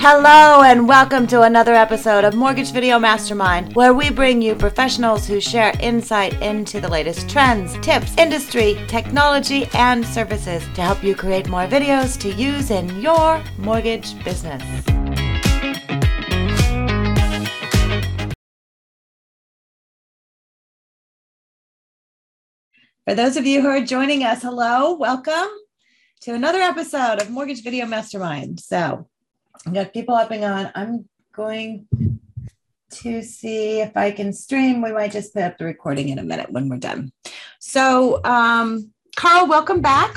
Hello, 0.00 0.62
and 0.62 0.86
welcome 0.86 1.26
to 1.26 1.42
another 1.42 1.74
episode 1.74 2.22
of 2.22 2.36
Mortgage 2.36 2.70
Video 2.70 3.00
Mastermind, 3.00 3.74
where 3.74 3.92
we 3.92 4.10
bring 4.10 4.40
you 4.40 4.54
professionals 4.54 5.26
who 5.26 5.40
share 5.40 5.72
insight 5.80 6.40
into 6.40 6.80
the 6.80 6.88
latest 6.88 7.28
trends, 7.28 7.76
tips, 7.80 8.16
industry, 8.16 8.80
technology, 8.86 9.68
and 9.74 10.06
services 10.06 10.62
to 10.74 10.82
help 10.82 11.02
you 11.02 11.16
create 11.16 11.48
more 11.48 11.66
videos 11.66 12.16
to 12.20 12.32
use 12.32 12.70
in 12.70 13.00
your 13.00 13.42
mortgage 13.58 14.14
business. 14.22 14.62
For 23.04 23.14
those 23.16 23.36
of 23.36 23.46
you 23.46 23.62
who 23.62 23.68
are 23.68 23.84
joining 23.84 24.22
us, 24.22 24.42
hello, 24.42 24.94
welcome 24.94 25.48
to 26.20 26.34
another 26.34 26.60
episode 26.60 27.20
of 27.20 27.30
Mortgage 27.30 27.64
Video 27.64 27.84
Mastermind. 27.84 28.60
So, 28.60 29.08
I 29.66 29.70
got 29.70 29.92
people 29.92 30.16
hopping 30.16 30.44
on. 30.44 30.70
I'm 30.74 31.08
going 31.32 31.86
to 32.90 33.22
see 33.22 33.80
if 33.80 33.96
I 33.96 34.10
can 34.10 34.32
stream. 34.32 34.82
We 34.82 34.92
might 34.92 35.12
just 35.12 35.34
put 35.34 35.42
up 35.42 35.58
the 35.58 35.64
recording 35.64 36.08
in 36.08 36.18
a 36.18 36.22
minute 36.22 36.50
when 36.50 36.68
we're 36.68 36.78
done. 36.78 37.12
So, 37.58 38.20
um, 38.24 38.92
Carl, 39.16 39.46
welcome 39.46 39.80
back. 39.80 40.16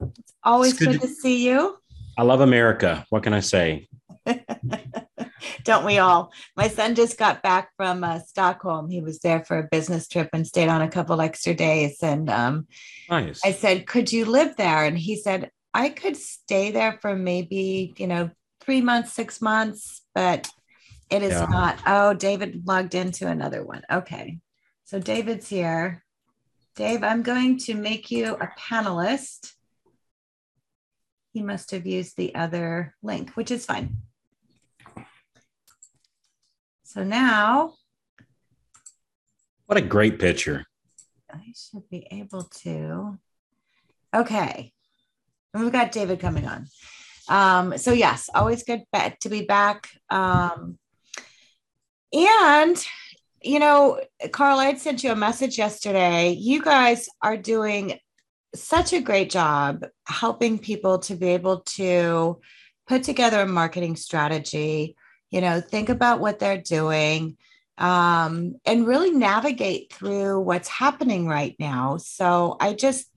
It's 0.00 0.34
always 0.42 0.72
it's 0.72 0.78
good, 0.80 0.92
good 0.92 1.00
to, 1.02 1.06
to 1.06 1.14
see 1.14 1.48
you. 1.48 1.78
I 2.16 2.22
love 2.22 2.40
America. 2.40 3.06
What 3.10 3.22
can 3.22 3.32
I 3.32 3.40
say? 3.40 3.88
Don't 5.64 5.84
we 5.84 5.98
all? 5.98 6.32
My 6.56 6.68
son 6.68 6.94
just 6.94 7.18
got 7.18 7.42
back 7.42 7.70
from 7.76 8.02
uh, 8.02 8.20
Stockholm. 8.20 8.90
He 8.90 9.00
was 9.00 9.20
there 9.20 9.44
for 9.44 9.58
a 9.58 9.68
business 9.70 10.08
trip 10.08 10.30
and 10.32 10.46
stayed 10.46 10.68
on 10.68 10.82
a 10.82 10.88
couple 10.88 11.20
extra 11.20 11.54
days. 11.54 11.98
And 12.02 12.28
um, 12.28 12.66
nice. 13.08 13.40
I 13.44 13.52
said, 13.52 13.86
Could 13.86 14.12
you 14.12 14.24
live 14.24 14.56
there? 14.56 14.84
And 14.84 14.98
he 14.98 15.16
said, 15.16 15.50
I 15.72 15.90
could 15.90 16.16
stay 16.16 16.70
there 16.70 16.98
for 17.00 17.14
maybe, 17.14 17.94
you 17.98 18.06
know, 18.06 18.30
three 18.68 18.82
months, 18.82 19.14
six 19.14 19.40
months, 19.40 20.02
but 20.14 20.46
it 21.08 21.22
is 21.22 21.32
yeah. 21.32 21.46
not. 21.48 21.78
Oh, 21.86 22.12
David 22.12 22.64
logged 22.66 22.94
into 22.94 23.26
another 23.26 23.64
one. 23.64 23.80
Okay. 23.90 24.40
So 24.84 24.98
David's 24.98 25.48
here. 25.48 26.04
Dave, 26.76 27.02
I'm 27.02 27.22
going 27.22 27.56
to 27.60 27.74
make 27.74 28.10
you 28.10 28.34
a 28.34 28.50
panelist. 28.60 29.54
He 31.32 31.42
must 31.42 31.70
have 31.70 31.86
used 31.86 32.18
the 32.18 32.34
other 32.34 32.94
link, 33.02 33.30
which 33.30 33.50
is 33.50 33.64
fine. 33.64 33.96
So 36.82 37.02
now. 37.04 37.72
What 39.64 39.78
a 39.78 39.82
great 39.82 40.18
picture. 40.18 40.66
I 41.32 41.54
should 41.56 41.88
be 41.88 42.06
able 42.10 42.42
to. 42.64 43.18
Okay. 44.14 44.74
And 45.54 45.62
we've 45.62 45.72
got 45.72 45.90
David 45.90 46.20
coming 46.20 46.46
on. 46.46 46.66
Um, 47.28 47.76
so, 47.78 47.92
yes, 47.92 48.30
always 48.34 48.62
good 48.62 48.84
to 49.20 49.28
be 49.28 49.42
back. 49.42 49.88
Um, 50.10 50.78
and, 52.12 52.86
you 53.42 53.58
know, 53.58 54.00
Carl, 54.32 54.58
I 54.58 54.66
had 54.66 54.78
sent 54.78 55.04
you 55.04 55.12
a 55.12 55.16
message 55.16 55.58
yesterday. 55.58 56.30
You 56.30 56.62
guys 56.62 57.08
are 57.22 57.36
doing 57.36 57.98
such 58.54 58.92
a 58.92 59.00
great 59.00 59.30
job 59.30 59.84
helping 60.06 60.58
people 60.58 60.98
to 61.00 61.14
be 61.14 61.28
able 61.28 61.60
to 61.60 62.40
put 62.86 63.02
together 63.02 63.42
a 63.42 63.46
marketing 63.46 63.96
strategy 63.96 64.96
you 65.30 65.40
know 65.40 65.60
think 65.60 65.88
about 65.88 66.20
what 66.20 66.38
they're 66.38 66.62
doing 66.62 67.36
um, 67.76 68.56
and 68.64 68.86
really 68.86 69.12
navigate 69.12 69.92
through 69.92 70.40
what's 70.40 70.68
happening 70.68 71.26
right 71.26 71.54
now 71.58 71.96
so 71.96 72.56
i 72.60 72.72
just 72.72 73.10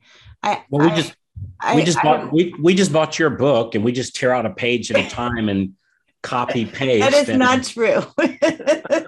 i 0.44 0.64
well 0.70 0.86
we 0.88 0.92
I, 0.92 0.96
just 0.96 1.16
I, 1.60 1.76
we 1.76 1.84
just 1.84 2.00
I, 2.00 2.04
bought 2.04 2.34
we, 2.34 2.54
we 2.62 2.74
just 2.74 2.92
bought 2.92 3.20
your 3.20 3.30
book 3.30 3.76
and 3.76 3.84
we 3.84 3.92
just 3.92 4.16
tear 4.16 4.34
out 4.34 4.46
a 4.46 4.50
page 4.50 4.92
at 4.92 5.00
a 5.00 5.10
time 5.16 5.50
and 5.50 5.74
copy 6.24 6.66
paste. 6.66 7.10
That 7.10 7.14
is 7.14 7.38
not 7.38 7.64
true. 7.64 8.04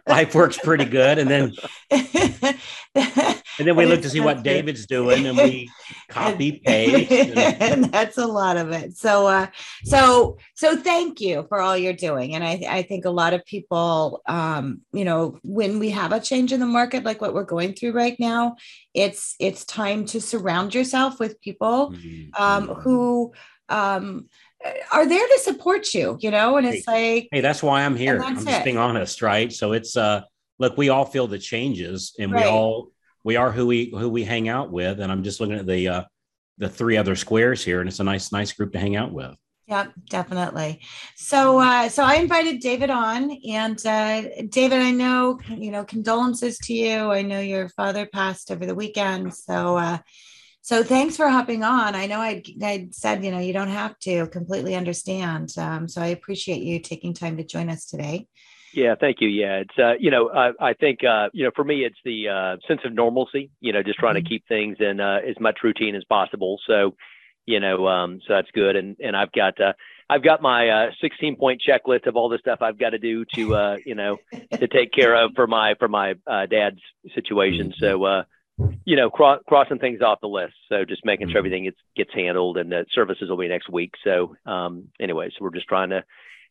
life 0.08 0.34
works 0.36 0.58
pretty 0.58 0.86
good, 0.86 1.20
and 1.20 1.30
then 1.30 1.54
and 1.90 3.68
then 3.68 3.76
we 3.76 3.86
look 3.86 4.02
to 4.02 4.10
see 4.10 4.20
what 4.20 4.36
true. 4.36 4.44
David's 4.44 4.86
doing, 4.86 5.26
and 5.28 5.38
we 5.38 5.70
copy 6.10 6.62
paste. 6.66 7.12
And, 7.64 7.86
that's 7.86 8.18
a 8.18 8.26
lot 8.26 8.58
of 8.58 8.72
it. 8.72 8.98
So, 8.98 9.28
uh, 9.28 9.48
so, 9.84 10.38
so 10.56 10.76
thank 10.76 11.22
you 11.22 11.46
for 11.50 11.62
all 11.62 11.78
you're 11.78 11.94
doing, 11.94 12.36
and 12.36 12.44
I, 12.44 12.62
I 12.68 12.82
think 12.84 13.06
a 13.06 13.10
lot 13.10 13.34
of 13.34 13.46
people, 13.46 14.22
um, 14.28 14.82
you 14.92 15.06
know, 15.06 15.40
when 15.44 15.80
we 15.80 15.92
have 15.92 16.12
a 16.12 16.20
change 16.20 16.52
in 16.52 16.60
the 16.60 16.66
market 16.66 17.04
like 17.04 17.22
what 17.22 17.34
we're 17.34 17.44
going 17.44 17.74
through 17.74 17.94
right 17.94 18.20
now, 18.20 18.56
it's 18.94 19.36
it's 19.40 19.66
time 19.66 20.06
to 20.06 20.22
surround 20.22 20.74
yourself 20.74 21.20
with 21.20 21.42
people 21.42 21.92
mm-hmm. 21.92 22.42
um, 22.42 22.68
who 22.68 23.34
um, 23.70 24.30
are 24.92 25.08
there 25.08 25.28
to 25.28 25.40
support 25.40 25.94
you, 25.94 26.18
you 26.22 26.32
know, 26.32 26.58
and 26.58 26.68
it's 26.68 26.86
hey, 26.86 27.16
like, 27.16 27.30
hey, 27.32 27.42
that's 27.42 27.62
why 27.62 27.84
I'm 27.84 27.96
here. 27.96 28.22
I'm 28.22 28.36
just 28.36 28.48
it. 28.48 28.64
being 28.64 28.78
honest, 28.78 29.22
right? 29.22 29.52
So 29.52 29.74
it's 29.74 29.98
uh, 29.98 30.22
look, 30.60 30.78
we 30.78 30.90
all 30.90 31.06
feel 31.06 31.28
the 31.28 31.40
changes, 31.40 32.16
and 32.20 32.32
right. 32.32 32.44
we 32.44 32.50
all 32.50 32.92
we 33.24 33.36
are 33.36 33.52
who 33.52 33.68
we 33.68 33.90
who 33.90 34.10
we 34.10 34.24
hang 34.24 34.50
out 34.50 34.72
with, 34.72 35.00
and 35.00 35.12
I'm 35.12 35.24
just 35.24 35.40
looking 35.40 35.56
at 35.56 35.68
the 35.68 35.88
uh, 35.88 36.04
the 36.58 36.70
three 36.70 36.98
other 36.98 37.16
squares 37.16 37.64
here, 37.64 37.80
and 37.80 37.90
it's 37.90 38.00
a 38.00 38.04
nice 38.04 38.32
nice 38.32 38.52
group 38.54 38.72
to 38.74 38.80
hang 38.80 38.96
out 38.96 39.12
with. 39.12 39.36
Yep, 39.68 39.94
definitely. 40.10 40.82
So, 41.16 41.58
uh, 41.60 41.88
so 41.88 42.04
I 42.04 42.16
invited 42.16 42.60
David 42.60 42.90
on, 42.90 43.32
and 43.48 43.86
uh, 43.86 44.24
David, 44.50 44.80
I 44.80 44.92
know 44.92 45.40
you 45.50 45.72
know 45.72 45.84
condolences 45.84 46.58
to 46.60 46.74
you. 46.74 47.12
I 47.12 47.22
know 47.22 47.40
your 47.40 47.70
father 47.70 48.06
passed 48.06 48.52
over 48.52 48.66
the 48.66 48.76
weekend, 48.76 49.34
so 49.34 49.78
uh, 49.78 49.98
so 50.64 50.82
thanks 50.82 51.18
for 51.18 51.28
hopping 51.28 51.62
on. 51.62 51.94
I 51.94 52.08
know 52.08 52.20
I, 52.20 52.42
I 52.62 52.88
said, 52.92 53.24
you 53.24 53.32
know, 53.32 53.40
you 53.40 53.52
don't 53.52 53.68
have 53.68 54.00
to 54.00 54.28
completely 54.28 54.76
understand. 54.76 55.54
Um, 55.58 55.90
so 55.90 56.02
I 56.02 56.08
appreciate 56.08 56.64
you 56.64 56.80
taking 56.80 57.14
time 57.14 57.36
to 57.36 57.44
join 57.44 57.70
us 57.70 57.86
today. 57.86 58.28
Yeah, 58.74 58.96
thank 58.98 59.18
you. 59.20 59.28
Yeah, 59.28 59.58
it's 59.58 59.78
uh, 59.78 59.96
you 60.00 60.10
know, 60.10 60.30
I, 60.32 60.70
I 60.70 60.74
think 60.74 61.04
uh, 61.04 61.28
you 61.34 61.44
know, 61.44 61.52
for 61.54 61.66
me, 61.66 61.84
it's 61.84 62.00
the 62.06 62.30
uh, 62.30 62.58
sense 62.66 62.80
of 62.86 62.94
normalcy. 62.94 63.52
You 63.60 63.74
know, 63.74 63.84
just 63.84 64.00
trying 64.00 64.16
mm-hmm. 64.16 64.24
to 64.24 64.30
keep 64.30 64.48
things 64.48 64.78
in 64.80 65.02
uh, 65.02 65.20
as 65.28 65.38
much 65.38 65.60
routine 65.64 65.96
as 65.96 66.06
possible. 66.06 66.58
So, 66.66 66.96
you 67.46 67.60
know, 67.60 67.86
um, 67.86 68.22
so 68.26 68.34
that's 68.34 68.50
good. 68.52 68.78
And 68.78 68.96
and 69.04 69.18
I've 69.18 69.34
got 69.34 69.60
uh, 69.60 69.74
I've 70.10 70.24
got 70.24 70.42
my 70.42 70.70
uh, 70.70 70.92
16 71.02 71.36
point 71.36 71.62
checklist 71.62 72.08
of 72.08 72.16
all 72.16 72.30
the 72.30 72.38
stuff 72.40 72.60
I've 72.62 72.80
got 72.80 72.92
to 72.92 73.00
do 73.00 73.26
to 73.36 73.56
uh, 73.56 73.78
you 73.86 73.96
know 73.96 74.18
to 74.54 74.68
take 74.68 74.94
care 74.94 75.14
of 75.14 75.34
for 75.36 75.46
my 75.46 75.76
for 75.78 75.90
my 75.90 76.16
uh, 76.26 76.46
dad's 76.46 76.80
situation. 77.14 77.74
Mm-hmm. 77.84 77.86
So 77.86 78.04
uh, 78.06 78.24
you 78.86 78.96
know, 78.96 79.10
cro- 79.10 79.40
crossing 79.48 79.80
things 79.80 80.02
off 80.02 80.22
the 80.22 80.28
list. 80.28 80.54
So 80.70 80.86
just 80.86 81.06
making 81.06 81.28
sure 81.28 81.32
mm-hmm. 81.32 81.38
everything 81.38 81.64
gets 81.66 81.78
gets 81.96 82.14
handled, 82.14 82.58
and 82.58 82.72
the 82.72 82.86
services 82.92 83.30
will 83.30 83.38
be 83.38 83.48
next 83.48 83.70
week. 83.70 83.94
So, 84.04 84.36
um, 84.46 84.90
anyway, 85.00 85.30
so 85.30 85.44
we're 85.44 85.54
just 85.54 85.68
trying 85.68 85.90
to, 85.90 86.04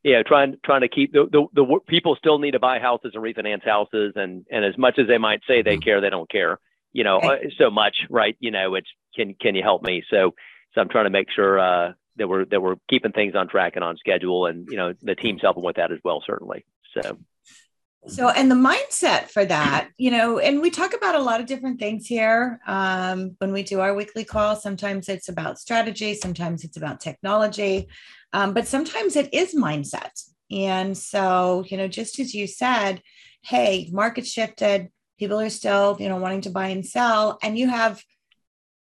yeah, 0.03 0.23
trying 0.23 0.57
trying 0.65 0.81
to 0.83 0.89
keep 0.89 1.13
the, 1.13 1.27
the 1.31 1.47
the 1.53 1.81
people 1.87 2.17
still 2.17 2.39
need 2.39 2.53
to 2.53 2.59
buy 2.59 2.79
houses 2.79 3.13
and 3.15 3.23
refinance 3.23 3.65
houses, 3.65 4.15
and 4.17 4.47
and 4.51 4.65
as 4.65 4.77
much 4.77 4.99
as 4.99 5.07
they 5.07 5.19
might 5.19 5.43
say 5.47 5.63
they 5.63 5.75
mm-hmm. 5.75 5.83
care, 5.83 6.01
they 6.01 6.11
don't 6.11 6.31
care. 6.31 6.59
You 6.93 7.05
know, 7.05 7.19
uh, 7.19 7.39
so 7.57 7.71
much, 7.71 7.97
right? 8.11 8.37
You 8.41 8.51
know, 8.51 8.75
it's 8.75 8.89
can 9.15 9.35
can 9.35 9.55
you 9.55 9.63
help 9.63 9.83
me? 9.83 10.03
So, 10.11 10.35
so 10.75 10.81
I'm 10.81 10.89
trying 10.89 11.05
to 11.05 11.11
make 11.11 11.31
sure 11.31 11.59
uh, 11.59 11.93
that 12.17 12.29
we're 12.29 12.45
that 12.47 12.61
we're 12.61 12.77
keeping 12.91 13.13
things 13.13 13.35
on 13.35 13.49
track 13.49 13.77
and 13.77 13.85
on 13.85 13.97
schedule, 13.97 14.47
and 14.47 14.69
you 14.71 14.77
know, 14.77 14.93
the 15.01 15.15
team's 15.15 15.43
helping 15.43 15.63
with 15.63 15.77
that 15.77 15.93
as 15.93 15.99
well, 16.05 16.23
certainly. 16.27 16.65
So. 16.95 17.19
So, 18.09 18.31
and 18.31 18.51
the 18.51 18.57
mindset 18.57 19.31
for 19.31 19.45
that, 19.45 19.89
you 19.97 20.11
know, 20.11 20.41
and 20.41 20.61
we 20.61 20.71
talk 20.71 20.93
about 20.93 21.15
a 21.15 21.23
lot 21.23 21.41
of 21.41 21.47
different 21.47 21.79
things 21.79 22.05
here 22.07 22.59
um, 22.67 23.37
when 23.39 23.53
we 23.53 23.63
do 23.63 23.79
our 23.79 23.95
weekly 23.95 24.25
call. 24.25 24.57
Sometimes 24.57 25.09
it's 25.09 25.29
about 25.29 25.61
strategy, 25.61 26.15
sometimes 26.15 26.65
it's 26.65 26.77
about 26.77 27.01
technology, 27.01 27.87
um, 28.33 28.55
but 28.55 28.67
sometimes 28.67 29.15
it 29.15 29.33
is 29.33 29.55
mindset. 29.55 30.11
And 30.51 30.99
so, 30.99 31.65
you 31.69 31.77
know, 31.77 31.87
just 31.87 32.19
as 32.19 32.35
you 32.35 32.49
said, 32.49 33.03
hey, 33.43 33.89
market 33.93 34.27
shifted, 34.27 34.89
people 35.17 35.39
are 35.39 35.49
still, 35.49 35.97
you 36.01 36.09
know, 36.09 36.17
wanting 36.17 36.41
to 36.43 36.51
buy 36.51 36.69
and 36.69 36.85
sell, 36.85 37.39
and 37.41 37.57
you 37.57 37.69
have 37.69 38.03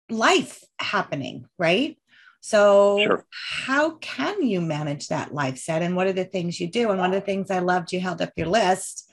life 0.10 0.64
happening, 0.80 1.46
right? 1.58 1.98
So, 2.40 3.00
sure. 3.04 3.26
how 3.60 3.98
can 3.98 4.44
you 4.44 4.62
manage 4.62 5.10
that 5.10 5.34
life 5.34 5.58
set? 5.58 5.82
And 5.82 5.98
what 5.98 6.08
are 6.08 6.14
the 6.14 6.24
things 6.24 6.58
you 6.58 6.70
do? 6.72 6.90
And 6.90 7.00
one 7.00 7.14
of 7.14 7.20
the 7.20 7.26
things 7.26 7.52
I 7.52 7.60
loved, 7.60 7.92
you 7.92 8.00
held 8.00 8.22
up 8.22 8.32
your 8.38 8.48
list 8.48 9.09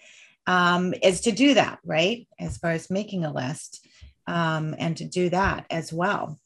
um, 0.46 0.94
is 1.02 1.22
to 1.22 1.32
do 1.32 1.54
that, 1.54 1.78
right? 1.84 2.26
As 2.38 2.58
far 2.58 2.72
as 2.72 2.90
making 2.90 3.24
a 3.24 3.32
list 3.32 3.86
um, 4.26 4.74
and 4.78 4.96
to 4.98 5.04
do 5.04 5.28
that 5.30 5.66
as 5.70 5.92
well. 5.92 6.38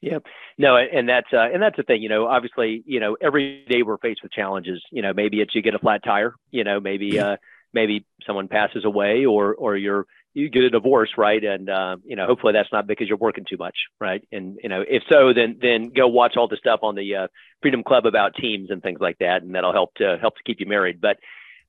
Yep. 0.00 0.24
No, 0.58 0.76
and 0.76 1.08
that's 1.08 1.28
uh, 1.32 1.48
and 1.52 1.62
that's 1.62 1.76
the 1.76 1.84
thing. 1.84 2.02
You 2.02 2.08
know, 2.08 2.26
obviously, 2.26 2.82
you 2.86 2.98
know, 2.98 3.16
every 3.20 3.64
day 3.68 3.82
we're 3.82 3.98
faced 3.98 4.20
with 4.22 4.32
challenges. 4.32 4.82
You 4.90 5.00
know, 5.00 5.12
maybe 5.14 5.40
it's 5.40 5.54
you 5.54 5.62
get 5.62 5.74
a 5.74 5.78
flat 5.78 6.02
tire. 6.04 6.34
You 6.50 6.64
know, 6.64 6.80
maybe 6.80 7.18
uh, 7.20 7.36
maybe 7.72 8.04
someone 8.26 8.48
passes 8.48 8.84
away, 8.84 9.24
or 9.24 9.54
or 9.54 9.76
you're 9.76 10.06
you 10.34 10.48
get 10.48 10.64
a 10.64 10.70
divorce, 10.70 11.10
right? 11.16 11.42
And 11.42 11.70
uh, 11.70 11.96
you 12.04 12.16
know, 12.16 12.26
hopefully 12.26 12.52
that's 12.52 12.72
not 12.72 12.86
because 12.86 13.08
you're 13.08 13.18
working 13.18 13.44
too 13.48 13.56
much, 13.56 13.76
right? 14.00 14.26
And 14.32 14.58
you 14.62 14.68
know, 14.68 14.82
if 14.86 15.04
so, 15.10 15.32
then 15.32 15.58
then 15.60 15.90
go 15.90 16.08
watch 16.08 16.36
all 16.36 16.48
the 16.48 16.56
stuff 16.56 16.80
on 16.82 16.96
the 16.96 17.14
uh, 17.14 17.26
Freedom 17.60 17.84
Club 17.84 18.04
about 18.04 18.34
teams 18.34 18.70
and 18.70 18.82
things 18.82 19.00
like 19.00 19.18
that, 19.18 19.42
and 19.42 19.54
that'll 19.54 19.72
help 19.72 19.94
to 19.96 20.18
help 20.20 20.36
to 20.36 20.42
keep 20.44 20.58
you 20.58 20.66
married. 20.66 21.00
But 21.00 21.18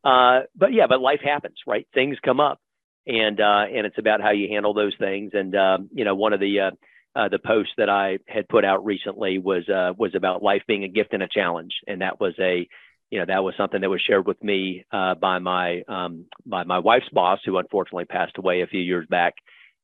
uh, 0.03 0.41
but 0.55 0.73
yeah, 0.73 0.87
but 0.87 1.01
life 1.01 1.21
happens, 1.23 1.57
right? 1.65 1.87
Things 1.93 2.17
come 2.23 2.39
up, 2.39 2.59
and 3.07 3.39
uh, 3.39 3.65
and 3.73 3.85
it's 3.85 3.97
about 3.97 4.21
how 4.21 4.31
you 4.31 4.49
handle 4.49 4.73
those 4.73 4.95
things. 4.99 5.31
And 5.33 5.55
um, 5.55 5.89
you 5.93 6.05
know, 6.05 6.15
one 6.15 6.33
of 6.33 6.39
the 6.39 6.59
uh, 6.59 6.71
uh, 7.15 7.29
the 7.29 7.39
post 7.39 7.69
that 7.77 7.89
I 7.89 8.19
had 8.27 8.49
put 8.49 8.65
out 8.65 8.85
recently 8.85 9.37
was 9.37 9.67
uh, 9.69 9.93
was 9.97 10.15
about 10.15 10.43
life 10.43 10.63
being 10.67 10.83
a 10.83 10.89
gift 10.89 11.13
and 11.13 11.23
a 11.23 11.27
challenge, 11.27 11.73
and 11.87 12.01
that 12.01 12.19
was 12.19 12.33
a 12.39 12.67
you 13.09 13.19
know 13.19 13.25
that 13.25 13.43
was 13.43 13.55
something 13.57 13.81
that 13.81 13.89
was 13.89 14.01
shared 14.01 14.27
with 14.27 14.43
me 14.43 14.83
by 14.91 15.39
my 15.39 15.83
um, 15.87 16.25
by 16.45 16.63
my 16.63 16.79
wife's 16.79 17.09
boss, 17.11 17.39
who 17.45 17.57
unfortunately 17.57 18.05
passed 18.05 18.37
away 18.37 18.61
a 18.61 18.67
few 18.67 18.81
years 18.81 19.07
back, 19.09 19.35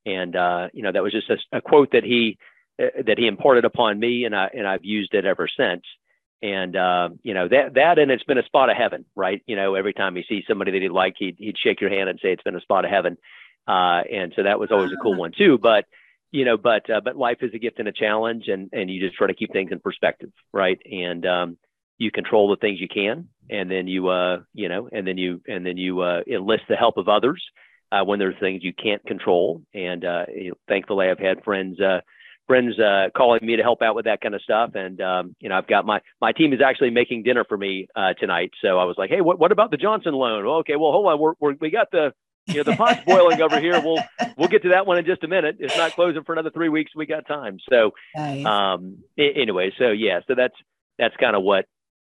and 0.06 0.34
you 0.74 0.84
know 0.84 0.92
that 0.92 1.04
was 1.04 1.14
just 1.14 1.30
a, 1.30 1.58
a 1.58 1.62
quote 1.62 1.92
that 1.94 2.04
he 2.04 2.38
that 2.78 3.18
he 3.18 3.28
imparted 3.28 3.66
upon 3.66 4.00
me, 4.00 4.26
and 4.26 4.36
I 4.36 4.50
and 4.54 4.68
I've 4.68 4.84
used 4.84 5.14
it 5.14 5.26
ever 5.26 5.48
since. 5.48 5.84
And 6.42 6.76
uh, 6.76 7.10
you 7.22 7.34
know 7.34 7.48
that 7.50 7.74
that 7.74 8.00
and 8.00 8.12
it's 8.12 8.24
been 8.24 8.38
a 8.38 8.46
spot 8.46 8.70
of 8.70 8.78
heaven, 8.78 9.06
right? 9.16 9.42
You 9.46 9.58
know, 9.58 9.76
every 9.76 9.94
time 9.94 10.16
he 10.16 10.24
sees 10.28 10.46
somebody 10.48 10.72
that 10.72 10.82
he 10.82 10.88
like, 10.90 11.16
he'd 11.18 11.36
he'd 11.38 11.58
shake 11.58 11.82
your 11.82 11.90
hand 11.90 12.10
and 12.10 12.20
say 12.22 12.32
it's 12.32 12.44
been 12.44 12.56
a 12.56 12.62
spot 12.62 12.86
of 12.86 12.92
heaven. 12.92 13.18
Uh, 13.68 14.02
and 14.12 14.34
so 14.36 14.44
that 14.44 14.60
was 14.60 14.72
always 14.72 14.92
a 14.92 14.98
cool 14.98 15.16
one 15.16 15.32
too. 15.38 15.58
But 15.62 15.86
you 16.32 16.46
know, 16.46 16.58
but 16.58 16.90
uh, 16.90 17.02
but 17.04 17.18
life 17.18 17.40
is 17.42 17.54
a 17.54 17.60
gift 17.60 17.80
and 17.80 17.88
a 17.88 17.92
challenge, 17.92 18.48
and 18.48 18.70
and 18.72 18.90
you 18.90 19.02
just 19.02 19.18
try 19.18 19.28
to 19.28 19.34
keep 19.34 19.52
things 19.52 19.72
in 19.72 19.80
perspective, 19.80 20.32
right? 20.54 20.80
And 20.90 21.26
um, 21.26 21.58
you 21.98 22.12
control 22.12 22.50
the 22.50 22.56
things 22.56 22.80
you 22.80 22.88
can, 22.88 23.30
and 23.50 23.70
then 23.70 23.88
you 23.88 24.08
uh, 24.10 24.42
you 24.54 24.70
know, 24.70 24.90
and 24.92 25.08
then 25.08 25.18
you 25.18 25.42
and 25.48 25.66
then 25.66 25.78
you 25.78 26.02
uh, 26.02 26.22
enlist 26.28 26.64
the 26.70 26.76
help 26.76 26.98
of 26.98 27.10
others 27.10 27.44
uh, 27.92 28.04
when 28.04 28.20
there's 28.20 28.40
things 28.40 28.64
you 28.64 28.74
can't 28.74 29.04
control. 29.06 29.62
And 29.74 30.06
uh, 30.06 30.26
you 30.34 30.50
know, 30.50 30.56
thankfully, 30.68 31.10
I've 31.10 31.20
had 31.20 31.44
friends. 31.44 31.80
Uh, 31.80 32.02
friends 32.50 32.80
uh, 32.80 33.10
calling 33.16 33.46
me 33.46 33.58
to 33.58 33.62
help 33.62 33.84
out 33.84 33.94
with 33.94 34.06
that 34.06 34.22
kind 34.22 34.34
of 34.34 34.42
stuff. 34.42 34.72
And 34.74 35.00
um, 35.00 35.36
you 35.40 35.50
know, 35.50 35.56
I've 35.56 35.68
got 35.68 35.86
my 35.86 36.02
my 36.20 36.32
team 36.32 36.52
is 36.52 36.62
actually 36.66 36.90
making 36.90 37.22
dinner 37.22 37.46
for 37.48 37.56
me 37.56 37.88
uh, 37.96 38.14
tonight. 38.20 38.52
So 38.62 38.80
I 38.80 38.86
was 38.86 38.96
like, 38.98 39.12
hey, 39.12 39.22
what 39.22 39.38
what 39.38 39.52
about 39.52 39.70
the 39.70 39.78
Johnson 39.78 40.14
loan? 40.14 40.46
Well, 40.46 40.56
okay, 40.58 40.76
well, 40.76 40.92
hold 40.92 41.06
on, 41.06 41.20
we're, 41.20 41.34
we're 41.40 41.54
we 41.62 41.70
got 41.70 41.92
the 41.92 42.12
you 42.48 42.56
know 42.56 42.64
the 42.64 42.76
pot's 42.76 43.06
boiling 43.06 43.40
over 43.42 43.60
here. 43.60 43.80
We'll 43.80 44.04
we'll 44.36 44.48
get 44.48 44.64
to 44.64 44.70
that 44.70 44.88
one 44.88 44.98
in 44.98 45.06
just 45.06 45.24
a 45.24 45.28
minute. 45.28 45.58
It's 45.60 45.78
not 45.78 45.94
closing 45.94 46.24
for 46.24 46.34
another 46.34 46.50
three 46.50 46.70
weeks. 46.70 46.92
We 46.96 47.06
got 47.06 47.28
time. 47.28 47.60
So 47.70 47.92
nice. 48.16 48.44
um, 48.46 49.04
anyway, 49.18 49.72
so 49.78 49.92
yeah, 49.92 50.22
so 50.28 50.34
that's 50.36 50.56
that's 50.98 51.16
kind 51.18 51.36
of 51.36 51.44
what 51.44 51.66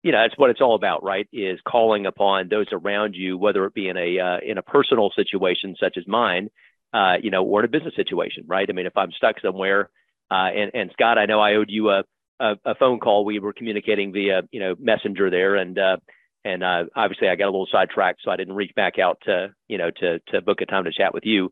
you 0.03 0.11
know 0.11 0.21
that's 0.21 0.37
what 0.37 0.49
it's 0.49 0.61
all 0.61 0.75
about 0.75 1.03
right 1.03 1.27
is 1.31 1.59
calling 1.65 2.05
upon 2.05 2.49
those 2.49 2.67
around 2.73 3.15
you 3.15 3.37
whether 3.37 3.65
it 3.65 3.73
be 3.73 3.87
in 3.87 3.97
a 3.97 4.19
uh, 4.19 4.37
in 4.45 4.57
a 4.57 4.61
personal 4.61 5.11
situation 5.15 5.75
such 5.79 5.97
as 5.97 6.05
mine 6.07 6.49
uh, 6.93 7.15
you 7.21 7.31
know 7.31 7.43
or 7.43 7.61
in 7.61 7.65
a 7.65 7.69
business 7.69 7.95
situation 7.95 8.43
right 8.45 8.69
i 8.69 8.73
mean 8.73 8.85
if 8.85 8.95
i'm 8.95 9.11
stuck 9.11 9.41
somewhere 9.41 9.89
uh, 10.31 10.49
and, 10.55 10.71
and 10.73 10.91
Scott, 10.93 11.17
I 11.17 11.25
know 11.25 11.39
I 11.39 11.55
owed 11.55 11.69
you 11.69 11.89
a, 11.89 12.03
a, 12.39 12.55
a, 12.65 12.75
phone 12.75 12.99
call. 12.99 13.25
We 13.25 13.39
were 13.39 13.53
communicating 13.53 14.11
via, 14.11 14.41
you 14.51 14.59
know, 14.59 14.75
messenger 14.79 15.29
there. 15.29 15.55
And, 15.55 15.77
uh, 15.77 15.97
and 16.43 16.63
uh, 16.63 16.85
obviously 16.95 17.29
I 17.29 17.35
got 17.35 17.45
a 17.45 17.53
little 17.53 17.67
sidetracked, 17.71 18.21
so 18.23 18.31
I 18.31 18.35
didn't 18.35 18.55
reach 18.55 18.73
back 18.75 18.99
out 18.99 19.19
to, 19.25 19.53
you 19.67 19.77
know, 19.77 19.91
to, 19.91 20.19
to 20.29 20.41
book 20.41 20.61
a 20.61 20.65
time 20.65 20.85
to 20.85 20.91
chat 20.91 21.13
with 21.13 21.25
you. 21.25 21.51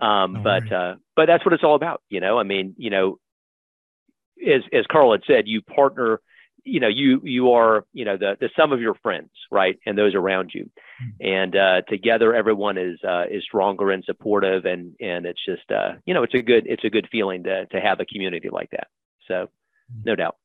Um, 0.00 0.42
but, 0.42 0.70
uh, 0.72 0.96
but 1.16 1.26
that's 1.26 1.44
what 1.44 1.54
it's 1.54 1.64
all 1.64 1.74
about. 1.74 2.02
You 2.08 2.20
know, 2.20 2.38
I 2.38 2.44
mean, 2.44 2.74
you 2.76 2.90
know, 2.90 3.18
as, 4.40 4.62
as 4.72 4.86
Carl 4.90 5.12
had 5.12 5.22
said, 5.26 5.44
you 5.46 5.62
partner 5.62 6.20
you 6.68 6.80
know 6.80 6.88
you 6.88 7.20
you 7.24 7.52
are 7.52 7.84
you 7.92 8.04
know 8.04 8.16
the 8.16 8.36
the 8.40 8.50
sum 8.56 8.72
of 8.72 8.80
your 8.80 8.94
friends 9.02 9.30
right 9.50 9.78
and 9.86 9.96
those 9.96 10.14
around 10.14 10.50
you 10.54 10.70
hmm. 11.00 11.26
and 11.26 11.56
uh, 11.56 11.80
together 11.88 12.34
everyone 12.34 12.76
is 12.76 12.98
uh, 13.06 13.24
is 13.30 13.42
stronger 13.44 13.90
and 13.90 14.04
supportive 14.04 14.64
and 14.64 14.94
and 15.00 15.26
it's 15.26 15.44
just 15.44 15.70
uh, 15.70 15.92
you 16.04 16.14
know 16.14 16.22
it's 16.22 16.34
a 16.34 16.42
good 16.42 16.66
it's 16.66 16.84
a 16.84 16.90
good 16.90 17.08
feeling 17.10 17.44
to 17.44 17.66
to 17.66 17.80
have 17.80 18.00
a 18.00 18.04
community 18.04 18.48
like 18.50 18.70
that 18.70 18.88
so 19.26 19.48
hmm. 19.92 20.02
no 20.04 20.14
doubt 20.14 20.36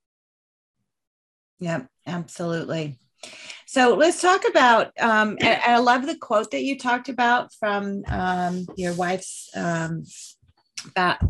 yeah 1.59 1.81
absolutely 2.07 2.97
so 3.65 3.95
let's 3.95 4.21
talk 4.21 4.43
about 4.47 4.91
um, 4.99 5.37
I, 5.41 5.61
I, 5.65 5.77
love 5.77 6.05
the 6.05 6.17
quote 6.17 6.51
that 6.51 6.63
you 6.63 6.77
talked 6.77 7.07
about 7.07 7.53
from 7.53 8.03
um, 8.09 8.67
your 8.75 8.93
wife's 8.93 9.49
um, 9.55 10.03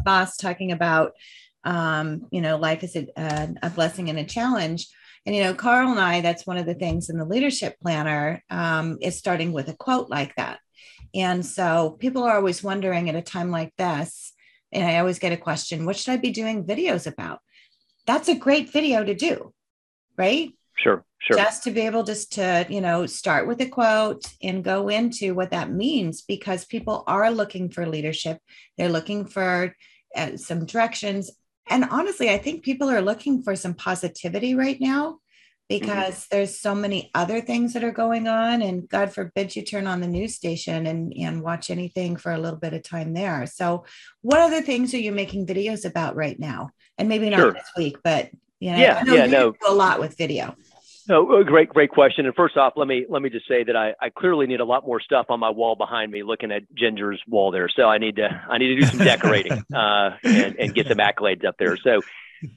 boss 0.03 0.35
talking 0.37 0.71
about 0.71 1.13
um, 1.63 2.27
you 2.31 2.41
know, 2.41 2.57
life 2.57 2.83
is 2.83 2.95
a, 2.95 3.07
a, 3.61 3.69
blessing 3.69 4.09
and 4.09 4.19
a 4.19 4.25
challenge. 4.25 4.87
And, 5.25 5.35
you 5.35 5.43
know, 5.43 5.53
Carl 5.53 5.91
and 5.91 5.99
I, 5.99 6.21
that's 6.21 6.45
one 6.45 6.57
of 6.57 6.65
the 6.65 6.73
things 6.73 7.09
in 7.09 7.17
the 7.17 7.25
leadership 7.25 7.77
planner 7.81 8.43
um, 8.49 8.97
is 9.01 9.17
starting 9.17 9.53
with 9.53 9.69
a 9.69 9.73
quote 9.73 10.09
like 10.09 10.35
that. 10.35 10.59
And 11.15 11.45
so 11.45 11.95
people 11.99 12.23
are 12.23 12.35
always 12.35 12.63
wondering 12.63 13.09
at 13.09 13.15
a 13.15 13.21
time 13.21 13.51
like 13.51 13.73
this, 13.77 14.33
and 14.71 14.83
I 14.83 14.97
always 14.97 15.19
get 15.19 15.31
a 15.31 15.37
question, 15.37 15.85
what 15.85 15.95
should 15.95 16.11
I 16.11 16.17
be 16.17 16.31
doing 16.31 16.65
videos 16.65 17.05
about? 17.07 17.39
That's 18.05 18.27
a 18.27 18.35
great 18.35 18.71
video 18.71 19.03
to 19.03 19.13
do, 19.13 19.53
right? 20.17 20.51
Sure, 20.75 21.05
sure. 21.19 21.37
Just 21.37 21.63
to 21.63 21.71
be 21.71 21.81
able 21.81 22.03
just 22.03 22.33
to, 22.33 22.65
you 22.67 22.81
know, 22.81 23.05
start 23.05 23.47
with 23.47 23.61
a 23.61 23.69
quote 23.69 24.25
and 24.41 24.63
go 24.63 24.89
into 24.89 25.35
what 25.35 25.51
that 25.51 25.71
means 25.71 26.23
because 26.23 26.65
people 26.65 27.03
are 27.05 27.29
looking 27.29 27.69
for 27.69 27.85
leadership. 27.85 28.39
They're 28.77 28.89
looking 28.89 29.25
for 29.25 29.75
uh, 30.17 30.35
some 30.35 30.65
directions 30.65 31.29
and 31.69 31.85
honestly, 31.85 32.29
I 32.29 32.37
think 32.37 32.63
people 32.63 32.89
are 32.89 33.01
looking 33.01 33.41
for 33.41 33.55
some 33.55 33.73
positivity 33.73 34.55
right 34.55 34.79
now 34.79 35.11
mm-hmm. 35.11 35.17
because 35.67 36.15
mm-hmm. 36.15 36.35
there's 36.35 36.59
so 36.59 36.75
many 36.75 37.09
other 37.13 37.41
things 37.41 37.73
that 37.73 37.83
are 37.83 37.91
going 37.91 38.27
on. 38.27 38.61
And 38.61 38.87
God 38.87 39.13
forbid 39.13 39.55
you 39.55 39.63
turn 39.63 39.87
on 39.87 40.01
the 40.01 40.07
news 40.07 40.35
station 40.35 40.87
and, 40.87 41.13
and 41.13 41.41
watch 41.41 41.69
anything 41.69 42.17
for 42.17 42.31
a 42.31 42.39
little 42.39 42.59
bit 42.59 42.73
of 42.73 42.83
time 42.83 43.13
there. 43.13 43.45
So, 43.45 43.85
what 44.21 44.39
other 44.39 44.61
things 44.61 44.93
are 44.93 44.99
you 44.99 45.11
making 45.11 45.47
videos 45.47 45.85
about 45.85 46.15
right 46.15 46.39
now? 46.39 46.69
And 46.97 47.09
maybe 47.09 47.29
not 47.29 47.39
sure. 47.39 47.53
this 47.53 47.71
week, 47.75 47.97
but 48.03 48.29
you 48.59 48.71
know, 48.71 48.77
yeah, 48.77 49.03
yeah, 49.05 49.25
no, 49.25 49.53
a 49.67 49.73
lot 49.73 49.99
with 49.99 50.17
video. 50.17 50.55
No, 51.07 51.43
great, 51.43 51.69
great 51.69 51.89
question. 51.89 52.25
And 52.25 52.35
first 52.35 52.55
off, 52.55 52.73
let 52.75 52.87
me 52.87 53.05
let 53.09 53.21
me 53.21 53.29
just 53.29 53.47
say 53.47 53.63
that 53.63 53.75
I, 53.75 53.93
I 53.99 54.09
clearly 54.09 54.47
need 54.47 54.61
a 54.61 54.65
lot 54.65 54.85
more 54.85 55.01
stuff 55.01 55.25
on 55.29 55.39
my 55.39 55.49
wall 55.49 55.75
behind 55.75 56.11
me, 56.11 56.23
looking 56.23 56.51
at 56.51 56.63
Ginger's 56.73 57.21
wall 57.27 57.51
there. 57.51 57.67
So 57.67 57.83
I 57.83 57.97
need 57.97 58.15
to 58.17 58.29
I 58.49 58.57
need 58.57 58.75
to 58.75 58.81
do 58.81 58.85
some 58.87 58.99
decorating 58.99 59.51
uh, 59.75 60.11
and 60.23 60.55
and 60.57 60.73
get 60.73 60.87
some 60.87 60.99
accolades 60.99 61.43
up 61.45 61.57
there. 61.57 61.75
So, 61.77 62.01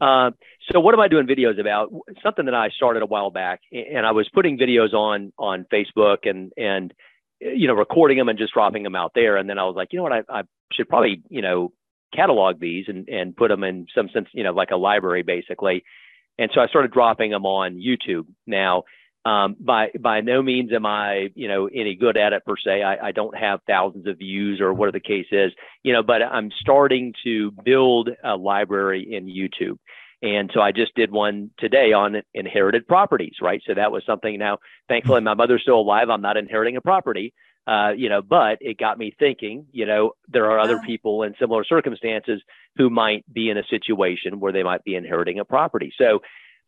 uh, 0.01 0.31
so 0.71 0.79
what 0.81 0.95
am 0.95 1.01
I 1.01 1.09
doing 1.09 1.27
videos 1.27 1.59
about? 1.59 1.93
Something 2.23 2.45
that 2.45 2.55
I 2.55 2.69
started 2.71 3.03
a 3.03 3.07
while 3.07 3.31
back, 3.31 3.63
and 3.73 4.07
I 4.07 4.13
was 4.13 4.29
putting 4.33 4.59
videos 4.59 4.95
on 4.95 5.33
on 5.39 5.67
Facebook 5.73 6.29
and 6.29 6.53
and 6.57 6.95
you 7.41 7.67
know 7.67 7.75
recording 7.75 8.19
them 8.19 8.29
and 8.29 8.39
just 8.39 8.53
dropping 8.53 8.85
them 8.85 8.95
out 8.95 9.13
there. 9.15 9.37
And 9.37 9.51
then 9.51 9.59
I 9.59 9.65
was 9.65 9.75
like, 9.75 9.89
you 9.93 9.97
know 9.97 10.05
what, 10.05 10.13
I, 10.13 10.23
I 10.29 10.43
should 10.73 10.89
probably 10.89 11.23
you 11.29 11.43
know 11.43 11.73
catalog 12.15 12.61
these 12.61 12.85
and 12.87 13.09
and 13.09 13.37
put 13.37 13.49
them 13.49 13.65
in 13.65 13.87
some 13.93 14.09
sense, 14.11 14.29
you 14.33 14.45
know, 14.45 14.53
like 14.53 14.71
a 14.71 14.77
library 14.77 15.25
basically 15.25 15.83
and 16.39 16.51
so 16.55 16.61
I 16.61 16.67
started 16.69 16.93
dropping 16.93 17.31
them 17.31 17.47
on 17.47 17.81
YouTube. 17.81 18.27
Now, 18.47 18.85
um, 19.25 19.57
by 19.59 19.89
by 19.99 20.21
no 20.21 20.41
means 20.41 20.73
am 20.73 20.87
I, 20.87 21.31
you 21.35 21.49
know, 21.49 21.67
any 21.67 21.97
good 21.97 22.17
at 22.17 22.33
it 22.33 22.45
per 22.45 22.57
se. 22.57 22.83
I, 22.83 23.09
I 23.09 23.13
don't 23.13 23.37
have 23.37 23.61
thousands 23.67 24.07
of 24.07 24.19
views 24.19 24.61
or 24.61 24.73
whatever 24.73 24.93
the 24.93 25.01
case 25.01 25.27
is, 25.33 25.53
you 25.83 25.93
know, 25.93 26.03
but 26.03 26.23
I'm 26.23 26.51
starting 26.61 27.13
to 27.25 27.51
build 27.65 28.11
a 28.23 28.37
library 28.37 29.07
in 29.13 29.27
YouTube. 29.27 29.79
And 30.23 30.51
so 30.55 30.61
I 30.61 30.73
just 30.73 30.95
did 30.95 31.11
one 31.11 31.51
today 31.59 31.93
on 31.93 32.23
inherited 32.35 32.87
properties, 32.87 33.35
right? 33.43 33.61
So 33.67 33.75
that 33.75 33.93
was 33.93 34.03
something 34.07 34.39
now, 34.39 34.59
thankfully, 34.89 35.21
my 35.21 35.35
mother's 35.35 35.63
still 35.63 35.81
alive. 35.81 36.09
I'm 36.09 36.23
not 36.23 36.37
inheriting 36.37 36.77
a 36.77 36.81
property, 36.81 37.35
uh, 37.67 37.91
you 37.97 38.09
know, 38.09 38.23
but 38.23 38.59
it 38.61 38.79
got 38.79 38.97
me 38.97 39.15
thinking, 39.19 39.67
you 39.73 39.87
know, 39.87 40.13
there 40.29 40.51
are 40.51 40.61
other 40.61 40.79
people 40.87 41.25
in 41.25 41.35
similar 41.39 41.65
circumstances 41.65 42.41
who 42.77 42.89
might 42.91 43.25
be 43.33 43.51
in 43.51 43.59
a 43.59 43.65
situation 43.65 44.39
where 44.39 44.53
they 44.53 44.63
might 44.63 44.85
be 44.85 44.95
inheriting 44.95 45.41
a 45.41 45.45
property. 45.45 45.93
So, 45.99 46.21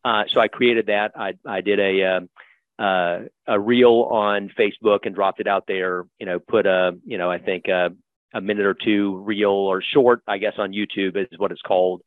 uh, 0.03 0.23
so 0.33 0.41
I 0.41 0.49
created 0.49 0.87
that. 0.87 1.13
I, 1.15 1.33
I 1.45 1.61
did 1.61 1.79
a, 1.79 2.03
um, 2.03 2.29
uh, 2.77 3.19
a 3.47 3.59
reel 3.59 4.09
on 4.11 4.51
Facebook 4.57 4.99
and 5.03 5.15
dropped 5.15 5.39
it 5.39 5.47
out 5.47 5.65
there, 5.67 6.05
you 6.19 6.25
know, 6.25 6.39
put 6.39 6.65
a, 6.65 6.97
you 7.05 7.17
know, 7.17 7.31
I 7.31 7.37
think 7.37 7.67
a, 7.67 7.91
a 8.33 8.41
minute 8.41 8.65
or 8.65 8.73
two 8.73 9.17
reel 9.25 9.51
or 9.51 9.81
short, 9.81 10.21
I 10.27 10.37
guess 10.37 10.53
on 10.57 10.73
YouTube 10.73 11.15
is 11.15 11.27
what 11.37 11.51
it's 11.51 11.61
called. 11.61 12.01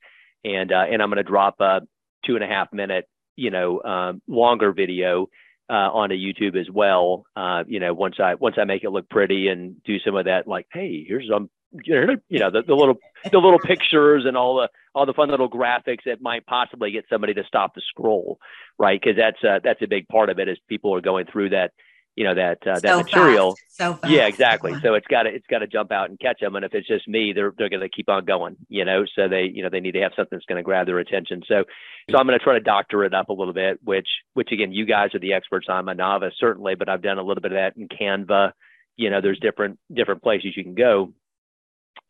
And, 0.44 0.70
uh, 0.70 0.84
and 0.90 1.02
I'm 1.02 1.08
going 1.08 1.16
to 1.16 1.22
drop 1.22 1.60
a 1.60 1.80
two 2.26 2.34
and 2.34 2.44
a 2.44 2.46
half 2.46 2.72
minute, 2.72 3.08
you 3.36 3.50
know, 3.50 3.82
um, 3.82 4.22
longer 4.28 4.72
video 4.72 5.28
uh, 5.72 5.90
onto 5.90 6.14
YouTube 6.14 6.60
as 6.60 6.70
well. 6.70 7.24
Uh, 7.34 7.64
you 7.66 7.80
know, 7.80 7.94
once 7.94 8.16
I 8.20 8.34
once 8.34 8.56
I 8.58 8.64
make 8.64 8.84
it 8.84 8.90
look 8.90 9.08
pretty 9.08 9.48
and 9.48 9.82
do 9.84 9.98
some 10.00 10.14
of 10.14 10.26
that, 10.26 10.46
like, 10.46 10.66
hey, 10.70 11.02
here's 11.08 11.26
some, 11.30 11.48
you 11.72 12.18
know, 12.30 12.50
the, 12.50 12.62
the 12.62 12.74
little 12.74 12.98
the 13.30 13.38
little 13.38 13.58
pictures 13.58 14.24
and 14.26 14.36
all 14.36 14.56
the 14.56 14.68
all 14.94 15.06
the 15.06 15.14
fun 15.14 15.30
little 15.30 15.48
graphics 15.48 16.04
that 16.04 16.20
might 16.20 16.44
possibly 16.44 16.90
get 16.90 17.06
somebody 17.08 17.32
to 17.32 17.44
stop 17.44 17.74
the 17.74 17.80
scroll, 17.88 18.38
right? 18.78 19.00
Because 19.00 19.16
that's 19.16 19.42
uh, 19.42 19.60
that's 19.64 19.80
a 19.80 19.86
big 19.86 20.08
part 20.08 20.28
of 20.28 20.38
it 20.38 20.48
as 20.48 20.58
people 20.68 20.94
are 20.94 21.00
going 21.00 21.24
through 21.24 21.50
that 21.50 21.72
you 22.16 22.24
know 22.24 22.34
that 22.34 22.58
uh, 22.66 22.78
that 22.80 22.82
so 22.82 22.98
material. 22.98 23.56
Fast. 23.56 24.02
So 24.02 24.08
Yeah, 24.08 24.26
exactly. 24.26 24.74
So 24.82 24.94
it's 24.94 25.06
got 25.06 25.22
to 25.22 25.30
it's 25.30 25.46
got 25.46 25.60
to 25.60 25.66
jump 25.66 25.92
out 25.92 26.10
and 26.10 26.18
catch 26.20 26.40
them. 26.40 26.56
And 26.56 26.64
if 26.64 26.74
it's 26.74 26.86
just 26.86 27.08
me, 27.08 27.32
they're 27.32 27.52
they're 27.56 27.70
going 27.70 27.80
to 27.80 27.88
keep 27.88 28.08
on 28.08 28.24
going. 28.24 28.56
You 28.68 28.84
know, 28.84 29.04
so 29.16 29.28
they 29.28 29.44
you 29.44 29.62
know 29.62 29.70
they 29.70 29.80
need 29.80 29.92
to 29.92 30.00
have 30.00 30.12
something 30.14 30.36
that's 30.36 30.46
going 30.46 30.58
to 30.58 30.62
grab 30.62 30.86
their 30.86 30.98
attention. 30.98 31.42
So 31.48 31.64
so 32.10 32.18
I'm 32.18 32.26
going 32.26 32.38
to 32.38 32.44
try 32.44 32.54
to 32.54 32.60
doctor 32.60 33.04
it 33.04 33.14
up 33.14 33.30
a 33.30 33.32
little 33.32 33.54
bit. 33.54 33.80
Which 33.82 34.08
which 34.34 34.52
again, 34.52 34.72
you 34.72 34.84
guys 34.84 35.14
are 35.14 35.20
the 35.20 35.32
experts. 35.32 35.68
I'm 35.70 35.88
a 35.88 35.94
novice 35.94 36.34
certainly, 36.38 36.74
but 36.74 36.88
I've 36.88 37.02
done 37.02 37.18
a 37.18 37.22
little 37.22 37.40
bit 37.40 37.52
of 37.52 37.56
that 37.56 37.76
in 37.76 37.88
Canva. 37.88 38.52
You 38.96 39.10
know, 39.10 39.20
there's 39.20 39.40
different 39.40 39.78
different 39.92 40.22
places 40.22 40.52
you 40.56 40.64
can 40.64 40.74
go. 40.74 41.14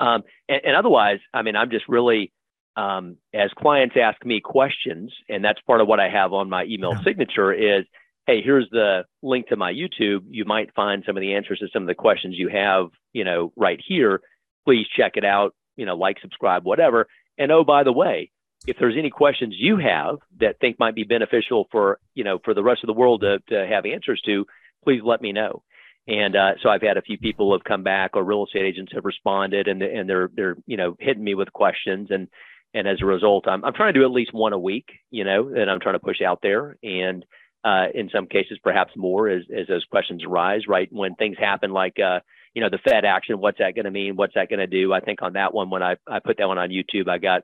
Um, 0.01 0.23
and, 0.49 0.61
and 0.65 0.77
otherwise, 0.77 1.21
I 1.33 1.43
mean, 1.43 1.55
I'm 1.55 1.71
just 1.71 1.89
really 1.89 2.33
um, 2.77 3.19
as 3.33 3.51
clients 3.57 3.97
ask 4.01 4.25
me 4.25 4.41
questions, 4.41 5.13
and 5.29 5.45
that's 5.45 5.61
part 5.61 5.81
of 5.81 5.87
what 5.87 6.01
I 6.01 6.09
have 6.09 6.33
on 6.33 6.49
my 6.49 6.65
email 6.65 6.93
yeah. 6.93 7.05
signature 7.05 7.53
is 7.53 7.85
hey, 8.27 8.43
here's 8.43 8.69
the 8.71 9.05
link 9.23 9.49
to 9.49 9.57
my 9.57 9.73
YouTube. 9.73 10.25
You 10.31 10.45
might 10.45 10.75
find 10.75 11.03
some 11.07 11.17
of 11.17 11.21
the 11.21 11.35
answers 11.35 11.59
to 11.59 11.69
some 11.73 11.83
of 11.83 11.89
the 11.89 11.95
questions 11.95 12.37
you 12.39 12.49
have, 12.49 12.87
you 13.13 13.25
know, 13.25 13.53
right 13.57 13.81
here. 13.87 14.21
Please 14.65 14.87
check 14.97 15.13
it 15.17 15.25
out, 15.25 15.55
you 15.77 15.87
know, 15.87 15.97
like, 15.97 16.21
subscribe, 16.21 16.65
whatever. 16.65 17.07
And 17.39 17.51
oh, 17.51 17.65
by 17.65 17.83
the 17.83 17.93
way, 17.93 18.31
if 18.67 18.77
there's 18.79 18.97
any 18.99 19.11
questions 19.11 19.55
you 19.57 19.77
have 19.79 20.19
that 20.41 20.59
think 20.61 20.79
might 20.79 20.95
be 20.95 21.05
beneficial 21.05 21.67
for 21.71 21.99
you 22.15 22.25
know 22.25 22.39
for 22.45 22.55
the 22.55 22.63
rest 22.63 22.83
of 22.83 22.87
the 22.87 22.93
world 22.93 23.23
to, 23.23 23.39
to 23.49 23.67
have 23.67 23.87
answers 23.87 24.21
to, 24.27 24.47
please 24.85 25.01
let 25.05 25.21
me 25.21 25.33
know. 25.33 25.63
And 26.09 26.35
uh, 26.35 26.53
so 26.63 26.69
I've 26.69 26.83
had 26.83 26.97
a 26.97 27.03
few 27.03 27.17
people 27.17 27.53
have 27.53 27.65
come 27.65 27.83
back, 27.83 28.13
or 28.15 28.25
real 28.25 28.45
estate 28.45 28.65
agents 28.65 28.93
have 28.95 29.05
responded, 29.05 29.69
and 29.69 29.83
and 29.83 30.09
they're 30.09 30.31
they're 30.35 30.57
you 30.67 30.77
know 30.77 30.97
hitting 30.99 31.25
me 31.25 31.35
with 31.35 31.53
questions, 31.53 32.09
and 32.11 32.29
and 32.75 32.89
as 32.89 32.99
a 33.01 33.07
result, 33.07 33.47
I'm 33.47 33.65
I'm 33.65 33.75
trying 33.75 33.95
to 33.95 34.01
do 34.01 34.05
at 34.05 34.13
least 34.13 34.33
one 34.33 34.53
a 34.53 34.59
week, 34.59 34.87
you 35.11 35.25
know, 35.25 35.51
that 35.51 35.69
I'm 35.69 35.81
trying 35.81 35.95
to 35.95 36.01
push 36.01 36.21
out 36.21 36.41
there, 36.43 36.77
and 36.83 37.25
uh, 37.65 37.87
in 37.95 38.11
some 38.11 38.27
cases 38.27 38.59
perhaps 38.63 38.93
more 38.97 39.29
as 39.29 39.43
as 39.57 39.67
those 39.69 39.85
questions 39.85 40.25
arise, 40.25 40.63
right 40.69 40.89
when 40.93 41.15
things 41.15 41.37
happen 41.39 41.73
like 41.73 41.99
uh, 41.99 42.21
you 42.55 42.63
know 42.63 42.69
the 42.71 42.79
Fed 42.79 43.05
action, 43.05 43.41
what's 43.41 43.59
that 43.59 43.75
going 43.75 43.85
to 43.85 43.91
mean? 43.91 44.17
What's 44.17 44.35
that 44.35 44.49
going 44.49 44.61
to 44.61 44.67
do? 44.67 44.93
I 44.93 45.01
think 45.01 45.23
on 45.23 45.35
that 45.35 45.55
one 45.55 45.71
when 45.71 45.83
I 45.83 45.97
I 46.07 46.21
put 46.21 46.39
that 46.39 46.49
one 46.49 46.59
on 46.59 46.71
YouTube, 46.71 47.09
I 47.09 47.19
got 47.19 47.43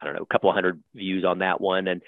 I 0.00 0.06
don't 0.06 0.14
know 0.14 0.22
a 0.22 0.32
couple 0.32 0.50
of 0.50 0.54
hundred 0.54 0.82
views 0.94 1.24
on 1.24 1.38
that 1.40 1.60
one, 1.60 1.88
and 1.88 2.02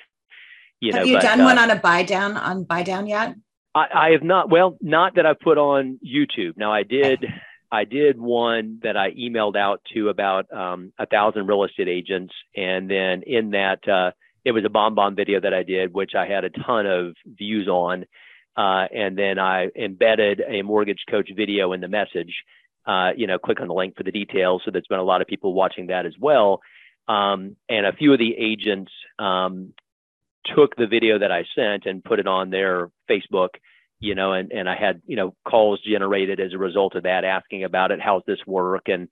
you 0.80 0.92
know, 0.92 0.98
have 0.98 1.06
you 1.06 1.16
but, 1.16 1.22
done 1.22 1.40
uh, 1.40 1.44
one 1.44 1.58
on 1.58 1.70
a 1.70 1.76
buy 1.76 2.02
down 2.02 2.36
on 2.36 2.64
buy 2.64 2.82
down 2.82 3.06
yet? 3.06 3.36
I, 3.74 3.86
I 3.94 4.10
have 4.10 4.22
not. 4.22 4.50
Well, 4.50 4.76
not 4.80 5.14
that 5.14 5.26
I've 5.26 5.40
put 5.40 5.58
on 5.58 5.98
YouTube. 6.04 6.56
Now 6.56 6.72
I 6.72 6.82
did. 6.82 7.24
I 7.70 7.84
did 7.84 8.20
one 8.20 8.80
that 8.82 8.98
I 8.98 9.12
emailed 9.12 9.56
out 9.56 9.80
to 9.94 10.10
about 10.10 10.52
um, 10.52 10.92
a 10.98 11.06
thousand 11.06 11.46
real 11.46 11.64
estate 11.64 11.88
agents, 11.88 12.34
and 12.54 12.90
then 12.90 13.22
in 13.26 13.50
that 13.52 13.88
uh, 13.88 14.10
it 14.44 14.52
was 14.52 14.64
a 14.64 14.68
BombBomb 14.68 15.16
video 15.16 15.40
that 15.40 15.54
I 15.54 15.62
did, 15.62 15.94
which 15.94 16.12
I 16.16 16.26
had 16.26 16.44
a 16.44 16.50
ton 16.50 16.86
of 16.86 17.14
views 17.26 17.68
on, 17.68 18.04
uh, 18.56 18.86
and 18.94 19.16
then 19.16 19.38
I 19.38 19.68
embedded 19.76 20.42
a 20.46 20.62
mortgage 20.62 21.04
coach 21.08 21.30
video 21.34 21.72
in 21.72 21.80
the 21.80 21.88
message. 21.88 22.34
Uh, 22.84 23.10
you 23.16 23.28
know, 23.28 23.38
click 23.38 23.60
on 23.60 23.68
the 23.68 23.74
link 23.74 23.96
for 23.96 24.02
the 24.02 24.10
details. 24.10 24.62
So 24.64 24.72
there's 24.72 24.86
been 24.88 24.98
a 24.98 25.04
lot 25.04 25.22
of 25.22 25.28
people 25.28 25.54
watching 25.54 25.86
that 25.86 26.04
as 26.04 26.14
well, 26.18 26.60
um, 27.06 27.56
and 27.68 27.86
a 27.86 27.92
few 27.92 28.12
of 28.12 28.18
the 28.18 28.34
agents 28.36 28.90
um, 29.18 29.72
took 30.56 30.74
the 30.74 30.88
video 30.88 31.20
that 31.20 31.30
I 31.30 31.44
sent 31.54 31.86
and 31.86 32.02
put 32.02 32.18
it 32.18 32.26
on 32.26 32.50
their 32.50 32.90
Facebook, 33.08 33.50
you 34.00 34.16
know, 34.16 34.32
and, 34.32 34.50
and 34.50 34.68
I 34.68 34.74
had, 34.74 35.02
you 35.06 35.14
know, 35.14 35.34
calls 35.48 35.80
generated 35.80 36.40
as 36.40 36.52
a 36.52 36.58
result 36.58 36.96
of 36.96 37.04
that 37.04 37.24
asking 37.24 37.62
about 37.62 37.92
it. 37.92 38.00
How's 38.00 38.24
this 38.26 38.40
work? 38.46 38.88
And, 38.88 39.08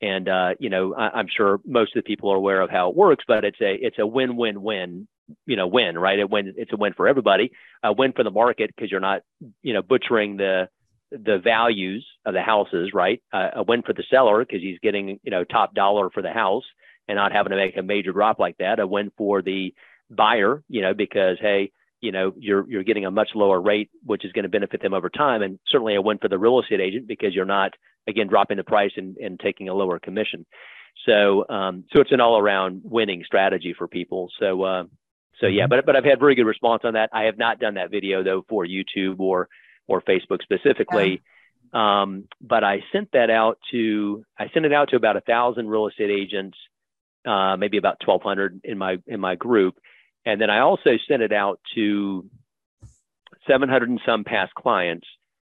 and, 0.00 0.28
uh, 0.28 0.54
you 0.58 0.70
know, 0.70 0.94
I, 0.94 1.18
am 1.20 1.26
sure 1.34 1.60
most 1.64 1.96
of 1.96 2.02
the 2.02 2.06
people 2.06 2.32
are 2.32 2.36
aware 2.36 2.60
of 2.60 2.70
how 2.70 2.90
it 2.90 2.96
works, 2.96 3.24
but 3.26 3.44
it's 3.44 3.60
a, 3.60 3.74
it's 3.74 3.98
a 3.98 4.06
win, 4.06 4.36
win, 4.36 4.62
win, 4.62 5.08
you 5.46 5.56
know, 5.56 5.66
win, 5.66 5.96
right? 5.98 6.18
It 6.18 6.30
win, 6.30 6.54
it's 6.56 6.72
a 6.72 6.76
win 6.76 6.92
for 6.94 7.08
everybody, 7.08 7.52
a 7.82 7.92
win 7.92 8.12
for 8.12 8.24
the 8.24 8.30
market 8.30 8.70
because 8.74 8.90
you're 8.90 9.00
not, 9.00 9.22
you 9.62 9.72
know, 9.72 9.82
butchering 9.82 10.36
the, 10.36 10.68
the 11.10 11.38
values 11.42 12.06
of 12.26 12.34
the 12.34 12.42
houses, 12.42 12.90
right? 12.92 13.22
Uh, 13.32 13.50
a 13.56 13.62
win 13.62 13.82
for 13.82 13.92
the 13.92 14.04
seller 14.10 14.44
because 14.44 14.62
he's 14.62 14.78
getting, 14.80 15.20
you 15.22 15.30
know, 15.30 15.44
top 15.44 15.74
dollar 15.74 16.10
for 16.10 16.22
the 16.22 16.32
house 16.32 16.64
and 17.08 17.16
not 17.16 17.32
having 17.32 17.50
to 17.50 17.56
make 17.56 17.76
a 17.76 17.82
major 17.82 18.12
drop 18.12 18.38
like 18.38 18.56
that. 18.58 18.80
A 18.80 18.86
win 18.86 19.12
for 19.16 19.42
the, 19.42 19.72
buyer, 20.10 20.62
you 20.68 20.82
know, 20.82 20.94
because 20.94 21.38
hey, 21.40 21.72
you 22.00 22.12
know, 22.12 22.32
you're 22.36 22.68
you're 22.68 22.82
getting 22.82 23.06
a 23.06 23.10
much 23.10 23.30
lower 23.34 23.60
rate, 23.60 23.90
which 24.04 24.24
is 24.24 24.32
going 24.32 24.44
to 24.44 24.48
benefit 24.48 24.82
them 24.82 24.94
over 24.94 25.08
time, 25.08 25.42
and 25.42 25.58
certainly 25.68 25.94
a 25.94 26.02
win 26.02 26.18
for 26.18 26.28
the 26.28 26.38
real 26.38 26.60
estate 26.60 26.80
agent 26.80 27.06
because 27.06 27.34
you're 27.34 27.44
not 27.44 27.72
again 28.06 28.28
dropping 28.28 28.56
the 28.56 28.64
price 28.64 28.92
and, 28.96 29.16
and 29.16 29.38
taking 29.40 29.68
a 29.68 29.74
lower 29.74 29.98
commission. 29.98 30.46
So 31.06 31.44
um, 31.48 31.84
so 31.92 32.00
it's 32.00 32.12
an 32.12 32.20
all 32.20 32.38
around 32.38 32.82
winning 32.84 33.24
strategy 33.26 33.74
for 33.76 33.88
people. 33.88 34.30
So 34.38 34.62
uh, 34.62 34.84
so 35.40 35.46
yeah, 35.46 35.64
mm-hmm. 35.64 35.70
but 35.70 35.86
but 35.86 35.96
I've 35.96 36.04
had 36.04 36.18
very 36.18 36.34
good 36.34 36.46
response 36.46 36.82
on 36.84 36.94
that. 36.94 37.10
I 37.12 37.24
have 37.24 37.38
not 37.38 37.58
done 37.58 37.74
that 37.74 37.90
video 37.90 38.22
though 38.22 38.44
for 38.48 38.66
YouTube 38.66 39.20
or 39.20 39.48
or 39.86 40.00
Facebook 40.02 40.42
specifically. 40.42 41.12
Yeah. 41.12 41.18
Um, 41.74 42.28
but 42.40 42.62
I 42.62 42.84
sent 42.92 43.10
that 43.12 43.30
out 43.30 43.58
to 43.72 44.24
I 44.38 44.48
sent 44.54 44.64
it 44.64 44.72
out 44.72 44.90
to 44.90 44.96
about 44.96 45.16
a 45.16 45.20
thousand 45.20 45.68
real 45.68 45.88
estate 45.88 46.10
agents, 46.10 46.56
uh, 47.26 47.56
maybe 47.56 47.78
about 47.78 47.96
1,200 48.06 48.60
in 48.62 48.78
my 48.78 48.98
in 49.06 49.18
my 49.18 49.34
group, 49.34 49.76
and 50.24 50.40
then 50.40 50.50
I 50.50 50.60
also 50.60 50.90
sent 51.08 51.22
it 51.22 51.32
out 51.32 51.60
to 51.74 52.30
700 53.48 53.88
and 53.88 54.00
some 54.06 54.24
past 54.24 54.54
clients 54.54 55.06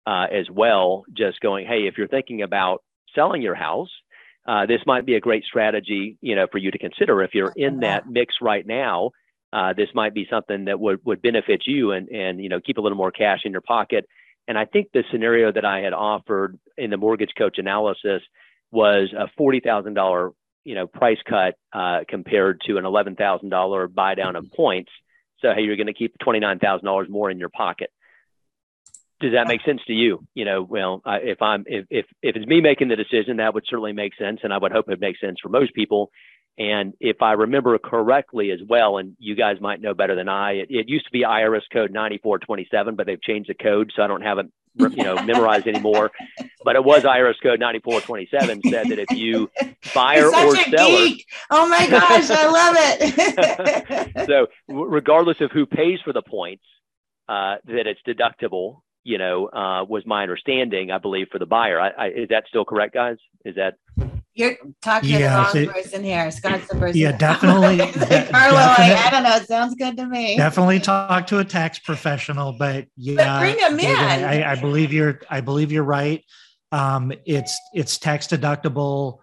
uh, 0.08 0.26
as 0.32 0.46
well, 0.50 1.04
just 1.12 1.40
going, 1.40 1.66
hey, 1.66 1.86
if 1.86 1.98
you're 1.98 2.08
thinking 2.08 2.40
about 2.40 2.82
selling 3.14 3.42
your 3.42 3.54
house, 3.54 3.90
uh, 4.46 4.64
this 4.64 4.80
might 4.86 5.04
be 5.04 5.16
a 5.16 5.20
great 5.20 5.44
strategy, 5.44 6.16
you 6.22 6.34
know, 6.34 6.46
for 6.50 6.56
you 6.56 6.70
to 6.70 6.78
consider. 6.78 7.22
If 7.22 7.34
you're 7.34 7.52
in 7.54 7.80
that 7.80 8.08
mix 8.08 8.36
right 8.40 8.66
now, 8.66 9.10
uh, 9.52 9.74
this 9.74 9.88
might 9.94 10.14
be 10.14 10.26
something 10.30 10.64
that 10.64 10.80
would, 10.80 11.00
would 11.04 11.20
benefit 11.20 11.64
you 11.66 11.92
and, 11.92 12.08
and, 12.08 12.42
you 12.42 12.48
know, 12.48 12.60
keep 12.60 12.78
a 12.78 12.80
little 12.80 12.96
more 12.96 13.10
cash 13.10 13.40
in 13.44 13.52
your 13.52 13.60
pocket. 13.60 14.06
And 14.46 14.56
I 14.56 14.64
think 14.64 14.88
the 14.94 15.04
scenario 15.12 15.52
that 15.52 15.66
I 15.66 15.80
had 15.80 15.92
offered 15.92 16.58
in 16.78 16.88
the 16.88 16.96
mortgage 16.96 17.32
coach 17.36 17.58
analysis 17.58 18.22
was 18.70 19.12
a 19.12 19.28
$40,000 19.38 20.32
you 20.64 20.74
know 20.74 20.86
price 20.86 21.18
cut 21.26 21.54
uh, 21.72 22.00
compared 22.06 22.60
to 22.66 22.76
an 22.76 22.84
eleven 22.84 23.16
thousand 23.16 23.48
dollar 23.48 23.88
buy 23.88 24.14
down 24.14 24.36
of 24.36 24.52
points. 24.54 24.90
So 25.40 25.48
hey, 25.54 25.62
you're 25.62 25.76
going 25.76 25.86
to 25.86 25.94
keep 25.94 26.18
twenty 26.18 26.40
nine 26.40 26.58
thousand 26.58 26.84
dollars 26.84 27.08
more 27.08 27.30
in 27.30 27.38
your 27.38 27.48
pocket. 27.48 27.90
Does 29.20 29.32
that 29.32 29.48
make 29.48 29.62
sense 29.62 29.80
to 29.86 29.92
you? 29.92 30.24
You 30.34 30.44
know, 30.44 30.62
well, 30.62 31.02
I, 31.04 31.18
if 31.18 31.42
I'm 31.42 31.64
if, 31.66 31.86
if 31.90 32.06
if 32.22 32.36
it's 32.36 32.46
me 32.46 32.60
making 32.60 32.88
the 32.88 32.96
decision, 32.96 33.38
that 33.38 33.54
would 33.54 33.64
certainly 33.68 33.92
make 33.92 34.14
sense, 34.16 34.40
and 34.42 34.52
I 34.52 34.58
would 34.58 34.72
hope 34.72 34.88
it 34.88 35.00
makes 35.00 35.20
sense 35.20 35.38
for 35.42 35.48
most 35.48 35.74
people. 35.74 36.10
And 36.58 36.94
if 36.98 37.22
I 37.22 37.32
remember 37.32 37.78
correctly 37.78 38.50
as 38.50 38.58
well, 38.68 38.98
and 38.98 39.14
you 39.20 39.36
guys 39.36 39.60
might 39.60 39.80
know 39.80 39.94
better 39.94 40.16
than 40.16 40.28
I, 40.28 40.54
it, 40.54 40.66
it 40.70 40.88
used 40.88 41.04
to 41.06 41.12
be 41.12 41.22
IRS 41.22 41.62
code 41.72 41.92
9427, 41.92 42.96
but 42.96 43.06
they've 43.06 43.22
changed 43.22 43.48
the 43.48 43.54
code, 43.54 43.92
so 43.94 44.02
I 44.02 44.08
don't 44.08 44.22
have 44.22 44.38
it 44.38 44.46
you 44.78 45.04
know 45.04 45.14
memorized 45.24 45.66
anymore. 45.66 46.10
But 46.64 46.76
it 46.76 46.84
was 46.84 47.02
IRS 47.02 47.40
code 47.42 47.60
9427 47.60 48.62
said 48.68 48.88
that 48.88 48.98
if 48.98 49.10
you 49.16 49.50
buyer 49.94 50.26
or 50.26 50.56
seller, 50.56 51.06
geek. 51.06 51.26
oh 51.50 51.68
my 51.68 51.86
gosh, 51.88 52.30
I 52.30 52.46
love 52.46 52.76
it. 52.78 54.26
so 54.26 54.46
regardless 54.68 55.40
of 55.40 55.50
who 55.50 55.66
pays 55.66 56.00
for 56.04 56.12
the 56.12 56.22
points, 56.22 56.64
uh, 57.28 57.56
that 57.64 57.86
it's 57.86 58.00
deductible. 58.06 58.80
You 59.08 59.16
know, 59.16 59.46
uh, 59.46 59.84
was 59.84 60.04
my 60.04 60.20
understanding. 60.20 60.90
I 60.90 60.98
believe 60.98 61.28
for 61.32 61.38
the 61.38 61.46
buyer. 61.46 61.80
I, 61.80 61.88
I, 61.88 62.06
is 62.08 62.28
that 62.28 62.44
still 62.46 62.66
correct, 62.66 62.92
guys? 62.92 63.16
Is 63.46 63.54
that 63.54 63.78
you're 64.34 64.56
talking 64.82 65.08
yeah, 65.08 65.50
to 65.50 65.58
the 65.58 65.66
wrong 65.66 65.74
person 65.74 66.04
here. 66.04 66.30
Scott's 66.30 66.68
the 66.68 66.76
person. 66.76 67.00
Yeah, 67.00 67.12
definitely. 67.12 67.78
Carlo, 67.78 67.88
definitely, 67.96 68.94
I 68.94 69.08
don't 69.10 69.22
know. 69.22 69.36
It 69.36 69.46
sounds 69.48 69.74
good 69.76 69.96
to 69.96 70.04
me. 70.04 70.36
Definitely 70.36 70.80
talk 70.80 71.26
to 71.28 71.38
a 71.38 71.44
tax 71.44 71.78
professional, 71.78 72.52
but 72.52 72.86
yeah, 72.98 73.16
but 73.16 73.40
bring 73.40 73.56
them 73.56 73.80
in. 73.80 73.96
I, 73.96 74.52
I, 74.52 74.60
believe 74.60 74.92
you're. 74.92 75.22
I 75.30 75.40
believe 75.40 75.72
you're 75.72 75.84
right. 75.84 76.22
Um, 76.70 77.10
it's 77.24 77.58
it's 77.72 77.96
tax 77.96 78.26
deductible, 78.26 79.20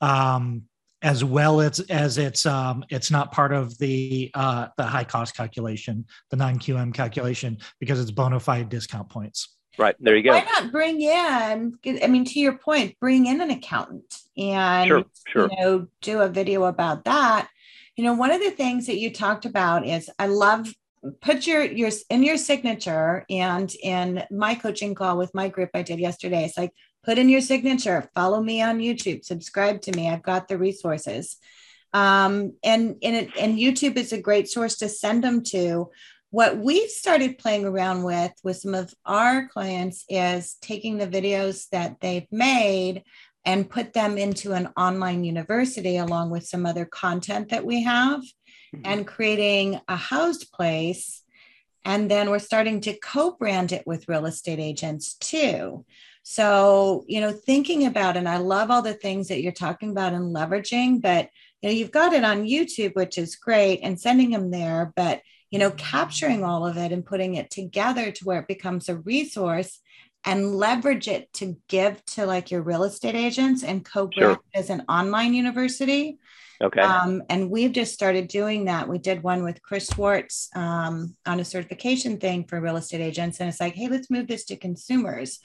um, 0.00 0.64
as 1.02 1.22
well 1.22 1.60
as 1.60 1.80
as 1.80 2.18
it's 2.18 2.44
um, 2.46 2.84
it's 2.90 3.10
not 3.10 3.32
part 3.32 3.52
of 3.52 3.76
the 3.78 4.30
uh, 4.34 4.68
the 4.76 4.84
high 4.84 5.04
cost 5.04 5.36
calculation, 5.36 6.04
the 6.30 6.36
non 6.36 6.58
QM 6.58 6.92
calculation, 6.92 7.58
because 7.78 8.00
it's 8.00 8.10
bona 8.10 8.40
fide 8.40 8.68
discount 8.68 9.08
points. 9.08 9.56
Right. 9.78 9.94
There 10.00 10.16
you 10.16 10.24
go. 10.24 10.30
Why 10.30 10.40
not 10.40 10.72
bring 10.72 11.00
in, 11.00 11.78
I 12.02 12.06
mean, 12.08 12.24
to 12.24 12.40
your 12.40 12.58
point, 12.58 12.98
bring 12.98 13.26
in 13.26 13.40
an 13.40 13.50
accountant 13.50 14.12
and, 14.36 14.88
sure, 14.88 15.04
sure. 15.28 15.48
you 15.52 15.56
know, 15.56 15.86
do 16.02 16.20
a 16.20 16.28
video 16.28 16.64
about 16.64 17.04
that. 17.04 17.48
You 17.96 18.02
know, 18.02 18.14
one 18.14 18.32
of 18.32 18.40
the 18.40 18.50
things 18.50 18.86
that 18.86 18.98
you 18.98 19.12
talked 19.12 19.44
about 19.44 19.86
is 19.86 20.10
I 20.18 20.26
love 20.26 20.74
put 21.20 21.46
your 21.46 21.62
your 21.62 21.90
in 22.10 22.24
your 22.24 22.36
signature 22.36 23.24
and 23.30 23.72
in 23.82 24.24
my 24.32 24.56
coaching 24.56 24.96
call 24.96 25.16
with 25.16 25.32
my 25.34 25.48
group 25.48 25.70
I 25.74 25.82
did 25.82 26.00
yesterday. 26.00 26.44
It's 26.44 26.58
like 26.58 26.72
put 27.04 27.18
in 27.18 27.28
your 27.28 27.40
signature, 27.40 28.08
follow 28.14 28.42
me 28.42 28.62
on 28.62 28.80
YouTube, 28.80 29.24
subscribe 29.24 29.80
to 29.82 29.92
me. 29.92 30.08
I've 30.08 30.22
got 30.22 30.48
the 30.48 30.58
resources. 30.58 31.36
Um, 31.92 32.54
and 32.62 32.96
and 33.02 33.16
it, 33.16 33.30
and 33.38 33.58
YouTube 33.58 33.96
is 33.96 34.12
a 34.12 34.20
great 34.20 34.48
source 34.48 34.76
to 34.78 34.88
send 34.88 35.24
them 35.24 35.42
to 35.44 35.90
what 36.30 36.58
we've 36.58 36.90
started 36.90 37.38
playing 37.38 37.64
around 37.64 38.02
with 38.02 38.32
with 38.44 38.58
some 38.58 38.74
of 38.74 38.92
our 39.06 39.48
clients 39.48 40.04
is 40.08 40.56
taking 40.60 40.98
the 40.98 41.06
videos 41.06 41.68
that 41.70 42.00
they've 42.00 42.30
made 42.30 43.04
and 43.44 43.70
put 43.70 43.94
them 43.94 44.18
into 44.18 44.52
an 44.52 44.68
online 44.76 45.24
university 45.24 45.96
along 45.96 46.30
with 46.30 46.46
some 46.46 46.66
other 46.66 46.84
content 46.84 47.48
that 47.48 47.64
we 47.64 47.82
have 47.82 48.20
mm-hmm. 48.20 48.82
and 48.84 49.06
creating 49.06 49.80
a 49.88 49.96
housed 49.96 50.52
place 50.52 51.22
and 51.84 52.10
then 52.10 52.28
we're 52.28 52.38
starting 52.38 52.82
to 52.82 52.98
co-brand 52.98 53.72
it 53.72 53.86
with 53.86 54.08
real 54.08 54.26
estate 54.26 54.58
agents 54.58 55.14
too 55.14 55.84
so 56.30 57.04
you 57.06 57.20
know 57.20 57.32
thinking 57.32 57.86
about 57.86 58.16
and 58.16 58.28
i 58.28 58.36
love 58.36 58.70
all 58.70 58.82
the 58.82 58.94
things 58.94 59.28
that 59.28 59.42
you're 59.42 59.52
talking 59.52 59.90
about 59.90 60.12
and 60.12 60.34
leveraging 60.34 61.00
but 61.00 61.30
you 61.62 61.68
know 61.68 61.74
you've 61.74 61.90
got 61.90 62.12
it 62.12 62.24
on 62.24 62.44
youtube 62.44 62.94
which 62.94 63.16
is 63.16 63.36
great 63.36 63.80
and 63.82 64.00
sending 64.00 64.30
them 64.30 64.50
there 64.50 64.92
but 64.94 65.22
you 65.50 65.58
know, 65.58 65.70
capturing 65.72 66.44
all 66.44 66.66
of 66.66 66.76
it 66.76 66.92
and 66.92 67.04
putting 67.04 67.34
it 67.34 67.50
together 67.50 68.10
to 68.10 68.24
where 68.24 68.40
it 68.40 68.48
becomes 68.48 68.88
a 68.88 68.96
resource 68.96 69.80
and 70.24 70.54
leverage 70.54 71.08
it 71.08 71.32
to 71.32 71.56
give 71.68 72.04
to 72.04 72.26
like 72.26 72.50
your 72.50 72.62
real 72.62 72.84
estate 72.84 73.14
agents 73.14 73.62
and 73.62 73.84
co 73.84 74.10
sure. 74.12 74.38
as 74.54 74.68
an 74.68 74.84
online 74.88 75.32
university. 75.32 76.18
Okay. 76.60 76.80
Um, 76.80 77.22
and 77.30 77.50
we've 77.50 77.72
just 77.72 77.94
started 77.94 78.26
doing 78.28 78.64
that. 78.64 78.88
We 78.88 78.98
did 78.98 79.22
one 79.22 79.44
with 79.44 79.62
Chris 79.62 79.86
Schwartz 79.86 80.50
um, 80.56 81.16
on 81.24 81.38
a 81.38 81.44
certification 81.44 82.18
thing 82.18 82.44
for 82.44 82.60
real 82.60 82.76
estate 82.76 83.00
agents. 83.00 83.38
And 83.38 83.48
it's 83.48 83.60
like, 83.60 83.74
hey, 83.74 83.88
let's 83.88 84.10
move 84.10 84.26
this 84.26 84.44
to 84.46 84.56
consumers. 84.56 85.38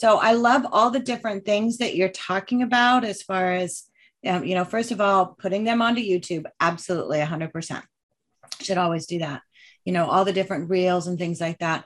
So 0.00 0.16
I 0.16 0.32
love 0.32 0.66
all 0.72 0.90
the 0.90 0.98
different 0.98 1.44
things 1.44 1.76
that 1.76 1.94
you're 1.94 2.08
talking 2.08 2.62
about 2.62 3.04
as 3.04 3.22
far 3.22 3.52
as 3.52 3.84
Um, 4.26 4.44
you 4.44 4.54
know, 4.54 4.64
first 4.64 4.92
of 4.92 5.00
all, 5.00 5.34
putting 5.38 5.64
them 5.64 5.80
onto 5.80 6.02
YouTube, 6.02 6.44
absolutely 6.58 7.18
100%. 7.20 7.82
Should 8.60 8.78
always 8.78 9.06
do 9.06 9.18
that. 9.18 9.42
You 9.84 9.92
know, 9.92 10.06
all 10.10 10.24
the 10.24 10.32
different 10.32 10.70
reels 10.70 11.06
and 11.06 11.18
things 11.18 11.40
like 11.40 11.58
that. 11.58 11.84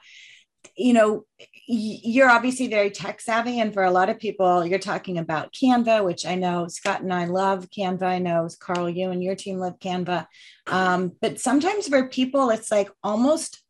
You 0.75 0.93
know, 0.93 1.25
you're 1.67 2.29
obviously 2.29 2.67
very 2.67 2.89
tech 2.89 3.19
savvy. 3.21 3.59
And 3.59 3.73
for 3.73 3.83
a 3.83 3.91
lot 3.91 4.09
of 4.09 4.19
people, 4.19 4.65
you're 4.65 4.79
talking 4.79 5.17
about 5.17 5.53
Canva, 5.53 6.03
which 6.03 6.25
I 6.25 6.35
know 6.35 6.67
Scott 6.67 7.01
and 7.01 7.13
I 7.13 7.25
love 7.25 7.69
Canva. 7.69 8.03
I 8.03 8.19
know 8.19 8.47
Carl, 8.59 8.89
you 8.89 9.11
and 9.11 9.23
your 9.23 9.35
team 9.35 9.57
love 9.59 9.79
Canva. 9.79 10.25
Um, 10.67 11.13
but 11.21 11.39
sometimes 11.39 11.87
for 11.87 12.07
people, 12.09 12.49
it's 12.49 12.71
like 12.71 12.89
almost 13.01 13.61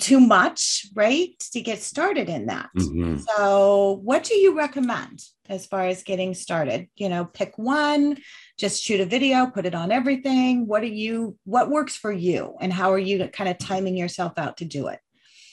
too 0.00 0.20
much, 0.20 0.86
right? 0.94 1.38
To 1.52 1.60
get 1.60 1.80
started 1.80 2.28
in 2.28 2.46
that. 2.46 2.70
Mm-hmm. 2.76 3.18
So, 3.18 4.00
what 4.02 4.24
do 4.24 4.34
you 4.34 4.56
recommend 4.56 5.22
as 5.48 5.66
far 5.66 5.86
as 5.86 6.02
getting 6.02 6.34
started? 6.34 6.88
You 6.96 7.08
know, 7.08 7.24
pick 7.24 7.56
one, 7.56 8.18
just 8.58 8.82
shoot 8.82 9.00
a 9.00 9.06
video, 9.06 9.46
put 9.46 9.66
it 9.66 9.74
on 9.74 9.92
everything. 9.92 10.66
What 10.66 10.82
are 10.82 10.86
you, 10.86 11.36
what 11.44 11.70
works 11.70 11.96
for 11.96 12.12
you? 12.12 12.54
And 12.60 12.72
how 12.72 12.92
are 12.92 12.98
you 12.98 13.26
kind 13.28 13.50
of 13.50 13.58
timing 13.58 13.96
yourself 13.96 14.34
out 14.36 14.58
to 14.58 14.64
do 14.64 14.88
it? 14.88 15.00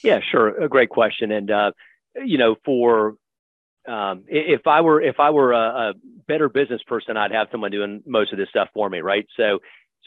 Yeah, 0.02 0.20
sure. 0.30 0.62
A 0.62 0.68
great 0.68 0.90
question. 0.90 1.30
And, 1.30 1.50
uh, 1.50 1.72
you 2.24 2.38
know, 2.38 2.56
for, 2.64 3.16
um, 3.86 4.24
if 4.28 4.66
I 4.66 4.80
were 4.80 5.00
if 5.00 5.18
I 5.18 5.30
were 5.30 5.52
a, 5.52 5.90
a 5.90 5.92
better 6.28 6.48
business 6.48 6.82
person, 6.86 7.16
I'd 7.16 7.32
have 7.32 7.48
someone 7.50 7.72
doing 7.72 8.02
most 8.06 8.32
of 8.32 8.38
this 8.38 8.48
stuff 8.48 8.68
for 8.72 8.88
me, 8.88 9.00
right? 9.00 9.26
So 9.36 9.58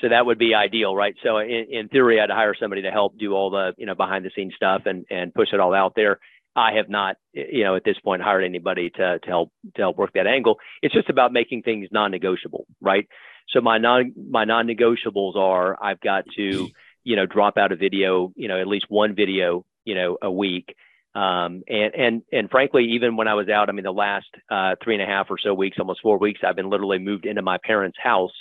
so 0.01 0.09
that 0.09 0.25
would 0.25 0.37
be 0.37 0.53
ideal, 0.53 0.95
right? 0.95 1.15
So 1.23 1.37
in, 1.37 1.67
in 1.71 1.87
theory, 1.87 2.19
I'd 2.19 2.29
hire 2.29 2.53
somebody 2.59 2.83
to 2.83 2.91
help 2.91 3.17
do 3.17 3.33
all 3.33 3.49
the 3.49 3.73
you 3.77 3.85
know 3.85 3.95
behind 3.95 4.25
the 4.25 4.31
scenes 4.35 4.53
stuff 4.55 4.83
and 4.85 5.05
and 5.09 5.33
push 5.33 5.49
it 5.53 5.59
all 5.59 5.73
out 5.73 5.93
there. 5.95 6.19
I 6.55 6.73
have 6.77 6.87
not, 6.87 7.17
you 7.33 7.65
know, 7.65 7.75
at 7.75 7.83
this 7.83 7.99
point 7.99 8.21
hired 8.21 8.43
anybody 8.43 8.89
to 8.91 9.19
to 9.19 9.27
help 9.27 9.51
to 9.75 9.81
help 9.81 9.97
work 9.97 10.13
that 10.13 10.27
angle. 10.27 10.57
It's 10.81 10.93
just 10.93 11.09
about 11.09 11.33
making 11.33 11.63
things 11.63 11.89
non-negotiable, 11.91 12.65
right? 12.81 13.07
So 13.49 13.61
my 13.61 13.77
non 13.77 14.13
my 14.29 14.45
non-negotiables 14.45 15.35
are 15.35 15.77
I've 15.81 15.99
got 15.99 16.25
to, 16.37 16.69
you 17.03 17.15
know, 17.15 17.25
drop 17.25 17.57
out 17.57 17.71
a 17.71 17.75
video, 17.75 18.31
you 18.35 18.47
know, 18.47 18.59
at 18.59 18.67
least 18.67 18.85
one 18.89 19.15
video, 19.15 19.65
you 19.83 19.95
know, 19.95 20.17
a 20.21 20.31
week. 20.31 20.75
Um, 21.13 21.63
and 21.67 21.95
and 21.95 22.21
and 22.31 22.49
frankly, 22.49 22.91
even 22.91 23.15
when 23.15 23.27
I 23.27 23.35
was 23.35 23.47
out, 23.49 23.69
I 23.69 23.71
mean, 23.71 23.83
the 23.83 23.91
last 23.91 24.27
uh, 24.49 24.75
three 24.83 24.95
and 24.95 25.03
a 25.03 25.05
half 25.05 25.27
or 25.29 25.37
so 25.37 25.53
weeks, 25.53 25.77
almost 25.79 26.01
four 26.01 26.17
weeks, 26.17 26.41
I've 26.45 26.55
been 26.55 26.69
literally 26.69 26.99
moved 26.99 27.25
into 27.25 27.41
my 27.41 27.57
parents' 27.63 27.97
house 28.01 28.33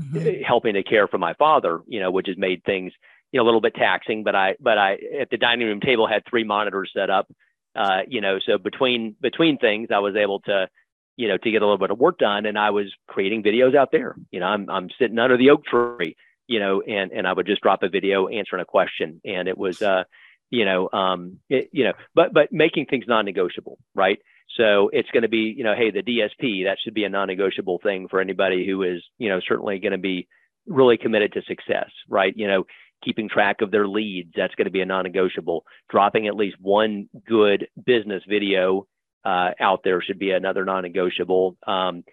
mm-hmm. 0.00 0.42
helping 0.42 0.74
to 0.74 0.82
care 0.82 1.08
for 1.08 1.18
my 1.18 1.34
father, 1.34 1.80
you 1.86 2.00
know, 2.00 2.10
which 2.10 2.28
has 2.28 2.36
made 2.36 2.64
things, 2.64 2.92
you 3.30 3.38
know, 3.38 3.44
a 3.44 3.46
little 3.46 3.60
bit 3.60 3.74
taxing. 3.74 4.24
But 4.24 4.34
I, 4.34 4.56
but 4.60 4.78
I, 4.78 4.98
at 5.20 5.30
the 5.30 5.38
dining 5.38 5.66
room 5.66 5.80
table 5.80 6.06
had 6.06 6.22
three 6.28 6.44
monitors 6.44 6.90
set 6.94 7.10
up, 7.10 7.28
uh, 7.74 8.00
you 8.06 8.20
know, 8.20 8.38
so 8.44 8.58
between, 8.58 9.16
between 9.20 9.58
things, 9.58 9.88
I 9.94 9.98
was 10.00 10.16
able 10.16 10.40
to, 10.40 10.68
you 11.16 11.28
know, 11.28 11.36
to 11.36 11.50
get 11.50 11.62
a 11.62 11.64
little 11.64 11.78
bit 11.78 11.90
of 11.90 11.98
work 11.98 12.18
done 12.18 12.46
and 12.46 12.58
I 12.58 12.70
was 12.70 12.86
creating 13.06 13.42
videos 13.42 13.74
out 13.74 13.90
there. 13.92 14.16
You 14.30 14.40
know, 14.40 14.46
I'm, 14.46 14.68
I'm 14.70 14.88
sitting 14.98 15.18
under 15.18 15.36
the 15.36 15.50
oak 15.50 15.64
tree, 15.64 16.16
you 16.46 16.58
know, 16.58 16.82
and, 16.82 17.12
and 17.12 17.26
I 17.26 17.32
would 17.32 17.46
just 17.46 17.62
drop 17.62 17.82
a 17.82 17.88
video 17.88 18.28
answering 18.28 18.62
a 18.62 18.66
question. 18.66 19.20
And 19.24 19.48
it 19.48 19.56
was, 19.56 19.82
uh, 19.82 20.04
you 20.50 20.64
know, 20.64 20.88
um, 20.92 21.38
it, 21.48 21.68
you 21.72 21.84
know, 21.84 21.92
but, 22.14 22.32
but 22.32 22.52
making 22.52 22.86
things 22.86 23.04
non-negotiable, 23.06 23.78
right? 23.94 24.20
So 24.56 24.90
it's 24.92 25.10
going 25.10 25.22
to 25.22 25.28
be, 25.28 25.54
you 25.56 25.64
know, 25.64 25.74
hey, 25.74 25.90
the 25.90 26.02
DSP, 26.02 26.64
that 26.64 26.78
should 26.82 26.94
be 26.94 27.04
a 27.04 27.08
non-negotiable 27.08 27.80
thing 27.82 28.08
for 28.08 28.20
anybody 28.20 28.66
who 28.66 28.82
is, 28.82 29.02
you 29.18 29.28
know, 29.28 29.40
certainly 29.46 29.78
going 29.78 29.92
to 29.92 29.98
be 29.98 30.28
really 30.66 30.98
committed 30.98 31.32
to 31.32 31.42
success, 31.42 31.90
right? 32.08 32.34
You 32.36 32.48
know, 32.48 32.64
keeping 33.02 33.28
track 33.28 33.62
of 33.62 33.70
their 33.70 33.88
leads, 33.88 34.32
that's 34.36 34.54
going 34.54 34.66
to 34.66 34.70
be 34.70 34.80
a 34.80 34.86
non-negotiable. 34.86 35.64
Dropping 35.90 36.26
at 36.26 36.36
least 36.36 36.56
one 36.60 37.08
good 37.26 37.68
business 37.84 38.22
video 38.28 38.86
uh, 39.24 39.50
out 39.58 39.80
there 39.84 40.02
should 40.02 40.18
be 40.18 40.32
another 40.32 40.64
non-negotiable. 40.64 41.56
Um, 41.66 42.04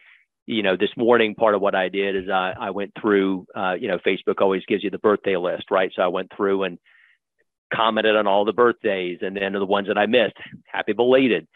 you 0.45 0.63
know, 0.63 0.77
this 0.77 0.89
morning, 0.97 1.35
part 1.35 1.55
of 1.55 1.61
what 1.61 1.75
I 1.75 1.89
did 1.89 2.15
is 2.15 2.29
I, 2.29 2.53
I 2.59 2.69
went 2.71 2.93
through, 2.99 3.45
uh, 3.55 3.73
you 3.73 3.87
know, 3.87 3.99
Facebook 3.99 4.41
always 4.41 4.63
gives 4.65 4.83
you 4.83 4.89
the 4.89 4.97
birthday 4.97 5.35
list, 5.35 5.65
right? 5.69 5.91
So 5.95 6.01
I 6.01 6.07
went 6.07 6.31
through 6.35 6.63
and 6.63 6.79
commented 7.71 8.15
on 8.15 8.25
all 8.25 8.45
the 8.45 8.53
birthdays 8.53 9.19
and 9.21 9.37
then 9.37 9.53
the 9.53 9.65
ones 9.65 9.89
that 9.89 9.97
I 9.97 10.07
missed, 10.07 10.37
happy 10.65 10.93
belated 10.93 11.47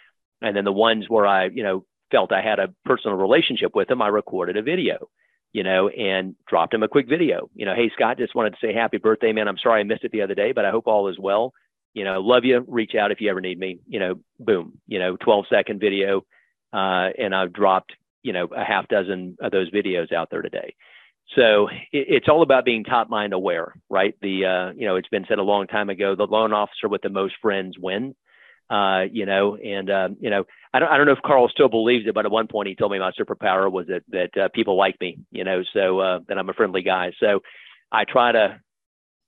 and 0.44 0.56
then 0.56 0.66
the 0.66 0.72
ones 0.72 1.06
where 1.08 1.26
I, 1.26 1.46
you 1.46 1.64
know, 1.64 1.86
felt 2.12 2.32
I 2.32 2.42
had 2.42 2.60
a 2.60 2.74
personal 2.86 3.18
relationship 3.18 3.74
with 3.74 3.88
them, 3.88 4.02
I 4.02 4.10
recorded 4.10 4.58
a 4.58 4.62
video, 4.62 5.10
you 5.54 5.64
know, 5.64 5.88
and 5.88 6.36
dropped 6.48 6.74
him 6.74 6.84
a 6.84 6.88
quick 6.88 7.08
video. 7.10 7.50
You 7.56 7.66
know, 7.66 7.74
hey 7.74 7.90
Scott, 7.96 8.20
just 8.20 8.36
wanted 8.36 8.52
to 8.52 8.58
say 8.62 8.74
happy 8.74 8.98
birthday, 8.98 9.32
man. 9.32 9.48
I'm 9.48 9.58
sorry 9.58 9.80
I 9.80 9.84
missed 9.84 10.04
it 10.04 10.12
the 10.12 10.22
other 10.22 10.36
day, 10.36 10.52
but 10.52 10.66
I 10.66 10.72
hope 10.72 10.86
all 10.86 11.08
is 11.08 11.18
well. 11.18 11.54
You 11.94 12.04
know, 12.04 12.22
love 12.22 12.44
you. 12.44 12.64
Reach 12.68 12.94
out 12.96 13.12
if 13.12 13.22
you 13.22 13.30
ever 13.30 13.42
need 13.42 13.58
me. 13.58 13.80
You 13.88 14.00
know, 14.00 14.20
boom. 14.40 14.80
You 14.88 15.00
know, 15.00 15.16
12 15.16 15.46
second 15.50 15.80
video, 15.80 16.26
uh, 16.74 17.10
and 17.18 17.34
I've 17.34 17.54
dropped 17.54 17.94
you 18.22 18.34
know 18.34 18.46
a 18.46 18.64
half 18.64 18.88
dozen 18.88 19.38
of 19.42 19.52
those 19.52 19.72
videos 19.72 20.12
out 20.12 20.30
there 20.30 20.42
today. 20.42 20.76
So 21.36 21.68
it, 21.68 22.08
it's 22.10 22.28
all 22.28 22.42
about 22.42 22.66
being 22.66 22.84
top 22.84 23.10
mind 23.10 23.32
aware, 23.34 23.74
right? 23.90 24.16
The 24.22 24.46
uh, 24.46 24.74
you 24.76 24.88
know, 24.88 24.98
it's 24.98 25.10
been 25.10 25.26
said 25.28 25.40
a 25.40 25.44
long 25.44 25.68
time 25.68 25.90
ago, 25.90 26.16
the 26.16 26.28
loan 26.28 26.52
officer 26.52 26.90
with 26.90 27.02
the 27.02 27.10
most 27.10 27.36
friends 27.42 27.78
wins 27.80 28.16
uh, 28.70 29.04
you 29.12 29.26
know, 29.26 29.56
and 29.56 29.90
um, 29.92 30.18
you 30.20 30.30
know, 30.30 30.46
I 30.74 30.80
don't, 30.80 30.90
I 30.90 30.98
don't 30.98 31.06
know 31.06 31.14
if 31.14 31.22
Carl 31.22 31.50
still 31.50 31.70
believes 31.70 32.08
it, 32.08 32.16
but 32.16 32.26
at 32.26 32.32
one 32.32 32.48
point 32.48 32.68
he 32.68 32.76
told 32.76 32.92
me 32.92 33.00
my 33.00 33.12
superpower 33.12 33.72
was 33.72 33.88
that 33.88 34.04
that 34.10 34.38
uh, 34.38 34.50
people 34.54 34.78
like 34.78 35.00
me, 35.00 35.20
you 35.32 35.44
know, 35.44 35.64
so 35.74 36.00
uh, 36.00 36.20
that 36.28 36.38
I'm 36.38 36.50
a 36.50 36.54
friendly 36.54 36.82
guy. 36.82 37.12
So 37.20 37.42
I 37.92 38.06
try 38.06 38.32
to, 38.32 38.60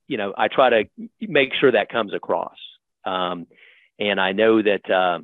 you 0.07 0.17
know, 0.17 0.33
I 0.35 0.47
try 0.47 0.69
to 0.69 0.83
make 1.21 1.53
sure 1.59 1.71
that 1.71 1.89
comes 1.89 2.13
across. 2.13 2.57
Um, 3.03 3.45
and 3.99 4.19
I 4.19 4.31
know 4.31 4.61
that, 4.61 4.89
uh, 4.89 5.19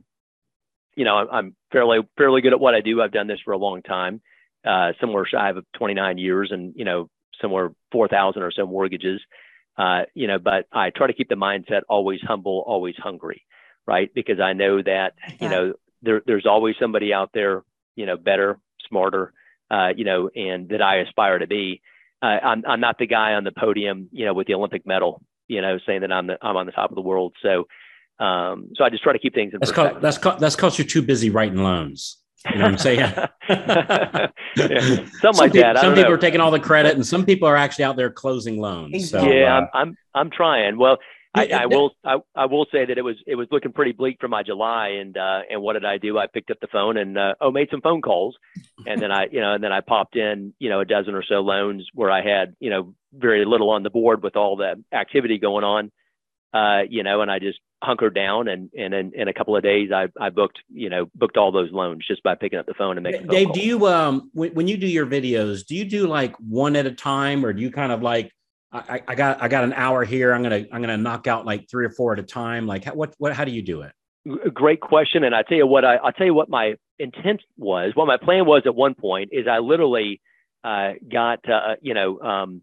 you 0.96 1.06
know, 1.06 1.16
I'm 1.16 1.56
fairly 1.72 2.00
fairly 2.18 2.42
good 2.42 2.54
at 2.54 2.60
what 2.60 2.76
I 2.76 2.82
do. 2.82 3.02
I've 3.02 3.12
done 3.12 3.28
this 3.28 3.40
for 3.44 3.54
a 3.54 3.58
long 3.58 3.82
time, 3.82 4.22
uh, 4.66 4.92
somewhere 5.00 5.26
shy 5.26 5.50
of 5.50 5.66
29 5.78 6.18
years, 6.18 6.52
and 6.52 6.74
you 6.76 6.86
know, 6.86 7.10
somewhere 7.42 7.72
4,000 7.92 8.44
or 8.44 8.52
so 8.52 8.68
mortgages. 8.68 9.22
Uh, 9.78 10.02
you 10.14 10.28
know, 10.28 10.38
but 10.38 10.68
I 10.72 10.92
try 10.92 11.08
to 11.08 11.14
keep 11.14 11.30
the 11.30 11.36
mindset 11.36 11.82
always 11.90 12.20
humble, 12.22 12.64
always 12.68 12.96
hungry 12.98 13.44
right? 13.86 14.10
Because 14.14 14.40
I 14.40 14.54
know 14.54 14.82
that, 14.82 15.14
you 15.40 15.50
know, 15.50 15.74
there, 16.02 16.22
there's 16.26 16.46
always 16.46 16.76
somebody 16.80 17.14
out 17.14 17.32
there, 17.34 17.64
you 17.96 18.06
know, 18.06 18.18
better, 18.18 18.60
smarter, 18.88 19.34
uh, 19.70 19.90
you 19.96 20.06
know, 20.06 20.30
and 20.36 20.70
that 20.70 20.82
I 20.82 20.98
aspire 20.98 21.40
to 21.40 21.48
be. 21.48 21.82
Uh, 22.22 22.38
I'm, 22.44 22.64
I'm 22.68 22.80
not 22.80 22.98
the 23.00 23.08
guy 23.08 23.34
on 23.34 23.44
the 23.44 23.52
podium, 23.52 24.10
you 24.12 24.26
know, 24.26 24.34
with 24.34 24.48
the 24.48 24.54
Olympic 24.54 24.86
medal, 24.86 25.22
you 25.48 25.62
know, 25.62 25.80
saying 25.86 26.02
that 26.02 26.12
I'm 26.12 26.28
the, 26.28 26.38
I'm 26.42 26.56
on 26.56 26.66
the 26.66 26.72
top 26.72 26.92
of 26.92 26.96
the 26.96 27.02
world. 27.02 27.34
So, 27.42 27.68
um, 28.24 28.70
so 28.76 28.84
I 28.84 28.90
just 28.90 29.02
try 29.02 29.14
to 29.14 29.20
keep 29.20 29.34
things 29.34 29.54
in 29.54 29.60
that's 29.60 29.72
perspective. 29.72 29.94
Called, 29.94 30.04
that's 30.04 30.18
called, 30.18 30.40
that's 30.40 30.56
because 30.56 30.78
you're 30.78 30.88
too 30.88 31.02
busy 31.02 31.30
writing 31.30 31.64
loans. 31.64 32.18
You 32.50 32.58
know 32.58 32.64
what 32.64 32.72
I'm 32.72 32.78
saying? 32.78 33.00
yeah, 33.50 34.28
something 34.56 35.08
some 35.22 35.36
like 35.36 35.52
people, 35.54 35.74
that. 35.74 35.78
some 35.78 35.94
people 35.94 36.10
know. 36.10 36.16
are 36.16 36.18
taking 36.18 36.42
all 36.42 36.50
the 36.50 36.60
credit, 36.60 36.96
and 36.96 37.06
some 37.06 37.24
people 37.24 37.48
are 37.48 37.56
actually 37.56 37.86
out 37.86 37.98
there 37.98 38.10
closing 38.10 38.60
loans. 38.60 39.12
So, 39.12 39.24
yeah, 39.24 39.58
uh, 39.58 39.60
I'm, 39.60 39.70
I'm 39.74 39.98
I'm 40.16 40.30
trying. 40.32 40.78
Well, 40.78 40.98
I, 41.34 41.48
I, 41.48 41.66
will 41.66 41.92
I, 42.04 42.18
I, 42.36 42.46
will 42.46 42.66
say 42.72 42.86
that 42.86 42.98
it 42.98 43.04
was 43.04 43.16
it 43.26 43.36
was 43.36 43.48
looking 43.52 43.72
pretty 43.72 43.94
bleak 43.94 44.18
for 44.20 44.28
my 44.28 44.44
July 44.44 44.98
and 45.00 45.16
uh, 45.16 45.40
and 45.50 45.62
what 45.62 45.74
did 45.74 45.86
I 45.86 45.98
do? 45.98 46.18
I 46.18 46.28
picked 46.28 46.52
up 46.52 46.60
the 46.60 46.68
phone 46.68 46.98
and 46.98 47.18
uh, 47.18 47.36
oh 47.40 47.52
made 47.52 47.70
some 47.72 47.82
phone 47.82 48.02
calls. 48.02 48.36
And 48.86 49.02
then 49.02 49.12
I 49.12 49.28
you 49.32 49.40
know 49.40 49.54
and 49.54 49.64
then 49.64 49.72
I 49.72 49.80
popped 49.80 50.18
in 50.18 50.54
you 50.60 50.70
know 50.70 50.82
a 50.82 50.86
dozen 50.86 51.16
or 51.16 51.24
so 51.24 51.36
loans 51.36 51.88
where 51.94 52.12
I 52.12 52.22
had 52.22 52.56
you 52.60 52.70
know 52.70 52.94
very 53.14 53.46
little 53.46 53.70
on 53.70 53.84
the 53.84 53.90
board 53.90 54.24
with 54.24 54.36
all 54.36 54.58
the 54.58 54.84
activity 54.92 55.38
going 55.38 55.64
on. 55.64 55.92
Uh, 56.54 56.82
you 56.90 57.02
know 57.02 57.22
and 57.22 57.32
I 57.32 57.40
just 57.40 57.60
hunkered 57.82 58.14
down 58.14 58.50
and 58.50 58.70
and 58.78 58.94
in, 58.94 59.14
in 59.16 59.28
a 59.30 59.34
couple 59.34 59.56
of 59.56 59.64
days 59.64 59.90
I, 59.94 60.10
I 60.20 60.32
booked 60.32 60.60
you 60.70 60.90
know 60.90 61.10
booked 61.16 61.38
all 61.38 61.54
those 61.54 61.72
loans 61.72 62.06
just 62.06 62.24
by 62.24 62.36
picking 62.36 62.60
up 62.60 62.66
the 62.66 62.74
phone 62.74 62.98
and 62.98 63.04
making 63.04 63.28
Dave 63.28 63.54
do 63.54 63.62
you 63.62 63.88
um 63.88 64.30
when, 64.34 64.54
when 64.54 64.68
you 64.68 64.76
do 64.76 64.86
your 64.86 65.08
videos 65.08 65.66
do 65.66 65.76
you 65.76 65.86
do 65.86 66.08
like 66.08 66.36
one 66.38 66.76
at 66.76 66.86
a 66.86 66.92
time 66.92 67.46
or 67.46 67.54
do 67.54 67.62
you 67.62 67.72
kind 67.72 67.94
of 67.94 68.02
like 68.02 68.34
I, 68.74 69.02
I 69.08 69.16
got 69.16 69.42
I 69.42 69.48
got 69.48 69.64
an 69.64 69.74
hour 69.74 70.06
here. 70.06 70.34
I'm 70.34 70.44
gonna 70.44 70.66
I'm 70.72 70.82
gonna 70.82 70.98
knock 70.98 71.28
out 71.28 71.46
like 71.46 71.70
three 71.70 71.86
or 71.86 71.90
four 71.90 72.14
at 72.14 72.20
a 72.20 72.24
time. 72.24 72.68
Like 72.68 72.86
what 72.86 73.14
what 73.18 73.34
how 73.34 73.44
do 73.44 73.52
you 73.52 73.62
do 73.62 73.82
it? 73.82 73.92
Great 74.54 74.80
question. 74.80 75.24
And 75.24 75.36
I 75.36 75.44
tell 75.44 75.58
you 75.58 75.68
what 75.68 75.84
I 75.84 75.96
I'll 75.96 76.14
tell 76.14 76.26
you 76.26 76.34
what 76.34 76.50
my 76.50 76.76
intent 76.98 77.42
was. 77.58 77.92
What 77.96 78.08
my 78.08 78.18
plan 78.18 78.46
was 78.46 78.64
at 78.66 78.76
one 78.76 78.96
point 78.96 79.30
is 79.34 79.48
I 79.48 79.60
literally 79.60 80.22
uh, 80.64 80.94
got 81.12 81.40
uh, 81.50 81.76
you 81.82 81.94
know 81.94 82.20
um, 82.22 82.62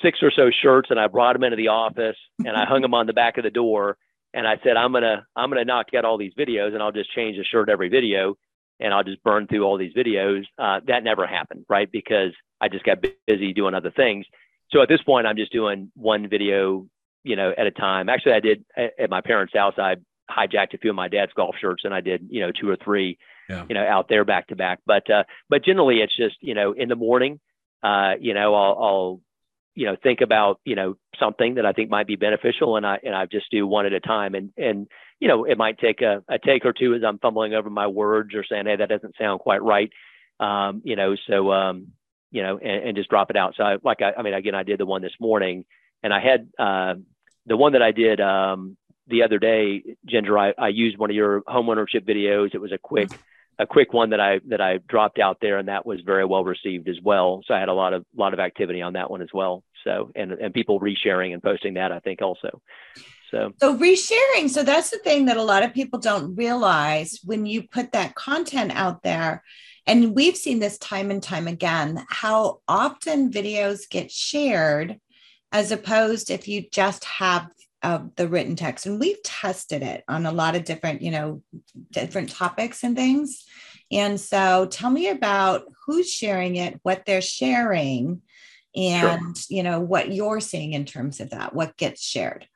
six 0.00 0.20
or 0.22 0.30
so 0.34 0.50
shirts 0.62 0.88
and 0.90 0.98
I 0.98 1.08
brought 1.08 1.34
them 1.34 1.44
into 1.44 1.56
the 1.56 1.68
office 1.68 2.16
and 2.38 2.56
I 2.56 2.64
hung 2.68 2.80
them 2.80 2.94
on 2.94 3.06
the 3.06 3.12
back 3.12 3.36
of 3.36 3.44
the 3.44 3.50
door 3.50 3.98
and 4.32 4.46
I 4.46 4.56
said 4.64 4.76
I'm 4.76 4.92
gonna 4.92 5.26
I'm 5.36 5.50
gonna 5.50 5.64
knock 5.64 5.88
out 5.94 6.06
all 6.06 6.16
these 6.16 6.32
videos 6.38 6.72
and 6.72 6.82
I'll 6.82 6.92
just 6.92 7.12
change 7.14 7.36
the 7.36 7.44
shirt 7.44 7.68
every 7.68 7.90
video 7.90 8.36
and 8.80 8.94
I'll 8.94 9.04
just 9.04 9.22
burn 9.22 9.46
through 9.46 9.62
all 9.64 9.76
these 9.76 9.94
videos. 9.94 10.44
Uh, 10.58 10.80
that 10.86 11.04
never 11.04 11.26
happened, 11.26 11.64
right? 11.68 11.90
Because 11.90 12.32
I 12.60 12.68
just 12.68 12.84
got 12.84 13.04
busy 13.26 13.52
doing 13.52 13.74
other 13.74 13.90
things. 13.90 14.26
So 14.70 14.82
at 14.82 14.88
this 14.88 15.02
point, 15.02 15.26
I'm 15.26 15.36
just 15.36 15.52
doing 15.52 15.90
one 15.94 16.28
video, 16.28 16.86
you 17.22 17.36
know, 17.36 17.52
at 17.56 17.66
a 17.66 17.70
time. 17.70 18.08
Actually, 18.08 18.32
I 18.32 18.40
did 18.40 18.64
at 18.76 19.10
my 19.10 19.20
parents' 19.20 19.54
house. 19.54 19.74
I 19.78 19.96
hijacked 20.30 20.74
a 20.74 20.78
few 20.78 20.90
of 20.90 20.96
my 20.96 21.08
dad's 21.08 21.32
golf 21.34 21.54
shirts, 21.60 21.82
and 21.84 21.94
I 21.94 22.00
did, 22.00 22.26
you 22.30 22.40
know, 22.40 22.50
two 22.50 22.68
or 22.68 22.76
three, 22.82 23.18
yeah. 23.48 23.64
you 23.68 23.74
know, 23.74 23.86
out 23.86 24.08
there 24.08 24.24
back 24.24 24.48
to 24.48 24.56
back. 24.56 24.80
But 24.86 25.08
uh, 25.10 25.24
but 25.48 25.64
generally, 25.64 25.96
it's 25.96 26.16
just, 26.16 26.36
you 26.40 26.54
know, 26.54 26.72
in 26.72 26.88
the 26.88 26.96
morning, 26.96 27.40
uh, 27.82 28.12
you 28.20 28.34
know, 28.34 28.54
I'll, 28.54 28.82
I'll, 28.82 29.20
you 29.74 29.86
know, 29.86 29.96
think 30.02 30.20
about, 30.20 30.60
you 30.64 30.76
know, 30.76 30.96
something 31.20 31.56
that 31.56 31.66
I 31.66 31.72
think 31.72 31.90
might 31.90 32.06
be 32.06 32.16
beneficial, 32.16 32.76
and 32.76 32.86
I 32.86 32.98
and 33.02 33.14
I 33.14 33.26
just 33.26 33.50
do 33.50 33.66
one 33.66 33.86
at 33.86 33.92
a 33.92 34.00
time, 34.00 34.34
and 34.34 34.50
and 34.56 34.88
you 35.20 35.28
know, 35.28 35.44
it 35.44 35.56
might 35.56 35.78
take 35.78 36.00
a, 36.00 36.22
a 36.28 36.38
take 36.38 36.64
or 36.64 36.72
two 36.72 36.94
as 36.94 37.02
I'm 37.06 37.18
fumbling 37.18 37.54
over 37.54 37.70
my 37.70 37.86
words 37.86 38.34
or 38.34 38.44
saying, 38.44 38.66
hey, 38.66 38.76
that 38.76 38.88
doesn't 38.88 39.14
sound 39.18 39.40
quite 39.40 39.62
right 39.62 39.90
um, 40.40 40.82
you 40.84 40.96
know, 40.96 41.14
so 41.28 41.52
um, 41.52 41.88
you 42.34 42.42
know, 42.42 42.58
and, 42.58 42.88
and, 42.88 42.96
just 42.96 43.08
drop 43.08 43.30
it 43.30 43.36
out. 43.36 43.54
So 43.56 43.62
I, 43.62 43.76
like 43.84 44.02
I, 44.02 44.12
I 44.18 44.22
mean, 44.22 44.34
again, 44.34 44.56
I 44.56 44.64
did 44.64 44.80
the 44.80 44.86
one 44.86 45.02
this 45.02 45.12
morning, 45.20 45.64
and 46.02 46.12
I 46.12 46.18
had 46.18 46.48
uh, 46.58 46.94
the 47.46 47.56
one 47.56 47.74
that 47.74 47.82
I 47.82 47.92
did 47.92 48.20
um, 48.20 48.76
the 49.06 49.22
other 49.22 49.38
day, 49.38 49.84
Ginger. 50.04 50.36
I, 50.36 50.52
I 50.58 50.68
used 50.68 50.98
one 50.98 51.10
of 51.10 51.16
your 51.16 51.42
homeownership 51.42 52.00
videos. 52.00 52.52
It 52.52 52.60
was 52.60 52.72
a 52.72 52.78
quick 52.78 53.10
a 53.56 53.66
quick 53.68 53.92
one 53.92 54.10
that 54.10 54.18
I 54.18 54.40
that 54.48 54.60
I 54.60 54.78
dropped 54.78 55.20
out 55.20 55.38
there, 55.40 55.58
and 55.58 55.68
that 55.68 55.86
was 55.86 56.00
very 56.00 56.24
well 56.24 56.42
received 56.42 56.88
as 56.88 56.96
well. 57.00 57.42
So 57.46 57.54
I 57.54 57.60
had 57.60 57.68
a 57.68 57.72
lot 57.72 57.94
of 57.94 58.04
lot 58.16 58.34
of 58.34 58.40
activity 58.40 58.82
on 58.82 58.94
that 58.94 59.12
one 59.12 59.22
as 59.22 59.30
well. 59.32 59.62
So 59.84 60.10
and 60.16 60.32
and 60.32 60.52
people 60.52 60.80
resharing 60.80 61.34
and 61.34 61.42
posting 61.42 61.74
that 61.74 61.92
I 61.92 62.00
think 62.00 62.20
also. 62.20 62.60
So 63.30 63.52
so 63.60 63.78
resharing. 63.78 64.50
So 64.50 64.64
that's 64.64 64.90
the 64.90 64.98
thing 64.98 65.26
that 65.26 65.36
a 65.36 65.42
lot 65.42 65.62
of 65.62 65.72
people 65.72 66.00
don't 66.00 66.34
realize 66.34 67.20
when 67.22 67.46
you 67.46 67.62
put 67.62 67.92
that 67.92 68.16
content 68.16 68.72
out 68.74 69.04
there. 69.04 69.44
And 69.86 70.14
we've 70.14 70.36
seen 70.36 70.60
this 70.60 70.78
time 70.78 71.10
and 71.10 71.22
time 71.22 71.46
again 71.46 72.04
how 72.08 72.60
often 72.66 73.30
videos 73.30 73.88
get 73.88 74.10
shared 74.10 74.98
as 75.52 75.70
opposed 75.70 76.30
if 76.30 76.48
you 76.48 76.64
just 76.70 77.04
have 77.04 77.48
uh, 77.82 78.00
the 78.16 78.26
written 78.26 78.56
text. 78.56 78.86
And 78.86 78.98
we've 78.98 79.22
tested 79.22 79.82
it 79.82 80.04
on 80.08 80.24
a 80.24 80.32
lot 80.32 80.56
of 80.56 80.64
different 80.64 81.02
you 81.02 81.10
know 81.10 81.42
different 81.90 82.30
topics 82.30 82.82
and 82.82 82.96
things. 82.96 83.44
And 83.92 84.18
so 84.18 84.66
tell 84.66 84.90
me 84.90 85.08
about 85.08 85.64
who's 85.86 86.10
sharing 86.10 86.56
it 86.56 86.80
what 86.82 87.04
they're 87.04 87.20
sharing 87.20 88.22
and 88.74 89.36
sure. 89.36 89.56
you 89.56 89.62
know 89.62 89.80
what 89.80 90.12
you're 90.12 90.40
seeing 90.40 90.72
in 90.72 90.84
terms 90.84 91.20
of 91.20 91.30
that 91.30 91.54
what 91.54 91.76
gets 91.76 92.02
shared. 92.02 92.48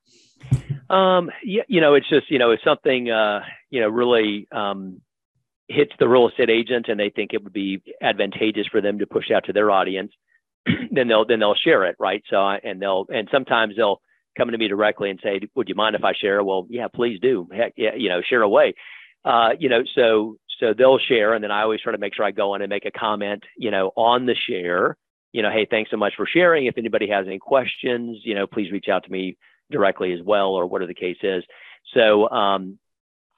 Um 0.88 1.30
yeah 1.44 1.64
you 1.68 1.82
know 1.82 1.94
it's 1.94 2.08
just 2.08 2.30
you 2.30 2.38
know 2.38 2.50
it's 2.50 2.64
something 2.64 3.10
uh 3.10 3.42
you 3.68 3.80
know 3.80 3.88
really 3.88 4.48
um 4.50 5.02
hits 5.68 5.92
the 5.98 6.08
real 6.08 6.28
estate 6.28 6.50
agent 6.50 6.86
and 6.88 6.98
they 6.98 7.10
think 7.10 7.32
it 7.32 7.44
would 7.44 7.52
be 7.52 7.82
advantageous 8.02 8.66
for 8.66 8.80
them 8.80 8.98
to 8.98 9.06
push 9.06 9.30
out 9.30 9.44
to 9.44 9.52
their 9.52 9.70
audience 9.70 10.12
then 10.90 11.08
they'll 11.08 11.26
then 11.26 11.38
they'll 11.38 11.54
share 11.54 11.84
it 11.84 11.96
right 11.98 12.22
so 12.28 12.36
and 12.38 12.80
they'll 12.80 13.06
and 13.10 13.28
sometimes 13.30 13.74
they'll 13.76 14.00
come 14.38 14.50
to 14.52 14.58
me 14.58 14.68
directly 14.68 15.10
and 15.10 15.20
say, 15.22 15.40
"Would 15.56 15.68
you 15.68 15.74
mind 15.74 15.96
if 15.96 16.04
I 16.04 16.14
share?" 16.14 16.42
Well, 16.42 16.66
yeah, 16.70 16.86
please 16.88 17.18
do. 17.20 17.48
Heck, 17.52 17.74
yeah, 17.76 17.94
you 17.96 18.08
know, 18.08 18.22
share 18.22 18.42
away. 18.42 18.74
Uh, 19.24 19.50
you 19.58 19.68
know, 19.68 19.82
so 19.94 20.36
so 20.60 20.72
they'll 20.72 20.98
share, 20.98 21.34
and 21.34 21.42
then 21.42 21.50
I 21.50 21.62
always 21.62 21.80
try 21.82 21.92
to 21.92 21.98
make 21.98 22.14
sure 22.14 22.24
I 22.24 22.30
go 22.30 22.54
in 22.54 22.62
and 22.62 22.70
make 22.70 22.86
a 22.86 22.90
comment, 22.90 23.42
you 23.56 23.70
know, 23.70 23.90
on 23.96 24.24
the 24.24 24.34
share. 24.48 24.96
You 25.32 25.42
know, 25.42 25.50
hey, 25.50 25.66
thanks 25.68 25.90
so 25.90 25.96
much 25.98 26.14
for 26.16 26.26
sharing. 26.26 26.66
If 26.66 26.78
anybody 26.78 27.08
has 27.10 27.26
any 27.26 27.38
questions, 27.38 28.18
you 28.24 28.34
know, 28.34 28.46
please 28.46 28.72
reach 28.72 28.88
out 28.90 29.04
to 29.04 29.10
me 29.10 29.36
directly 29.70 30.12
as 30.12 30.20
well, 30.24 30.50
or 30.50 30.66
whatever 30.66 30.88
the 30.88 30.94
case 30.94 31.18
is. 31.22 31.44
So 31.94 32.28
um, 32.30 32.78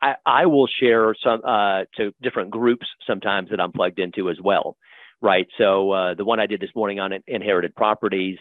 I, 0.02 0.14
I 0.24 0.46
will 0.46 0.66
share 0.66 1.14
some 1.22 1.42
uh, 1.44 1.84
to 1.96 2.12
different 2.22 2.50
groups 2.50 2.86
sometimes 3.06 3.50
that 3.50 3.60
I'm 3.60 3.72
plugged 3.72 3.98
into 3.98 4.30
as 4.30 4.38
well, 4.42 4.76
right? 5.20 5.46
So 5.58 5.92
uh, 5.92 6.14
the 6.14 6.24
one 6.24 6.40
I 6.40 6.46
did 6.46 6.60
this 6.60 6.70
morning 6.74 7.00
on 7.00 7.12
inherited 7.26 7.74
properties 7.74 8.38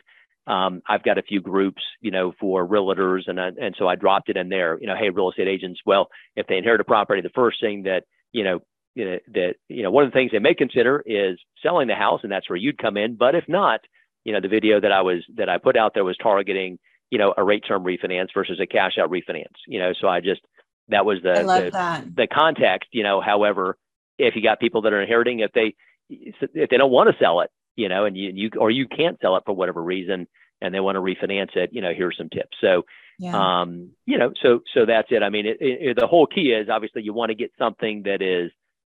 um, 0.49 0.81
I've 0.89 1.03
got 1.03 1.19
a 1.19 1.21
few 1.21 1.41
groups, 1.41 1.81
you 2.01 2.09
know, 2.09 2.33
for 2.39 2.67
realtors, 2.67 3.27
and 3.27 3.39
I, 3.39 3.49
and 3.61 3.75
so 3.77 3.87
I 3.87 3.95
dropped 3.95 4.29
it 4.29 4.37
in 4.37 4.49
there. 4.49 4.79
You 4.81 4.87
know, 4.87 4.95
hey, 4.99 5.11
real 5.11 5.29
estate 5.29 5.47
agents. 5.47 5.79
Well, 5.85 6.09
if 6.35 6.47
they 6.47 6.57
inherit 6.57 6.81
a 6.81 6.85
property, 6.85 7.21
the 7.21 7.29
first 7.29 7.61
thing 7.61 7.83
that 7.83 8.05
you 8.31 8.43
know, 8.43 8.59
you 8.95 9.05
know 9.05 9.17
that 9.33 9.55
you 9.67 9.83
know, 9.83 9.91
one 9.91 10.05
of 10.05 10.11
the 10.11 10.15
things 10.15 10.31
they 10.31 10.39
may 10.39 10.55
consider 10.55 11.03
is 11.05 11.37
selling 11.61 11.87
the 11.87 11.93
house, 11.93 12.21
and 12.23 12.31
that's 12.31 12.49
where 12.49 12.57
you'd 12.57 12.79
come 12.79 12.97
in. 12.97 13.15
But 13.15 13.35
if 13.35 13.43
not, 13.47 13.81
you 14.23 14.33
know, 14.33 14.41
the 14.41 14.47
video 14.47 14.81
that 14.81 14.91
I 14.91 15.01
was 15.01 15.23
that 15.35 15.49
I 15.49 15.59
put 15.59 15.77
out 15.77 15.93
there 15.93 16.03
was 16.03 16.17
targeting, 16.17 16.79
you 17.11 17.19
know, 17.19 17.31
a 17.37 17.43
rate 17.43 17.63
term 17.67 17.83
refinance 17.83 18.29
versus 18.33 18.59
a 18.59 18.65
cash 18.65 18.93
out 18.99 19.11
refinance. 19.11 19.55
You 19.67 19.79
know, 19.79 19.91
so 20.01 20.07
I 20.07 20.19
just 20.19 20.41
that 20.89 21.05
was 21.05 21.19
the 21.23 21.33
the, 21.71 22.11
the 22.15 22.27
context. 22.27 22.89
You 22.91 23.03
know, 23.03 23.21
however, 23.21 23.77
if 24.17 24.35
you 24.35 24.43
got 24.43 24.59
people 24.59 24.81
that 24.83 24.93
are 24.93 25.01
inheriting, 25.01 25.39
if 25.39 25.51
they 25.53 25.75
if 26.09 26.69
they 26.69 26.77
don't 26.77 26.91
want 26.91 27.09
to 27.09 27.23
sell 27.23 27.41
it, 27.41 27.51
you 27.75 27.89
know, 27.89 28.05
and 28.05 28.17
you, 28.17 28.31
you 28.33 28.49
or 28.59 28.71
you 28.71 28.87
can't 28.87 29.17
sell 29.21 29.37
it 29.37 29.43
for 29.45 29.53
whatever 29.55 29.81
reason 29.81 30.27
and 30.61 30.73
they 30.73 30.79
want 30.79 30.95
to 30.95 31.01
refinance 31.01 31.55
it, 31.55 31.69
you 31.71 31.81
know, 31.81 31.93
here's 31.95 32.17
some 32.17 32.29
tips. 32.29 32.57
So, 32.61 32.83
yeah. 33.17 33.61
um, 33.61 33.91
you 34.05 34.17
know, 34.17 34.33
so 34.41 34.61
so 34.73 34.85
that's 34.85 35.07
it. 35.11 35.23
I 35.23 35.29
mean, 35.29 35.45
it, 35.45 35.57
it, 35.59 35.97
the 35.99 36.07
whole 36.07 36.27
key 36.27 36.51
is 36.51 36.69
obviously 36.69 37.03
you 37.03 37.13
want 37.13 37.29
to 37.29 37.35
get 37.35 37.51
something 37.57 38.03
that 38.03 38.21
is 38.21 38.51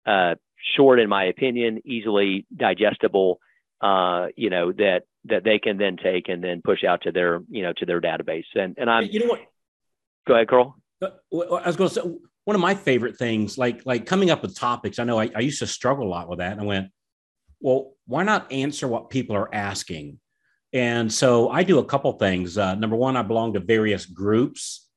uh, 0.06 0.34
short, 0.76 1.00
in 1.00 1.08
my 1.08 1.24
opinion, 1.24 1.80
easily 1.84 2.46
digestible. 2.54 3.38
Uh, 3.80 4.28
you 4.36 4.50
know 4.50 4.72
that 4.72 5.02
that 5.26 5.44
they 5.44 5.58
can 5.58 5.76
then 5.76 5.96
take 5.96 6.28
and 6.28 6.42
then 6.42 6.62
push 6.62 6.84
out 6.84 7.02
to 7.02 7.12
their 7.12 7.40
you 7.48 7.62
know 7.62 7.72
to 7.76 7.86
their 7.86 8.00
database. 8.00 8.44
And 8.54 8.76
and 8.78 8.88
I'm 8.88 9.04
you 9.04 9.20
know 9.20 9.26
what? 9.26 9.40
Go 10.26 10.34
ahead, 10.34 10.48
Carl. 10.48 10.76
Uh, 11.02 11.10
I 11.32 11.66
was 11.66 11.76
going 11.76 11.90
to 11.90 11.94
say 11.94 12.02
one 12.44 12.54
of 12.54 12.60
my 12.60 12.74
favorite 12.74 13.16
things, 13.16 13.56
like 13.58 13.84
like 13.86 14.06
coming 14.06 14.30
up 14.30 14.42
with 14.42 14.56
topics. 14.56 14.98
I 14.98 15.04
know 15.04 15.18
I, 15.18 15.30
I 15.34 15.40
used 15.40 15.60
to 15.60 15.66
struggle 15.66 16.06
a 16.06 16.10
lot 16.10 16.28
with 16.28 16.38
that, 16.38 16.52
and 16.52 16.60
I 16.60 16.64
went, 16.64 16.88
well, 17.60 17.94
why 18.06 18.22
not 18.22 18.52
answer 18.52 18.86
what 18.86 19.10
people 19.10 19.36
are 19.36 19.54
asking? 19.54 20.18
And 20.72 21.12
so 21.12 21.48
I 21.50 21.62
do 21.62 21.78
a 21.78 21.84
couple 21.84 22.12
things. 22.12 22.58
Uh, 22.58 22.74
number 22.74 22.96
one, 22.96 23.16
I 23.16 23.22
belong 23.22 23.54
to 23.54 23.60
various 23.60 24.06
groups, 24.06 24.88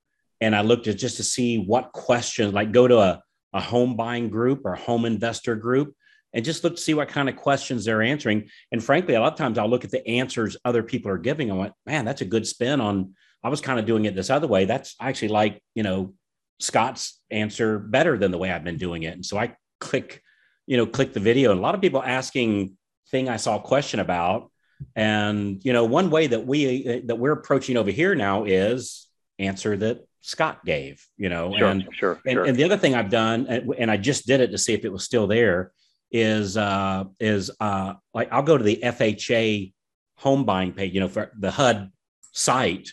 and 0.41 0.55
I 0.55 0.61
looked 0.61 0.87
at 0.87 0.97
just 0.97 1.17
to 1.17 1.23
see 1.23 1.57
what 1.57 1.91
questions, 1.93 2.53
like 2.53 2.71
go 2.71 2.87
to 2.87 2.97
a, 2.97 3.21
a 3.53 3.61
home 3.61 3.95
buying 3.95 4.29
group 4.29 4.61
or 4.65 4.75
home 4.75 5.05
investor 5.05 5.55
group, 5.55 5.95
and 6.33 6.43
just 6.43 6.63
look 6.63 6.75
to 6.75 6.81
see 6.81 6.93
what 6.93 7.07
kind 7.07 7.29
of 7.29 7.35
questions 7.35 7.85
they're 7.85 8.01
answering. 8.01 8.49
And 8.71 8.83
frankly, 8.83 9.15
a 9.15 9.21
lot 9.21 9.33
of 9.33 9.37
times 9.37 9.57
I'll 9.57 9.69
look 9.69 9.85
at 9.85 9.91
the 9.91 10.05
answers 10.07 10.57
other 10.65 10.83
people 10.83 11.11
are 11.11 11.17
giving. 11.17 11.49
I 11.51 11.55
went, 11.55 11.73
man, 11.85 12.05
that's 12.05 12.21
a 12.21 12.25
good 12.25 12.45
spin 12.45 12.81
on. 12.81 13.13
I 13.43 13.49
was 13.49 13.61
kind 13.61 13.79
of 13.79 13.85
doing 13.85 14.05
it 14.05 14.15
this 14.15 14.29
other 14.29 14.47
way. 14.47 14.65
That's 14.65 14.95
actually 14.99 15.29
like 15.29 15.61
you 15.75 15.83
know 15.83 16.13
Scott's 16.59 17.21
answer 17.29 17.79
better 17.79 18.17
than 18.17 18.31
the 18.31 18.37
way 18.37 18.51
I've 18.51 18.63
been 18.63 18.77
doing 18.77 19.03
it. 19.03 19.13
And 19.13 19.25
so 19.25 19.37
I 19.37 19.55
click 19.79 20.21
you 20.67 20.75
know, 20.77 20.85
click 20.85 21.13
the 21.13 21.19
video. 21.19 21.51
And 21.51 21.59
a 21.59 21.63
lot 21.63 21.73
of 21.73 21.81
people 21.81 22.03
asking 22.03 22.77
thing 23.09 23.29
I 23.29 23.37
saw 23.37 23.55
a 23.55 23.61
question 23.61 23.99
about. 23.99 24.51
And 24.95 25.63
you 25.63 25.73
know, 25.73 25.85
one 25.85 26.11
way 26.11 26.27
that 26.27 26.45
we 26.45 27.01
that 27.05 27.15
we're 27.15 27.31
approaching 27.31 27.77
over 27.77 27.89
here 27.89 28.13
now 28.13 28.43
is 28.43 29.07
answer 29.39 29.75
that 29.77 30.05
Scott 30.21 30.63
gave. 30.63 31.03
You 31.17 31.29
know, 31.29 31.51
sure, 31.57 31.67
and 31.67 31.89
sure, 31.93 32.21
and, 32.25 32.33
sure. 32.33 32.43
and 32.43 32.55
the 32.55 32.63
other 32.63 32.77
thing 32.77 32.93
I've 32.93 33.09
done, 33.09 33.47
and 33.47 33.89
I 33.89 33.97
just 33.97 34.27
did 34.27 34.39
it 34.39 34.51
to 34.51 34.59
see 34.59 34.73
if 34.75 34.85
it 34.85 34.91
was 34.91 35.03
still 35.03 35.25
there, 35.25 35.71
is 36.11 36.57
uh, 36.57 37.05
is 37.19 37.49
uh, 37.59 37.95
like 38.13 38.31
I'll 38.31 38.43
go 38.43 38.55
to 38.55 38.63
the 38.63 38.79
FHA 38.83 39.73
home 40.17 40.43
buying 40.43 40.73
page, 40.73 40.93
you 40.93 40.99
know, 40.99 41.07
for 41.07 41.31
the 41.39 41.49
HUD 41.49 41.91
site, 42.33 42.91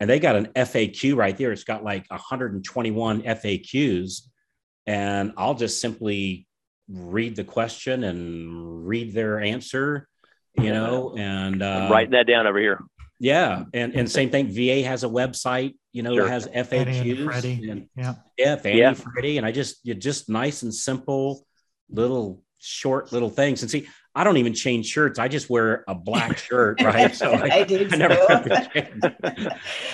and 0.00 0.10
they 0.10 0.18
got 0.18 0.36
an 0.36 0.46
FAQ 0.56 1.16
right 1.16 1.36
there. 1.36 1.52
It's 1.52 1.64
got 1.64 1.84
like 1.84 2.06
121 2.10 3.22
FAQs, 3.22 4.22
and 4.86 5.32
I'll 5.36 5.54
just 5.54 5.80
simply 5.80 6.46
read 6.88 7.36
the 7.36 7.44
question 7.44 8.04
and 8.04 8.86
read 8.86 9.14
their 9.14 9.40
answer, 9.40 10.08
you 10.54 10.72
know, 10.72 11.14
and 11.16 11.62
uh, 11.62 11.88
writing 11.90 12.12
that 12.12 12.26
down 12.26 12.46
over 12.46 12.58
here. 12.58 12.80
Yeah, 13.20 13.64
and 13.72 13.94
and 13.94 14.10
same 14.10 14.30
thing. 14.30 14.48
VA 14.48 14.82
has 14.82 15.04
a 15.04 15.08
website, 15.08 15.74
you 15.92 16.02
know, 16.02 16.14
sure. 16.14 16.26
it 16.26 16.30
has 16.30 16.46
FAQs. 16.48 17.44
And, 17.44 17.70
and, 17.70 17.88
yeah, 17.96 18.14
yeah, 18.36 18.56
Fannie 18.56 18.78
yeah. 18.78 18.94
Freddie, 18.94 19.38
and 19.38 19.46
I 19.46 19.52
just 19.52 19.78
you 19.84 19.94
just 19.94 20.28
nice 20.28 20.62
and 20.62 20.74
simple, 20.74 21.46
little 21.88 22.42
short 22.58 23.12
little 23.12 23.30
things. 23.30 23.62
And 23.62 23.70
see, 23.70 23.86
I 24.14 24.24
don't 24.24 24.36
even 24.36 24.54
change 24.54 24.86
shirts. 24.86 25.18
I 25.18 25.28
just 25.28 25.50
wear 25.50 25.84
a 25.88 25.94
black 25.94 26.38
shirt, 26.46 26.80
right? 26.82 27.14
So 27.14 27.32
I, 27.32 27.48
I, 27.48 27.64
do. 27.64 27.88
I 27.90 27.96
never 27.96 28.14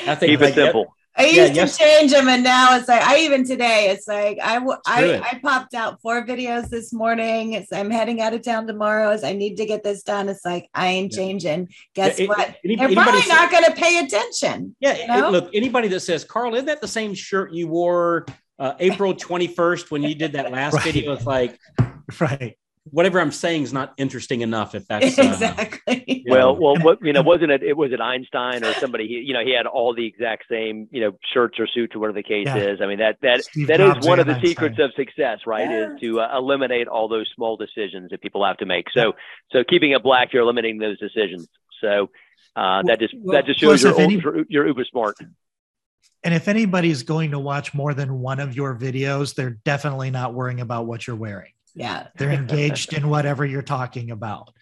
I 0.06 0.14
think 0.14 0.30
keep 0.30 0.40
it 0.42 0.54
simple. 0.54 0.94
I 1.16 1.24
used 1.24 1.36
yeah, 1.36 1.46
to 1.48 1.54
yes. 1.54 1.76
change 1.76 2.12
them, 2.12 2.28
and 2.28 2.44
now 2.44 2.76
it's 2.76 2.88
like 2.88 3.02
I 3.02 3.18
even 3.18 3.44
today 3.44 3.90
it's 3.90 4.06
like 4.06 4.38
I 4.40 4.58
I, 4.86 5.20
I 5.20 5.40
popped 5.42 5.74
out 5.74 6.00
four 6.00 6.24
videos 6.24 6.68
this 6.68 6.92
morning. 6.92 7.54
It's 7.54 7.72
I'm 7.72 7.90
heading 7.90 8.20
out 8.20 8.32
of 8.32 8.42
town 8.42 8.66
tomorrow. 8.66 9.10
As 9.10 9.24
I 9.24 9.32
need 9.32 9.56
to 9.56 9.66
get 9.66 9.82
this 9.82 10.02
done. 10.02 10.28
It's 10.28 10.44
like 10.44 10.68
I 10.72 10.86
ain't 10.86 11.12
changing. 11.12 11.68
Guess 11.94 12.20
yeah, 12.20 12.26
what? 12.26 12.56
Any, 12.64 12.76
They're 12.76 12.92
probably 12.92 13.26
not 13.26 13.50
going 13.50 13.64
to 13.64 13.72
pay 13.72 13.98
attention. 13.98 14.76
Yeah, 14.80 14.98
you 14.98 15.06
know? 15.08 15.30
look, 15.30 15.50
anybody 15.52 15.88
that 15.88 16.00
says, 16.00 16.24
"Carl, 16.24 16.54
isn't 16.54 16.66
that 16.66 16.80
the 16.80 16.88
same 16.88 17.12
shirt 17.12 17.52
you 17.52 17.66
wore 17.66 18.24
uh, 18.58 18.74
April 18.78 19.12
21st 19.14 19.90
when 19.90 20.02
you 20.02 20.14
did 20.14 20.32
that 20.34 20.52
last 20.52 20.74
right. 20.74 20.84
video?" 20.84 21.12
It's 21.12 21.26
like, 21.26 21.58
right 22.20 22.56
whatever 22.84 23.20
I'm 23.20 23.32
saying 23.32 23.64
is 23.64 23.72
not 23.72 23.92
interesting 23.96 24.40
enough. 24.40 24.74
If 24.74 24.86
that's 24.86 25.18
uh, 25.18 25.22
exactly. 25.22 26.24
well, 26.28 26.56
well, 26.56 26.76
what 26.80 26.98
you 27.02 27.12
know, 27.12 27.22
wasn't 27.22 27.50
it? 27.50 27.62
It 27.62 27.76
was 27.76 27.92
it 27.92 28.00
Einstein 28.00 28.64
or 28.64 28.72
somebody. 28.74 29.06
He, 29.06 29.14
you 29.14 29.34
know, 29.34 29.44
he 29.44 29.54
had 29.54 29.66
all 29.66 29.94
the 29.94 30.06
exact 30.06 30.44
same, 30.50 30.88
you 30.90 31.00
know, 31.00 31.12
shirts 31.32 31.58
or 31.58 31.66
suits 31.66 31.94
or 31.94 32.00
whatever 32.00 32.18
the 32.18 32.22
case 32.22 32.46
yeah. 32.46 32.56
is. 32.56 32.80
I 32.80 32.86
mean, 32.86 32.98
that 32.98 33.18
that 33.22 33.44
Steve 33.44 33.68
that 33.68 33.78
Jobs 33.78 34.00
is 34.00 34.08
one 34.08 34.18
of 34.18 34.26
the 34.26 34.34
Einstein. 34.34 34.48
secrets 34.48 34.78
of 34.78 34.92
success, 34.94 35.40
right? 35.46 35.68
Yeah. 35.68 35.94
Is 35.94 36.00
to 36.00 36.20
uh, 36.20 36.38
eliminate 36.38 36.88
all 36.88 37.08
those 37.08 37.30
small 37.34 37.56
decisions 37.56 38.10
that 38.10 38.20
people 38.20 38.44
have 38.44 38.56
to 38.58 38.66
make. 38.66 38.86
So, 38.92 39.12
so 39.52 39.64
keeping 39.64 39.92
it 39.92 40.02
black, 40.02 40.32
you're 40.32 40.42
eliminating 40.42 40.78
those 40.78 40.98
decisions. 40.98 41.48
So 41.80 42.10
uh, 42.56 42.82
that 42.86 42.98
just 42.98 43.14
well, 43.18 43.34
that 43.34 43.46
just 43.46 43.60
shows 43.60 43.82
you're, 43.82 43.98
any, 44.00 44.20
you're 44.48 44.66
uber 44.66 44.84
smart. 44.84 45.16
And 46.22 46.34
if 46.34 46.48
anybody's 46.48 47.02
going 47.02 47.30
to 47.30 47.38
watch 47.38 47.72
more 47.72 47.94
than 47.94 48.20
one 48.20 48.40
of 48.40 48.54
your 48.54 48.74
videos, 48.76 49.34
they're 49.34 49.58
definitely 49.64 50.10
not 50.10 50.34
worrying 50.34 50.60
about 50.60 50.86
what 50.86 51.06
you're 51.06 51.16
wearing. 51.16 51.52
Yeah. 51.74 52.08
They're 52.16 52.30
engaged 52.30 52.92
in 52.92 53.08
whatever 53.08 53.44
you're 53.44 53.62
talking 53.62 54.10
about. 54.10 54.52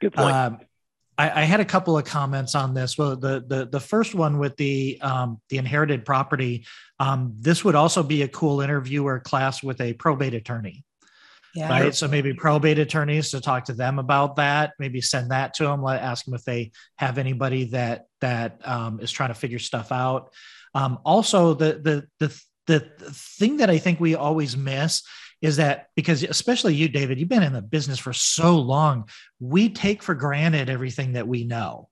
Good 0.00 0.12
point. 0.12 0.34
Um, 0.34 0.58
I, 1.16 1.42
I, 1.42 1.44
had 1.44 1.58
a 1.58 1.64
couple 1.64 1.98
of 1.98 2.04
comments 2.04 2.54
on 2.54 2.74
this. 2.74 2.96
Well, 2.96 3.16
the 3.16 3.44
the 3.46 3.66
the 3.66 3.80
first 3.80 4.14
one 4.14 4.38
with 4.38 4.56
the 4.56 4.98
um, 5.02 5.40
the 5.48 5.58
inherited 5.58 6.04
property. 6.04 6.64
Um, 7.00 7.34
this 7.38 7.64
would 7.64 7.74
also 7.74 8.04
be 8.04 8.22
a 8.22 8.28
cool 8.28 8.60
interview 8.60 9.04
or 9.04 9.18
class 9.18 9.62
with 9.62 9.80
a 9.80 9.94
probate 9.94 10.34
attorney. 10.34 10.84
Yeah. 11.54 11.70
Right. 11.70 11.94
So 11.94 12.06
maybe 12.06 12.34
probate 12.34 12.78
attorneys 12.78 13.30
to 13.32 13.40
talk 13.40 13.64
to 13.64 13.72
them 13.72 13.98
about 13.98 14.36
that. 14.36 14.74
Maybe 14.78 15.00
send 15.00 15.32
that 15.32 15.54
to 15.54 15.64
them. 15.64 15.82
Let 15.82 16.00
ask 16.00 16.24
them 16.24 16.34
if 16.34 16.44
they 16.44 16.70
have 16.96 17.18
anybody 17.18 17.64
that 17.70 18.06
that 18.20 18.60
um, 18.64 19.00
is 19.00 19.10
trying 19.10 19.30
to 19.30 19.34
figure 19.34 19.58
stuff 19.58 19.90
out. 19.90 20.32
Um, 20.74 20.98
also, 21.04 21.54
the 21.54 21.80
the 21.82 22.06
the 22.20 22.42
the 22.66 22.80
thing 23.10 23.56
that 23.56 23.70
I 23.70 23.78
think 23.78 23.98
we 23.98 24.14
always 24.14 24.56
miss 24.56 25.02
is 25.40 25.56
that 25.56 25.88
because 25.94 26.22
especially 26.22 26.74
you, 26.74 26.88
David, 26.88 27.18
you've 27.18 27.28
been 27.28 27.42
in 27.42 27.52
the 27.52 27.62
business 27.62 27.98
for 27.98 28.12
so 28.12 28.58
long, 28.58 29.08
we 29.40 29.68
take 29.68 30.02
for 30.02 30.14
granted 30.14 30.68
everything 30.68 31.12
that 31.12 31.28
we 31.28 31.44
know, 31.44 31.88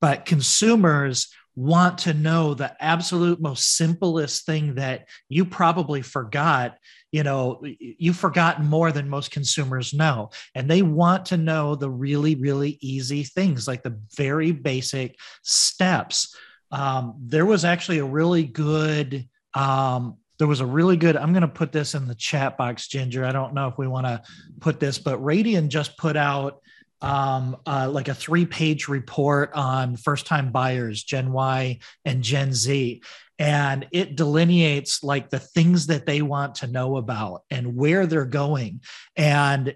but 0.00 0.24
consumers 0.24 1.32
want 1.54 1.98
to 1.98 2.14
know 2.14 2.54
the 2.54 2.72
absolute 2.80 3.40
most 3.40 3.76
simplest 3.76 4.46
thing 4.46 4.76
that 4.76 5.08
you 5.28 5.44
probably 5.44 6.02
forgot 6.02 6.76
you 7.12 7.22
know 7.22 7.60
you've 7.80 8.16
forgotten 8.16 8.66
more 8.66 8.92
than 8.92 9.08
most 9.08 9.30
consumers 9.30 9.94
know. 9.94 10.30
And 10.54 10.70
they 10.70 10.82
want 10.82 11.26
to 11.26 11.36
know 11.36 11.74
the 11.74 11.90
really 11.90 12.34
really 12.34 12.78
easy 12.80 13.24
things 13.24 13.66
like 13.66 13.82
the 13.82 13.98
very 14.16 14.52
basic 14.52 15.16
steps. 15.42 16.34
Um, 16.70 17.14
there 17.20 17.46
was 17.46 17.64
actually 17.64 17.98
a 17.98 18.04
really 18.04 18.44
good 18.44 19.26
um, 19.54 20.18
there 20.38 20.48
was 20.48 20.60
a 20.60 20.66
really 20.66 20.96
good 20.96 21.16
i'm 21.16 21.32
going 21.32 21.42
to 21.42 21.48
put 21.48 21.72
this 21.72 21.94
in 21.94 22.06
the 22.06 22.14
chat 22.14 22.56
box 22.56 22.88
ginger 22.88 23.24
i 23.24 23.32
don't 23.32 23.54
know 23.54 23.68
if 23.68 23.78
we 23.78 23.86
want 23.86 24.06
to 24.06 24.22
put 24.60 24.80
this 24.80 24.98
but 24.98 25.22
radian 25.22 25.68
just 25.68 25.96
put 25.96 26.16
out 26.16 26.60
um, 27.00 27.56
uh, 27.66 27.88
like 27.90 28.08
a 28.08 28.14
three 28.14 28.46
page 28.46 28.88
report 28.88 29.52
on 29.54 29.96
first 29.96 30.26
time 30.26 30.50
buyers, 30.50 31.02
Gen 31.02 31.32
Y 31.32 31.78
and 32.04 32.22
Gen 32.22 32.52
Z. 32.52 33.02
And 33.38 33.86
it 33.92 34.16
delineates 34.16 35.04
like 35.04 35.30
the 35.30 35.38
things 35.38 35.86
that 35.86 36.06
they 36.06 36.22
want 36.22 36.56
to 36.56 36.66
know 36.66 36.96
about 36.96 37.44
and 37.50 37.76
where 37.76 38.06
they're 38.06 38.24
going. 38.24 38.80
And 39.16 39.74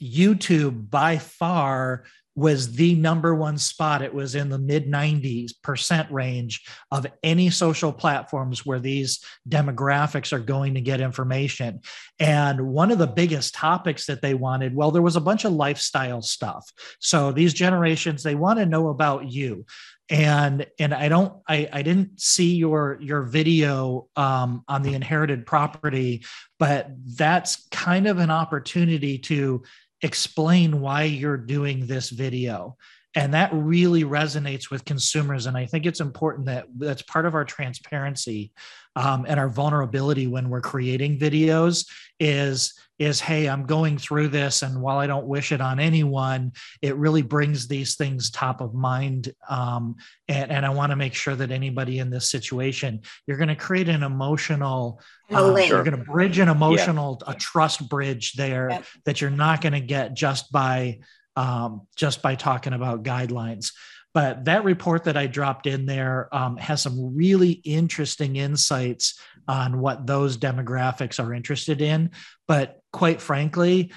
YouTube 0.00 0.88
by 0.88 1.18
far 1.18 2.04
was 2.34 2.72
the 2.76 2.94
number 2.94 3.34
one 3.34 3.58
spot. 3.58 4.02
It 4.02 4.14
was 4.14 4.34
in 4.34 4.48
the 4.48 4.58
mid 4.58 4.86
90s 4.86 5.52
percent 5.62 6.10
range 6.10 6.64
of 6.90 7.06
any 7.22 7.50
social 7.50 7.92
platforms 7.92 8.64
where 8.64 8.80
these 8.80 9.24
demographics 9.48 10.32
are 10.32 10.38
going 10.38 10.74
to 10.74 10.80
get 10.80 11.00
information. 11.00 11.80
And 12.18 12.68
one 12.68 12.90
of 12.90 12.98
the 12.98 13.06
biggest 13.06 13.54
topics 13.54 14.06
that 14.06 14.22
they 14.22 14.34
wanted, 14.34 14.74
well, 14.74 14.90
there 14.90 15.02
was 15.02 15.16
a 15.16 15.20
bunch 15.20 15.44
of 15.44 15.52
lifestyle 15.52 16.22
stuff. 16.22 16.70
So 17.00 17.32
these 17.32 17.52
generations, 17.52 18.22
they 18.22 18.34
want 18.34 18.58
to 18.58 18.66
know 18.66 18.88
about 18.88 19.30
you. 19.30 19.66
And 20.08 20.66
and 20.78 20.92
I 20.92 21.08
don't 21.08 21.32
I, 21.48 21.68
I 21.72 21.82
didn't 21.82 22.20
see 22.20 22.56
your 22.56 22.98
your 23.00 23.22
video 23.22 24.08
um, 24.16 24.62
on 24.68 24.82
the 24.82 24.94
inherited 24.94 25.46
property, 25.46 26.24
but 26.58 26.90
that's 27.16 27.66
kind 27.68 28.06
of 28.06 28.18
an 28.18 28.30
opportunity 28.30 29.18
to 29.18 29.62
explain 30.02 30.80
why 30.80 31.04
you're 31.04 31.36
doing 31.36 31.86
this 31.86 32.10
video 32.10 32.76
and 33.14 33.34
that 33.34 33.50
really 33.52 34.04
resonates 34.04 34.70
with 34.70 34.84
consumers 34.84 35.46
and 35.46 35.56
i 35.56 35.66
think 35.66 35.86
it's 35.86 36.00
important 36.00 36.46
that 36.46 36.66
that's 36.76 37.02
part 37.02 37.26
of 37.26 37.34
our 37.34 37.44
transparency 37.44 38.52
um, 38.94 39.24
and 39.26 39.40
our 39.40 39.48
vulnerability 39.48 40.26
when 40.26 40.50
we're 40.50 40.60
creating 40.60 41.18
videos 41.18 41.86
is 42.20 42.74
is 42.98 43.20
hey 43.20 43.48
i'm 43.48 43.64
going 43.64 43.98
through 43.98 44.28
this 44.28 44.62
and 44.62 44.80
while 44.80 44.98
i 44.98 45.06
don't 45.06 45.26
wish 45.26 45.52
it 45.52 45.60
on 45.60 45.80
anyone 45.80 46.52
it 46.82 46.96
really 46.96 47.22
brings 47.22 47.66
these 47.66 47.96
things 47.96 48.30
top 48.30 48.60
of 48.60 48.74
mind 48.74 49.32
um, 49.48 49.96
and, 50.28 50.50
and 50.50 50.66
i 50.66 50.70
want 50.70 50.90
to 50.90 50.96
make 50.96 51.14
sure 51.14 51.34
that 51.34 51.50
anybody 51.50 51.98
in 51.98 52.10
this 52.10 52.30
situation 52.30 53.00
you're 53.26 53.38
going 53.38 53.48
to 53.48 53.56
create 53.56 53.88
an 53.88 54.02
emotional 54.02 55.00
uh, 55.32 55.54
you're 55.56 55.84
going 55.84 55.96
to 55.96 56.04
bridge 56.04 56.38
an 56.38 56.48
emotional 56.48 57.20
yeah. 57.26 57.32
a 57.32 57.36
trust 57.36 57.88
bridge 57.88 58.34
there 58.34 58.68
yeah. 58.70 58.82
that 59.04 59.20
you're 59.20 59.30
not 59.30 59.60
going 59.60 59.72
to 59.72 59.80
get 59.80 60.14
just 60.14 60.52
by 60.52 60.98
um, 61.36 61.86
just 61.96 62.22
by 62.22 62.34
talking 62.34 62.72
about 62.72 63.04
guidelines. 63.04 63.72
But 64.14 64.44
that 64.44 64.64
report 64.64 65.04
that 65.04 65.16
I 65.16 65.26
dropped 65.26 65.66
in 65.66 65.86
there 65.86 66.28
um, 66.32 66.58
has 66.58 66.82
some 66.82 67.16
really 67.16 67.52
interesting 67.64 68.36
insights 68.36 69.18
on 69.48 69.80
what 69.80 70.06
those 70.06 70.36
demographics 70.36 71.22
are 71.22 71.32
interested 71.32 71.80
in. 71.80 72.10
But 72.46 72.80
quite 72.92 73.22
frankly, 73.22 73.92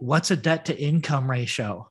what's 0.00 0.30
a 0.30 0.36
debt 0.36 0.66
to 0.66 0.78
income 0.78 1.30
ratio? 1.30 1.88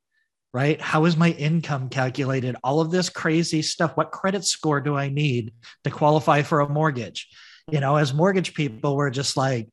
Right? 0.54 0.82
How 0.82 1.06
is 1.06 1.16
my 1.16 1.30
income 1.32 1.90
calculated? 1.90 2.58
All 2.64 2.82
of 2.82 2.92
this 2.92 3.10
crazy 3.10 3.62
stuff. 3.62 3.96
What 3.96 4.12
credit 4.12 4.44
score 4.44 4.82
do 4.82 4.96
I 4.96 5.08
need 5.10 5.54
to 5.86 5.90
qualify 5.90 6.42
for 6.42 6.60
a 6.60 6.70
mortgage? 6.70 7.30
You 7.72 7.80
know, 7.80 7.96
as 7.96 8.14
mortgage 8.14 8.54
people, 8.54 8.98
we're 8.98 9.12
just 9.12 9.38
like, 9.38 9.70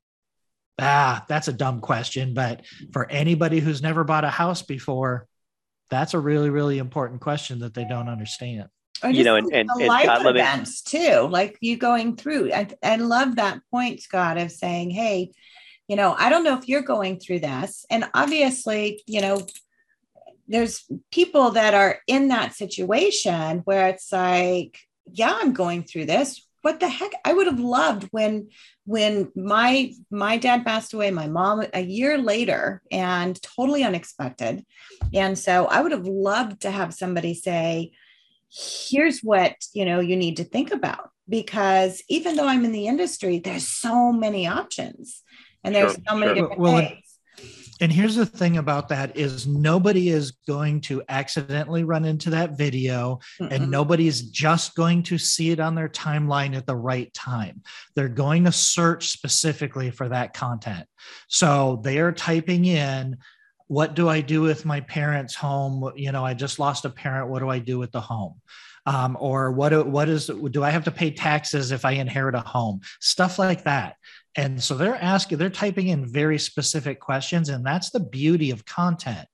ah, 0.79 1.25
that's 1.29 1.49
a 1.49 1.53
dumb 1.53 1.81
question. 1.81 2.35
But 2.35 2.65
for 2.93 3.11
anybody 3.11 3.61
who's 3.61 3.83
never 3.83 4.05
bought 4.05 4.25
a 4.25 4.31
house 4.31 4.63
before, 4.63 5.27
that's 5.91 6.15
a 6.15 6.19
really, 6.19 6.51
really 6.51 6.79
important 6.79 7.21
question 7.21 7.61
that 7.61 7.75
they 7.75 7.85
don't 7.85 8.09
understand. 8.09 8.69
you 9.09 9.25
know, 9.25 9.37
and, 9.37 9.53
and, 9.53 9.71
and 9.71 9.87
life 9.87 10.05
Scott, 10.05 10.27
events 10.27 10.83
too, 10.83 11.29
like 11.31 11.57
you 11.61 11.77
going 11.77 12.17
through. 12.17 12.53
I, 12.53 12.69
I 12.83 12.97
love 12.97 13.37
that 13.37 13.61
point, 13.71 14.03
Scott, 14.03 14.39
of 14.39 14.51
saying, 14.51 14.91
hey, 14.91 15.33
you 15.87 15.97
know, 15.97 16.15
I 16.17 16.29
don't 16.29 16.45
know 16.45 16.59
if 16.59 16.69
you're 16.69 16.83
going 16.83 17.19
through 17.19 17.41
this. 17.41 17.87
And 17.91 18.05
obviously, 18.13 19.03
you 19.07 19.21
know, 19.21 19.47
there's 20.47 20.85
people 21.11 21.53
that 21.53 21.75
are 21.75 22.01
in 22.07 22.29
that 22.29 22.55
situation 22.55 23.59
where 23.61 23.89
it's 23.89 24.13
like, 24.13 24.79
yeah, 25.11 25.37
I'm 25.41 25.53
going 25.53 25.85
through 25.85 26.07
this 26.07 26.47
what 26.69 26.81
the 26.81 26.89
heck? 26.89 27.13
I 27.25 27.33
would 27.33 27.47
have 27.47 27.61
loved 27.61 28.09
when 28.11 28.51
when 28.85 29.33
my 29.35 29.91
my 30.11 30.37
dad 30.37 30.67
passed 30.67 30.93
away 30.93 31.11
my 31.11 31.27
mom 31.27 31.65
a 31.73 31.81
year 31.81 32.19
later 32.19 32.83
and 32.93 33.41
totally 33.41 33.85
unexpected. 33.85 34.67
And 35.15 35.39
so 35.39 35.65
i 35.65 35.81
would 35.81 35.93
have 35.93 36.07
loved 36.07 36.61
to 36.63 36.71
have 36.71 36.93
somebody 36.93 37.33
say 37.33 37.93
here's 38.51 39.21
what 39.21 39.55
you 39.73 39.87
know 39.87 40.01
you 40.01 40.17
need 40.17 40.37
to 40.37 40.45
think 40.45 40.71
about. 40.71 41.09
Because 41.27 42.03
even 42.11 42.37
though 42.37 42.47
i'm 42.47 42.67
in 42.67 42.73
the 42.73 42.87
industry 42.87 43.39
there's 43.39 43.67
so 43.67 44.13
many 44.13 44.47
options 44.47 45.23
and 45.65 45.75
there's 45.75 45.93
sure, 45.93 46.05
so 46.07 46.17
many 46.17 46.35
sure. 46.35 46.35
different 46.35 46.61
well, 46.61 46.75
ways 46.75 47.08
and 47.81 47.93
here's 47.93 48.17
the 48.17 48.27
thing 48.27 48.57
about 48.57 48.89
that 48.89 49.17
is 49.17 49.47
nobody 49.47 50.09
is 50.09 50.33
going 50.47 50.81
to 50.83 51.03
accidentally 51.09 51.85
run 51.85 52.05
into 52.05 52.31
that 52.31 52.57
video 52.57 53.21
mm 53.41 53.49
and 53.49 53.71
nobody's 53.71 54.23
just 54.23 54.75
going 54.75 55.03
to 55.03 55.17
see 55.17 55.51
it 55.51 55.59
on 55.59 55.75
their 55.75 55.89
timeline 55.89 56.55
at 56.55 56.67
the 56.67 56.77
right 56.77 57.13
time. 57.15 57.63
They're 57.95 58.07
going 58.07 58.45
to 58.45 58.53
search 58.53 59.09
specifically 59.09 59.91
for 59.91 60.07
that 60.11 60.35
content. 60.35 60.87
So 61.29 61.81
they 61.83 61.99
are 61.99 62.13
typing 62.13 62.67
in 62.67 63.17
what 63.69 63.95
do 63.95 64.09
i 64.09 64.21
do 64.21 64.43
with 64.43 64.67
my 64.67 64.81
parents 64.81 65.35
home? 65.35 65.93
You 65.97 66.13
know 66.13 66.25
i 66.25 66.35
just 66.35 66.59
lost 66.59 66.85
a 66.85 66.91
parent. 66.91 67.31
What 67.31 67.39
do 67.39 67.49
i 67.49 67.59
do 67.59 67.79
with 67.79 67.93
the 67.93 68.01
home? 68.01 68.35
Um, 68.85 69.17
or 69.21 69.53
what 69.53 69.87
what 69.87 70.09
is 70.09 70.27
do 70.27 70.63
i 70.63 70.71
have 70.71 70.85
to 70.85 70.91
pay 70.91 71.11
taxes 71.11 71.73
if 71.73 71.85
i 71.85 71.93
inherit 71.93 72.35
a 72.35 72.41
home? 72.41 72.81
Stuff 73.01 73.39
like 73.39 73.65
that 73.65 73.97
and 74.37 74.63
so 74.63 74.77
they're 74.77 74.95
asking, 74.95 75.39
they're 75.39 75.51
typing 75.51 75.89
in 75.89 76.07
very 76.07 76.39
specific 76.39 77.01
questions. 77.01 77.49
And 77.49 77.65
that's 77.65 77.91
the 77.91 78.01
beauty 78.01 78.51
of 78.51 78.65
content 78.65 79.27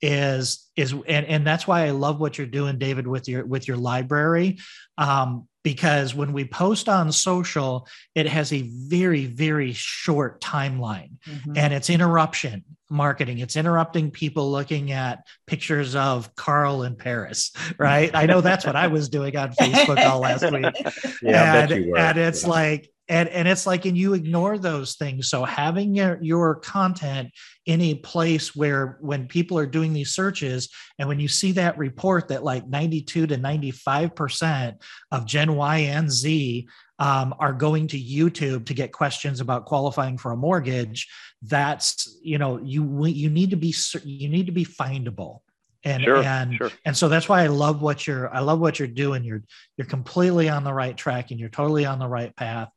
is 0.00 0.68
is 0.76 0.92
and, 0.92 1.26
and 1.26 1.46
that's 1.46 1.66
why 1.66 1.86
I 1.86 1.90
love 1.90 2.20
what 2.20 2.36
you're 2.36 2.46
doing, 2.46 2.78
David, 2.78 3.06
with 3.06 3.28
your 3.28 3.46
with 3.46 3.68
your 3.68 3.76
library. 3.76 4.58
Um, 4.98 5.48
because 5.64 6.14
when 6.14 6.32
we 6.32 6.44
post 6.44 6.88
on 6.88 7.12
social, 7.12 7.86
it 8.14 8.26
has 8.26 8.52
a 8.52 8.62
very, 8.62 9.26
very 9.26 9.72
short 9.72 10.40
timeline 10.40 11.12
mm-hmm. 11.24 11.52
and 11.56 11.72
it's 11.72 11.88
interruption 11.88 12.64
marketing. 12.90 13.38
It's 13.38 13.56
interrupting 13.56 14.10
people 14.10 14.50
looking 14.50 14.92
at 14.92 15.24
pictures 15.46 15.94
of 15.94 16.34
Carl 16.34 16.82
in 16.82 16.94
Paris, 16.96 17.52
right? 17.78 18.10
I 18.14 18.26
know 18.26 18.40
that's 18.40 18.66
what 18.66 18.76
I 18.76 18.88
was 18.88 19.08
doing 19.08 19.36
on 19.36 19.52
Facebook 19.60 20.04
all 20.04 20.20
last 20.20 20.50
week. 20.50 20.74
Yeah, 21.22 21.62
and, 21.62 21.72
and 21.72 22.18
it's 22.18 22.42
yeah. 22.42 22.48
like, 22.48 22.91
and 23.12 23.28
and 23.28 23.46
it's 23.46 23.66
like 23.66 23.84
and 23.84 23.96
you 23.96 24.14
ignore 24.14 24.56
those 24.56 24.94
things 24.94 25.28
so 25.28 25.44
having 25.44 25.94
your, 25.94 26.18
your 26.22 26.54
content 26.56 27.30
in 27.66 27.80
a 27.82 27.94
place 27.96 28.56
where 28.56 28.96
when 29.00 29.28
people 29.28 29.58
are 29.58 29.66
doing 29.66 29.92
these 29.92 30.14
searches 30.14 30.70
and 30.98 31.06
when 31.06 31.20
you 31.20 31.28
see 31.28 31.52
that 31.52 31.76
report 31.76 32.28
that 32.28 32.42
like 32.42 32.66
92 32.66 33.26
to 33.26 33.36
95 33.36 34.14
percent 34.14 34.76
of 35.10 35.26
gen 35.26 35.54
y 35.54 35.78
and 35.78 36.10
z 36.10 36.66
um, 36.98 37.34
are 37.38 37.52
going 37.52 37.86
to 37.86 38.00
youtube 38.00 38.64
to 38.64 38.74
get 38.74 38.92
questions 38.92 39.40
about 39.40 39.66
qualifying 39.66 40.16
for 40.16 40.32
a 40.32 40.36
mortgage 40.36 41.06
that's 41.42 42.18
you 42.22 42.38
know 42.38 42.58
you 42.62 43.06
you 43.06 43.28
need 43.28 43.50
to 43.50 43.56
be 43.56 43.74
you 44.04 44.28
need 44.28 44.46
to 44.46 44.52
be 44.52 44.64
findable 44.64 45.40
and 45.84 46.02
sure, 46.04 46.22
and 46.22 46.54
sure. 46.54 46.70
and 46.86 46.96
so 46.96 47.08
that's 47.08 47.28
why 47.28 47.42
I 47.42 47.48
love 47.48 47.82
what 47.82 48.06
you're 48.06 48.32
I 48.32 48.38
love 48.38 48.60
what 48.60 48.78
you're 48.78 48.86
doing. 48.86 49.24
You're 49.24 49.42
you're 49.76 49.86
completely 49.88 50.48
on 50.48 50.62
the 50.62 50.72
right 50.72 50.96
track 50.96 51.32
and 51.32 51.40
you're 51.40 51.48
totally 51.48 51.84
on 51.84 51.98
the 51.98 52.06
right 52.06 52.34
path 52.36 52.68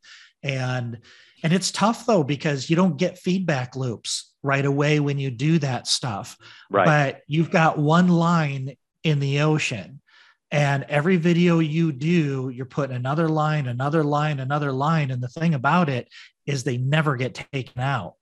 and 0.46 1.00
and 1.44 1.52
it's 1.52 1.72
tough 1.72 2.06
though 2.06 2.24
because 2.24 2.70
you 2.70 2.76
don't 2.76 2.98
get 2.98 3.20
feedback 3.20 3.76
loops 3.76 4.34
right 4.44 4.66
away 4.66 5.00
when 5.00 5.20
you 5.20 5.30
do 5.30 5.60
that 5.60 5.88
stuff 5.88 6.38
right 6.70 6.86
but 6.86 7.22
you've 7.28 7.52
got 7.52 7.78
one 7.78 8.08
line 8.08 8.76
in 9.04 9.20
the 9.20 9.42
ocean 9.42 10.00
and 10.52 10.84
every 10.84 11.18
video 11.18 11.60
you 11.60 11.92
do 11.92 12.50
you're 12.50 12.66
putting 12.66 12.96
another 12.96 13.28
line 13.28 13.68
another 13.68 14.04
line 14.04 14.40
another 14.40 14.72
line 14.72 15.12
and 15.12 15.22
the 15.22 15.28
thing 15.28 15.54
about 15.54 15.90
it 15.90 16.08
is 16.46 16.64
they 16.64 16.78
never 16.78 17.16
get 17.16 17.34
taken 17.52 17.82
out 17.82 18.14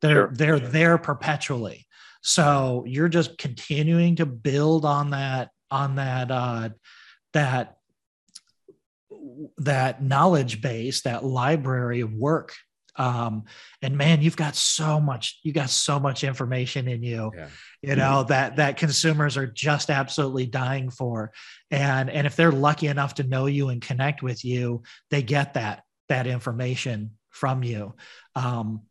They're 0.00 0.28
sure. 0.28 0.32
they're 0.34 0.60
there 0.60 0.98
perpetually. 0.98 1.86
So 2.22 2.84
you're 2.86 3.08
just 3.08 3.38
continuing 3.38 4.16
to 4.16 4.26
build 4.26 4.84
on 4.84 5.10
that 5.10 5.50
on 5.70 5.96
that 5.96 6.30
uh, 6.30 6.70
that 7.32 7.76
that 9.58 10.02
knowledge 10.02 10.60
base, 10.60 11.02
that 11.02 11.24
library 11.24 12.00
of 12.00 12.12
work. 12.12 12.54
Um, 12.96 13.44
and 13.82 13.96
man, 13.96 14.20
you've 14.20 14.36
got 14.36 14.56
so 14.56 15.00
much, 15.00 15.40
you 15.42 15.52
got 15.52 15.70
so 15.70 15.98
much 15.98 16.24
information 16.24 16.88
in 16.88 17.02
you, 17.02 17.30
yeah. 17.34 17.48
you 17.82 17.96
know, 17.96 18.24
that 18.24 18.56
that 18.56 18.76
consumers 18.76 19.36
are 19.36 19.46
just 19.46 19.90
absolutely 19.90 20.46
dying 20.46 20.90
for. 20.90 21.32
And 21.70 22.10
and 22.10 22.26
if 22.26 22.36
they're 22.36 22.52
lucky 22.52 22.88
enough 22.88 23.14
to 23.14 23.22
know 23.22 23.46
you 23.46 23.68
and 23.68 23.80
connect 23.80 24.22
with 24.22 24.44
you, 24.44 24.82
they 25.10 25.22
get 25.22 25.54
that 25.54 25.84
that 26.08 26.26
information 26.26 27.12
from 27.30 27.62
you. 27.62 27.94
Um, 28.34 28.82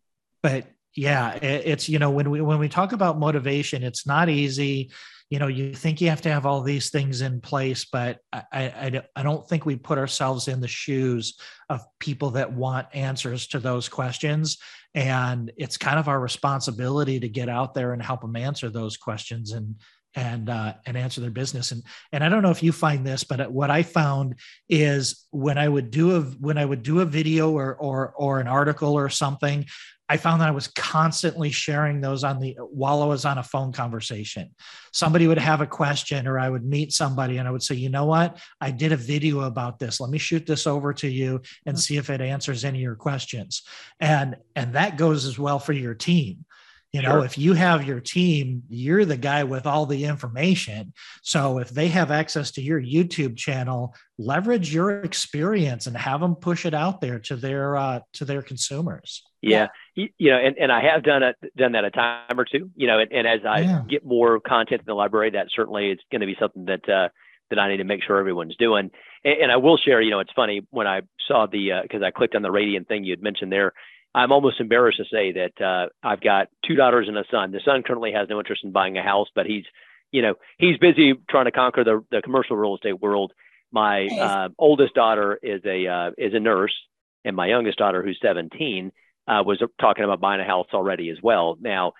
but 0.42 0.66
yeah, 0.96 1.36
it, 1.36 1.64
it's 1.66 1.90
you 1.90 2.00
know 2.00 2.10
when 2.10 2.30
we 2.30 2.42
when 2.42 2.58
we 2.60 2.70
talk 2.70 2.94
about 2.94 3.20
motivation, 3.20 3.84
it's 3.84 4.08
not 4.08 4.30
easy 4.30 4.92
you 5.30 5.40
know 5.40 5.48
you 5.48 5.74
think 5.74 6.02
you 6.02 6.10
have 6.10 6.22
to 6.22 6.32
have 6.32 6.46
all 6.46 6.62
these 6.62 6.90
things 6.90 7.22
in 7.22 7.40
place 7.40 7.86
but 7.86 8.20
I, 8.34 8.44
I 8.52 9.02
i 9.16 9.24
don't 9.24 9.48
think 9.48 9.66
we 9.66 9.76
put 9.76 9.98
ourselves 9.98 10.48
in 10.48 10.60
the 10.60 10.68
shoes 10.68 11.38
of 11.70 11.86
people 12.00 12.32
that 12.32 12.52
want 12.52 12.88
answers 12.94 13.48
to 13.48 13.60
those 13.60 13.88
questions. 13.88 14.58
And 14.96 15.52
it's 15.56 15.78
kind 15.78 16.00
of 16.00 16.08
our 16.08 16.20
responsibility 16.20 17.20
to 17.20 17.30
get 17.30 17.48
out 17.48 17.74
there 17.74 17.94
and 17.94 18.02
help 18.02 18.22
them 18.22 18.36
answer 18.36 18.70
those 18.70 18.98
questions 18.98 19.52
and 19.52 19.76
and 20.16 20.50
uh, 20.50 20.74
and 20.86 20.98
answer 20.98 21.22
their 21.22 21.30
business 21.30 21.72
and 21.72 21.84
and 22.12 22.24
I 22.24 22.30
don't 22.30 22.42
know 22.42 22.50
if 22.50 22.64
you 22.64 22.72
find 22.72 23.06
this 23.06 23.24
but 23.24 23.52
what 23.52 23.70
I 23.70 23.84
found 23.84 24.36
is 24.68 25.26
when 25.32 25.58
I 25.58 25.68
would 25.68 25.92
do 25.92 26.16
a 26.16 26.22
when 26.22 26.58
I 26.58 26.66
would 26.66 26.84
do 26.84 27.02
a 27.02 27.06
video 27.06 27.52
or 27.52 27.76
or 27.76 28.14
or 28.18 28.40
an 28.40 28.48
article 28.48 28.94
or 28.94 29.10
something 29.10 29.66
I 30.12 30.18
found 30.18 30.42
that 30.42 30.48
I 30.48 30.52
was 30.52 30.68
constantly 30.70 31.52
sharing 31.52 32.02
those 32.02 32.24
on 32.24 32.40
the 32.40 32.54
while 32.54 33.04
I 33.04 33.06
was 33.06 33.26
on 33.26 33.38
a 33.38 33.44
phone 33.44 33.72
conversation. 33.72 34.50
Somebody 34.92 35.28
would 35.28 35.38
have 35.38 35.62
a 35.62 35.68
question, 35.68 36.28
or 36.28 36.40
I 36.40 36.50
would 36.50 36.66
meet 36.66 36.92
somebody 36.92 37.38
and 37.38 37.48
I 37.48 37.52
would 37.52 37.62
say, 37.62 37.76
you 37.76 37.90
know 37.90 38.06
what? 38.06 38.40
I 38.60 38.72
did 38.72 38.92
a 38.92 38.98
video 38.98 39.42
about 39.42 39.78
this. 39.78 40.00
Let 40.00 40.10
me 40.10 40.18
shoot 40.18 40.48
this 40.48 40.66
over 40.66 40.94
to 40.96 41.08
you 41.08 41.42
and 41.68 41.76
mm-hmm. 41.76 41.80
see 41.80 41.98
if 41.98 42.10
it 42.10 42.22
answers 42.22 42.66
any 42.66 42.80
of 42.80 42.84
your 42.84 42.96
questions. 42.96 43.62
And 44.00 44.36
and 44.56 44.74
that 44.74 44.98
goes 44.98 45.26
as 45.26 45.38
well 45.38 45.60
for 45.60 45.74
your 45.74 45.94
team. 45.94 46.44
You 46.92 47.04
know, 47.04 47.20
sure. 47.20 47.26
if 47.26 47.38
you 47.38 47.54
have 47.54 47.86
your 47.86 48.00
team, 48.00 48.64
you're 48.68 49.06
the 49.06 49.18
guy 49.18 49.44
with 49.44 49.68
all 49.68 49.86
the 49.86 50.06
information. 50.06 50.94
So 51.22 51.60
if 51.60 51.70
they 51.70 51.88
have 51.90 52.10
access 52.10 52.50
to 52.52 52.64
your 52.64 52.82
YouTube 52.82 53.38
channel, 53.38 53.94
leverage 54.18 54.74
your 54.74 55.02
experience 55.02 55.86
and 55.86 55.96
have 55.96 56.20
them 56.20 56.36
push 56.36 56.66
it 56.66 56.74
out 56.74 57.00
there 57.00 57.20
to 57.20 57.36
their 57.36 57.76
uh, 57.78 58.00
to 58.14 58.26
their 58.26 58.42
consumers. 58.42 59.24
Yeah, 59.42 59.68
you 59.94 60.10
know, 60.20 60.38
and, 60.38 60.58
and 60.58 60.72
I 60.72 60.82
have 60.82 61.04
done 61.04 61.22
it 61.22 61.36
done 61.56 61.74
that 61.74 61.86
a 61.86 61.92
time 61.92 62.40
or 62.40 62.46
two. 62.46 62.72
You 62.76 62.88
know, 62.88 62.98
and, 62.98 63.12
and 63.12 63.28
as 63.28 63.42
I 63.48 63.60
yeah. 63.60 63.84
get 63.88 64.04
more 64.04 64.40
content 64.40 64.82
in 64.82 64.86
the 64.86 64.96
library, 64.96 65.30
that 65.32 65.48
certainly 65.56 65.92
is 65.92 66.00
going 66.12 66.22
to 66.22 66.28
be 66.28 66.36
something 66.40 66.66
that 66.66 66.90
uh, 66.90 67.10
that 67.52 67.60
I 67.60 67.70
need 67.70 67.78
to 67.78 67.84
make 67.84 68.04
sure 68.04 68.18
everyone's 68.18 68.56
doing. 68.58 68.90
And, 69.24 69.42
and 69.44 69.52
I 69.52 69.58
will 69.58 69.78
share. 69.78 70.02
You 70.02 70.10
know, 70.10 70.20
it's 70.22 70.34
funny 70.36 70.62
when 70.72 70.88
I 70.88 71.02
saw 71.28 71.46
the 71.46 71.82
because 71.84 72.02
uh, 72.02 72.06
I 72.06 72.12
clicked 72.12 72.34
on 72.34 72.42
the 72.42 72.50
Radian 72.50 72.88
thing 72.88 73.04
you 73.04 73.12
had 73.12 73.22
mentioned 73.22 73.52
there. 73.52 73.74
I'm 74.14 74.32
almost 74.32 74.60
embarrassed 74.60 74.98
to 74.98 75.06
say 75.06 75.34
that 75.34 75.64
uh, 75.64 75.90
I've 76.04 76.22
got 76.22 76.48
two 76.66 76.76
daughters 76.76 77.08
and 77.08 77.18
a 77.18 77.24
son. 77.30 77.52
The 77.52 77.62
son 77.64 77.84
currently 77.84 78.12
has 78.14 78.28
no 78.30 78.40
interest 78.40 78.64
in 78.64 78.72
buying 78.72 78.98
a 78.98 79.04
house, 79.04 79.28
but 79.36 79.46
he's, 79.46 79.66
you 80.12 80.22
know, 80.22 80.36
he's 80.58 80.78
busy 80.78 81.14
trying 81.30 81.46
to 81.46 81.52
conquer 81.52 81.84
the, 81.84 82.04
the 82.12 82.22
commercial 82.22 82.58
real 82.58 82.76
estate 82.76 83.00
world. 83.00 83.34
My 83.72 84.08
uh, 84.08 84.50
oldest 84.58 84.96
daughter 84.96 85.40
is 85.44 85.62
a 85.64 85.86
uh, 85.86 86.12
is 86.18 86.34
a 86.34 86.40
nurse, 86.40 86.74
and 87.24 87.36
my 87.36 87.48
youngest 87.48 87.78
daughter, 87.78 88.02
who's 88.02 88.18
17, 88.20 88.92
uh, 89.28 89.44
was 89.46 89.62
talking 89.80 90.04
about 90.04 90.20
buying 90.20 90.42
a 90.42 90.46
house 90.46 90.66
already 90.74 91.12
as 91.12 91.18
well. 91.22 91.56
Now, 91.62 91.94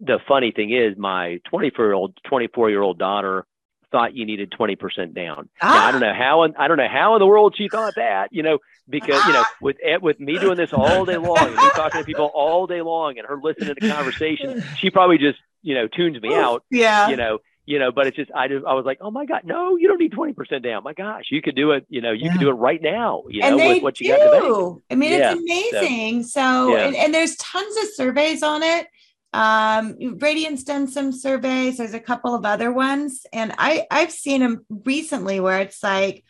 the 0.00 0.18
funny 0.26 0.50
thing 0.50 0.72
is, 0.72 0.98
my 0.98 1.38
24 1.48 1.84
year 1.84 1.94
old 1.94 2.18
24 2.28 2.70
year 2.70 2.82
old 2.82 2.98
daughter 2.98 3.46
thought 3.92 4.16
you 4.16 4.26
needed 4.26 4.50
20% 4.50 5.14
down. 5.14 5.48
Ah. 5.60 5.74
Now, 5.74 5.86
I 5.86 5.92
don't 5.92 6.00
know 6.00 6.14
how, 6.14 6.42
I 6.58 6.66
don't 6.66 6.78
know 6.78 6.88
how 6.88 7.14
in 7.14 7.20
the 7.20 7.26
world 7.26 7.54
she 7.56 7.68
thought 7.68 7.94
that, 7.94 8.30
you 8.32 8.42
know, 8.42 8.58
because, 8.88 9.24
you 9.26 9.32
know, 9.32 9.44
with, 9.60 9.76
eh, 9.84 9.98
with 10.02 10.18
me 10.18 10.38
doing 10.38 10.56
this 10.56 10.72
all 10.72 11.04
day 11.04 11.18
long 11.18 11.38
and 11.38 11.54
me 11.54 11.70
talking 11.74 12.00
to 12.00 12.04
people 12.04 12.30
all 12.34 12.66
day 12.66 12.82
long 12.82 13.18
and 13.18 13.28
her 13.28 13.38
listening 13.40 13.74
to 13.74 13.88
conversations, 13.88 14.64
she 14.78 14.90
probably 14.90 15.18
just, 15.18 15.38
you 15.62 15.74
know, 15.74 15.86
tunes 15.86 16.20
me 16.20 16.34
out. 16.34 16.64
Yeah. 16.70 17.08
You 17.08 17.16
know, 17.16 17.38
you 17.64 17.78
know, 17.78 17.92
but 17.92 18.08
it's 18.08 18.16
just, 18.16 18.30
I 18.34 18.48
just, 18.48 18.66
I 18.66 18.74
was 18.74 18.84
like, 18.84 18.98
oh 19.00 19.10
my 19.12 19.24
God, 19.24 19.42
no, 19.44 19.76
you 19.76 19.86
don't 19.86 20.00
need 20.00 20.12
20% 20.12 20.64
down. 20.64 20.82
My 20.82 20.94
gosh, 20.94 21.26
you 21.30 21.40
could 21.40 21.54
do 21.54 21.70
it, 21.70 21.86
you 21.88 22.00
know, 22.00 22.10
you 22.10 22.24
yeah. 22.24 22.32
can 22.32 22.40
do 22.40 22.48
it 22.48 22.54
right 22.54 22.82
now, 22.82 23.22
you 23.28 23.42
and 23.42 23.56
know, 23.56 23.68
with 23.68 23.82
what 23.82 24.00
you 24.00 24.16
do. 24.16 24.16
got 24.16 24.82
I 24.90 24.94
mean, 24.96 25.12
yeah. 25.12 25.32
it's 25.32 25.40
amazing. 25.40 26.24
So, 26.24 26.40
so 26.40 26.76
yeah. 26.76 26.86
and, 26.86 26.96
and 26.96 27.14
there's 27.14 27.36
tons 27.36 27.76
of 27.76 27.84
surveys 27.94 28.42
on 28.42 28.62
it 28.64 28.88
um, 29.32 30.18
Radian's 30.18 30.64
done 30.64 30.88
some 30.88 31.12
surveys. 31.12 31.78
There's 31.78 31.94
a 31.94 32.00
couple 32.00 32.34
of 32.34 32.44
other 32.44 32.72
ones, 32.72 33.26
and 33.32 33.54
I 33.58 33.86
I've 33.90 34.12
seen 34.12 34.40
them 34.40 34.66
recently 34.68 35.40
where 35.40 35.60
it's 35.60 35.82
like 35.82 36.24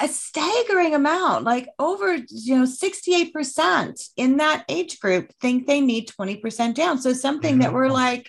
a 0.00 0.08
staggering 0.08 0.94
amount, 0.94 1.44
like 1.44 1.68
over 1.78 2.14
you 2.14 2.58
know 2.58 2.64
68% 2.64 4.10
in 4.16 4.38
that 4.38 4.64
age 4.68 4.98
group 4.98 5.32
think 5.40 5.66
they 5.66 5.80
need 5.80 6.08
20% 6.08 6.74
down. 6.74 6.98
So 6.98 7.12
something 7.12 7.54
mm-hmm. 7.54 7.60
that 7.60 7.72
we're 7.72 7.88
like, 7.88 8.28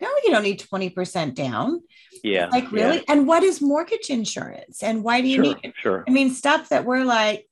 no, 0.00 0.08
you 0.24 0.30
don't 0.30 0.42
need 0.42 0.60
20% 0.60 1.34
down. 1.34 1.80
Yeah. 2.22 2.46
Like 2.46 2.70
really? 2.70 2.98
Yeah. 2.98 3.02
And 3.08 3.26
what 3.26 3.42
is 3.42 3.62
mortgage 3.62 4.10
insurance? 4.10 4.82
And 4.82 5.02
why 5.02 5.22
do 5.22 5.28
you 5.28 5.36
sure, 5.36 5.42
need 5.44 5.56
it? 5.62 5.74
Sure. 5.80 6.04
I 6.06 6.10
mean, 6.10 6.30
stuff 6.30 6.68
that 6.68 6.84
we're 6.84 7.04
like, 7.04 7.47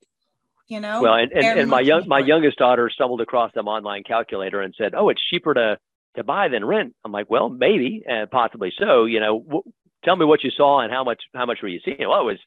you 0.67 0.79
know 0.79 1.01
well 1.01 1.15
and, 1.15 1.31
and, 1.31 1.59
and 1.59 1.69
my 1.69 1.79
young 1.79 2.07
my 2.07 2.19
youngest 2.19 2.57
daughter 2.57 2.89
stumbled 2.89 3.21
across 3.21 3.53
some 3.53 3.67
online 3.67 4.03
calculator 4.03 4.61
and 4.61 4.73
said 4.77 4.93
oh 4.95 5.09
it's 5.09 5.21
cheaper 5.29 5.53
to 5.53 5.77
to 6.15 6.23
buy 6.23 6.47
than 6.47 6.65
rent 6.65 6.93
i'm 7.05 7.11
like 7.11 7.29
well 7.29 7.49
maybe 7.49 8.03
and 8.07 8.29
possibly 8.29 8.71
so 8.77 9.05
you 9.05 9.19
know 9.19 9.41
w- 9.41 9.63
tell 10.03 10.15
me 10.15 10.25
what 10.25 10.43
you 10.43 10.51
saw 10.51 10.81
and 10.81 10.91
how 10.91 11.03
much 11.03 11.21
how 11.33 11.45
much 11.45 11.59
were 11.61 11.67
you 11.67 11.79
seeing 11.83 12.07
well 12.07 12.21
it 12.21 12.25
was 12.25 12.39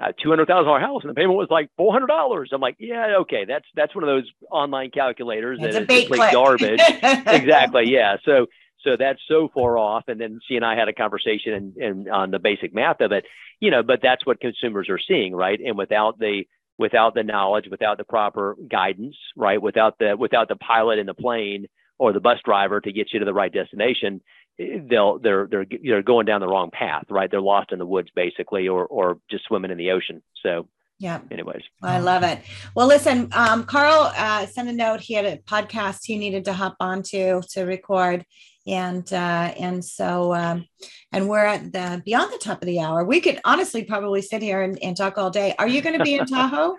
a 0.00 0.12
two 0.12 0.28
hundred 0.28 0.46
thousand 0.46 0.66
dollar 0.66 0.80
house 0.80 1.02
and 1.02 1.10
the 1.10 1.14
payment 1.14 1.36
was 1.36 1.48
like 1.50 1.70
four 1.76 1.92
hundred 1.92 2.08
dollars. 2.08 2.50
I'm 2.52 2.60
like, 2.60 2.76
yeah, 2.78 3.18
okay, 3.20 3.44
that's 3.44 3.66
that's 3.76 3.94
one 3.94 4.02
of 4.02 4.08
those 4.08 4.28
online 4.50 4.90
calculators 4.90 5.60
that 5.60 5.70
is 5.70 5.76
complete 5.76 6.32
garbage. 6.32 6.80
exactly, 7.26 7.84
yeah. 7.86 8.16
So 8.24 8.46
so 8.82 8.96
that's 8.96 9.20
so 9.28 9.48
far 9.54 9.78
off. 9.78 10.04
And 10.08 10.20
then 10.20 10.40
she 10.46 10.56
and 10.56 10.64
I 10.64 10.76
had 10.76 10.88
a 10.88 10.92
conversation 10.92 11.54
and, 11.54 11.76
and 11.76 12.08
on 12.08 12.30
the 12.30 12.38
basic 12.38 12.74
math 12.74 13.00
of 13.00 13.12
it, 13.12 13.24
you 13.60 13.70
know. 13.70 13.82
But 13.82 14.00
that's 14.02 14.26
what 14.26 14.40
consumers 14.40 14.88
are 14.88 14.98
seeing, 14.98 15.34
right? 15.34 15.58
And 15.60 15.78
without 15.78 16.18
the 16.18 16.44
without 16.78 17.14
the 17.14 17.22
knowledge, 17.22 17.66
without 17.70 17.98
the 17.98 18.04
proper 18.04 18.56
guidance, 18.70 19.16
right? 19.36 19.60
Without 19.60 19.98
the 19.98 20.16
without 20.18 20.48
the 20.48 20.56
pilot 20.56 20.98
in 20.98 21.06
the 21.06 21.14
plane 21.14 21.66
or 21.98 22.12
the 22.12 22.20
bus 22.20 22.38
driver 22.44 22.80
to 22.80 22.92
get 22.92 23.12
you 23.12 23.18
to 23.20 23.24
the 23.24 23.34
right 23.34 23.52
destination, 23.52 24.20
they'll 24.58 25.18
they're 25.18 25.46
they're 25.50 25.66
they're 25.82 26.02
going 26.02 26.26
down 26.26 26.40
the 26.40 26.48
wrong 26.48 26.70
path, 26.70 27.04
right? 27.10 27.30
They're 27.30 27.40
lost 27.40 27.72
in 27.72 27.78
the 27.78 27.86
woods 27.86 28.08
basically, 28.14 28.68
or 28.68 28.86
or 28.86 29.18
just 29.30 29.44
swimming 29.44 29.70
in 29.70 29.78
the 29.78 29.90
ocean. 29.90 30.22
So 30.42 30.68
yeah. 30.98 31.20
Anyways, 31.30 31.62
I 31.82 31.98
love 31.98 32.22
it. 32.22 32.40
Well, 32.74 32.86
listen, 32.86 33.28
um, 33.32 33.64
Carl 33.64 34.12
uh, 34.16 34.46
sent 34.46 34.68
a 34.68 34.72
note. 34.72 35.00
He 35.00 35.14
had 35.14 35.24
a 35.24 35.38
podcast 35.38 36.00
he 36.04 36.16
needed 36.16 36.44
to 36.44 36.52
hop 36.52 36.76
onto 36.78 37.42
to 37.50 37.62
record, 37.64 38.24
and 38.66 39.12
uh, 39.12 39.52
and 39.58 39.84
so 39.84 40.34
um, 40.34 40.66
and 41.12 41.28
we're 41.28 41.44
at 41.44 41.72
the 41.72 42.02
beyond 42.04 42.32
the 42.32 42.38
top 42.38 42.62
of 42.62 42.66
the 42.66 42.80
hour. 42.80 43.04
We 43.04 43.20
could 43.20 43.40
honestly 43.44 43.84
probably 43.84 44.22
sit 44.22 44.42
here 44.42 44.62
and, 44.62 44.78
and 44.82 44.96
talk 44.96 45.18
all 45.18 45.30
day. 45.30 45.54
Are 45.58 45.68
you 45.68 45.82
going 45.82 45.98
to 45.98 46.04
be 46.04 46.14
in 46.14 46.26
Tahoe? 46.26 46.76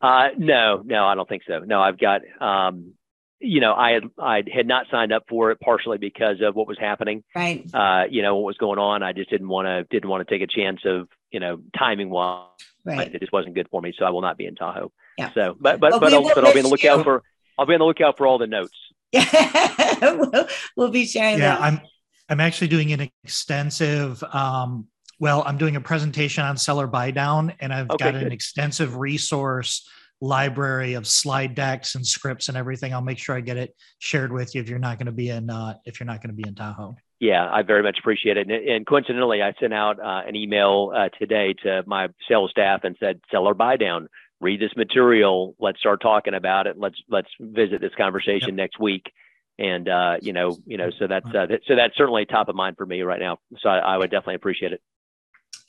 uh, 0.00 0.28
no, 0.36 0.82
no, 0.84 1.04
I 1.06 1.14
don't 1.14 1.28
think 1.28 1.42
so. 1.46 1.60
No, 1.60 1.80
I've 1.80 1.98
got 1.98 2.22
um, 2.40 2.94
you 3.40 3.60
know, 3.60 3.72
I 3.72 3.92
had 3.92 4.04
I 4.18 4.42
had 4.52 4.66
not 4.66 4.86
signed 4.90 5.12
up 5.12 5.24
for 5.28 5.50
it 5.50 5.60
partially 5.60 5.96
because 5.96 6.42
of 6.42 6.54
what 6.54 6.68
was 6.68 6.78
happening. 6.78 7.24
Right. 7.34 7.64
Uh, 7.72 8.04
you 8.08 8.20
know, 8.20 8.36
what 8.36 8.44
was 8.44 8.58
going 8.58 8.78
on. 8.78 9.02
I 9.02 9.12
just 9.12 9.30
didn't 9.30 9.48
want 9.48 9.66
to 9.66 9.84
didn't 9.84 10.10
want 10.10 10.26
to 10.26 10.32
take 10.32 10.42
a 10.42 10.46
chance 10.46 10.80
of 10.84 11.08
you 11.30 11.40
know 11.40 11.60
timing 11.76 12.10
wise. 12.10 12.48
Right. 12.84 13.14
It 13.14 13.20
just 13.20 13.32
wasn't 13.32 13.54
good 13.54 13.68
for 13.70 13.80
me, 13.80 13.94
so 13.98 14.04
I 14.04 14.10
will 14.10 14.20
not 14.20 14.36
be 14.36 14.46
in 14.46 14.54
Tahoe. 14.54 14.92
Yeah. 15.16 15.32
So, 15.32 15.56
but 15.58 15.80
but 15.80 15.92
well, 15.92 16.00
but, 16.00 16.12
I'll, 16.12 16.34
but 16.34 16.44
I'll 16.44 16.52
be 16.52 16.60
on 16.60 16.64
the 16.64 16.70
lookout 16.70 16.98
you. 16.98 17.04
for 17.04 17.22
I'll 17.58 17.66
be 17.66 17.74
on 17.74 17.80
the 17.80 17.86
lookout 17.86 18.18
for 18.18 18.26
all 18.26 18.38
the 18.38 18.46
notes. 18.46 18.76
Yeah, 19.12 20.12
we'll, 20.14 20.46
we'll 20.76 20.90
be 20.90 21.06
sharing. 21.06 21.38
Yeah, 21.38 21.56
that. 21.56 21.60
I'm 21.60 21.80
I'm 22.28 22.40
actually 22.40 22.68
doing 22.68 22.92
an 22.92 23.10
extensive. 23.24 24.22
Um, 24.32 24.86
well, 25.18 25.42
I'm 25.46 25.58
doing 25.58 25.76
a 25.76 25.80
presentation 25.80 26.44
on 26.44 26.56
seller 26.56 26.86
buy 26.86 27.10
down, 27.10 27.52
and 27.60 27.72
I've 27.72 27.90
okay, 27.90 28.04
got 28.04 28.14
good. 28.14 28.22
an 28.22 28.32
extensive 28.32 28.96
resource 28.96 29.88
library 30.20 30.94
of 30.94 31.06
slide 31.06 31.54
decks 31.54 31.94
and 31.94 32.06
scripts 32.06 32.48
and 32.48 32.56
everything. 32.56 32.92
I'll 32.92 33.00
make 33.00 33.18
sure 33.18 33.34
I 33.34 33.40
get 33.40 33.56
it 33.56 33.74
shared 33.98 34.32
with 34.32 34.54
you 34.54 34.60
if 34.60 34.68
you're 34.68 34.78
not 34.78 34.98
going 34.98 35.06
to 35.06 35.12
be 35.12 35.30
in 35.30 35.50
uh, 35.50 35.74
if 35.84 35.98
you're 35.98 36.06
not 36.06 36.22
going 36.22 36.34
to 36.34 36.40
be 36.42 36.48
in 36.48 36.54
Tahoe. 36.54 36.94
Yeah, 37.18 37.50
I 37.50 37.62
very 37.62 37.82
much 37.82 37.98
appreciate 37.98 38.38
it. 38.38 38.50
And, 38.50 38.68
and 38.68 38.86
coincidentally, 38.86 39.42
I 39.42 39.52
sent 39.60 39.74
out 39.74 40.00
uh, 40.00 40.22
an 40.26 40.36
email 40.36 40.92
uh, 40.94 41.10
today 41.18 41.54
to 41.64 41.82
my 41.86 42.08
sales 42.28 42.50
staff 42.50 42.80
and 42.84 42.96
said, 42.98 43.20
"Seller 43.30 43.54
buy 43.54 43.76
down. 43.76 44.08
Read 44.40 44.60
this 44.60 44.74
material. 44.76 45.54
Let's 45.58 45.80
start 45.80 46.00
talking 46.00 46.34
about 46.34 46.66
it. 46.66 46.78
Let's 46.78 46.96
let's 47.08 47.28
visit 47.38 47.80
this 47.80 47.94
conversation 47.96 48.50
yep. 48.50 48.56
next 48.56 48.80
week." 48.80 49.10
And 49.58 49.88
uh, 49.88 50.16
you 50.22 50.32
know, 50.32 50.56
you 50.64 50.78
know, 50.78 50.90
so 50.98 51.06
that's 51.06 51.26
uh, 51.26 51.46
that, 51.46 51.60
so 51.66 51.76
that's 51.76 51.96
certainly 51.96 52.24
top 52.24 52.48
of 52.48 52.54
mind 52.54 52.76
for 52.76 52.86
me 52.86 53.02
right 53.02 53.20
now. 53.20 53.38
So 53.58 53.68
I, 53.68 53.78
I 53.78 53.98
would 53.98 54.10
definitely 54.10 54.36
appreciate 54.36 54.72
it. 54.72 54.80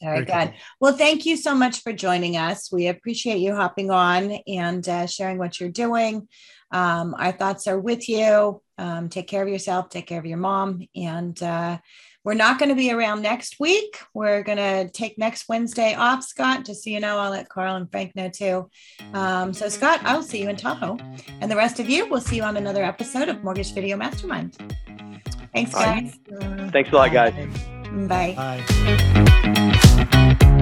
Very, 0.02 0.24
Very 0.24 0.26
good. 0.26 0.52
Cool. 0.52 0.60
Well, 0.80 0.98
thank 0.98 1.26
you 1.26 1.38
so 1.38 1.54
much 1.54 1.82
for 1.82 1.94
joining 1.94 2.38
us. 2.38 2.72
We 2.72 2.88
appreciate 2.88 3.38
you 3.38 3.56
hopping 3.56 3.92
on 3.92 4.40
and 4.48 4.88
uh, 4.88 5.06
sharing 5.06 5.38
what 5.38 5.60
you're 5.60 5.70
doing. 5.70 6.28
Um, 6.72 7.14
our 7.20 7.32
thoughts 7.32 7.68
are 7.68 7.80
with 7.80 8.10
you. 8.10 8.62
Um, 8.78 9.10
take 9.10 9.28
care 9.28 9.44
of 9.44 9.50
yourself, 9.50 9.90
take 9.90 10.08
care 10.08 10.20
of 10.20 10.26
your 10.26 10.38
mom. 10.38 10.88
And 10.96 11.42
uh, 11.44 11.78
we're 12.24 12.34
not 12.36 12.60
going 12.60 12.70
to 12.70 12.76
be 12.76 12.92
around 12.92 13.22
next 13.22 13.60
week. 13.60 14.00
We're 14.14 14.44
going 14.44 14.58
to 14.58 14.90
take 14.90 15.18
next 15.18 15.50
Wednesday 15.50 15.96
off, 15.96 16.24
Scott, 16.24 16.66
just 16.66 16.84
so 16.84 16.90
you 16.90 17.00
know. 17.00 17.18
I'll 17.18 17.32
let 17.32 17.50
Carl 17.50 17.76
and 17.76 17.90
Frank 17.90 18.16
know 18.16 18.30
too. 18.30 18.70
Um, 19.14 19.54
so, 19.54 19.70
Scott, 19.70 20.02
I'll 20.04 20.24
see 20.24 20.42
you 20.42 20.50
in 20.50 20.56
Tahoe. 20.56 20.98
And 21.40 21.50
the 21.52 21.56
rest 21.56 21.80
of 21.80 21.90
you, 21.90 22.08
we'll 22.10 22.22
see 22.22 22.36
you 22.38 22.44
on 22.44 22.58
another 22.58 22.84
episode 22.84 23.30
of 23.30 23.44
Mortgage 23.44 23.74
Video 23.74 23.98
Mastermind. 23.98 24.58
Thanks, 25.54 25.74
guys. 25.74 26.20
Thanks 26.72 26.92
a 26.92 26.96
lot, 26.96 27.12
guys. 27.12 27.34
Bye. 28.08 28.36
Bye. 30.38 30.58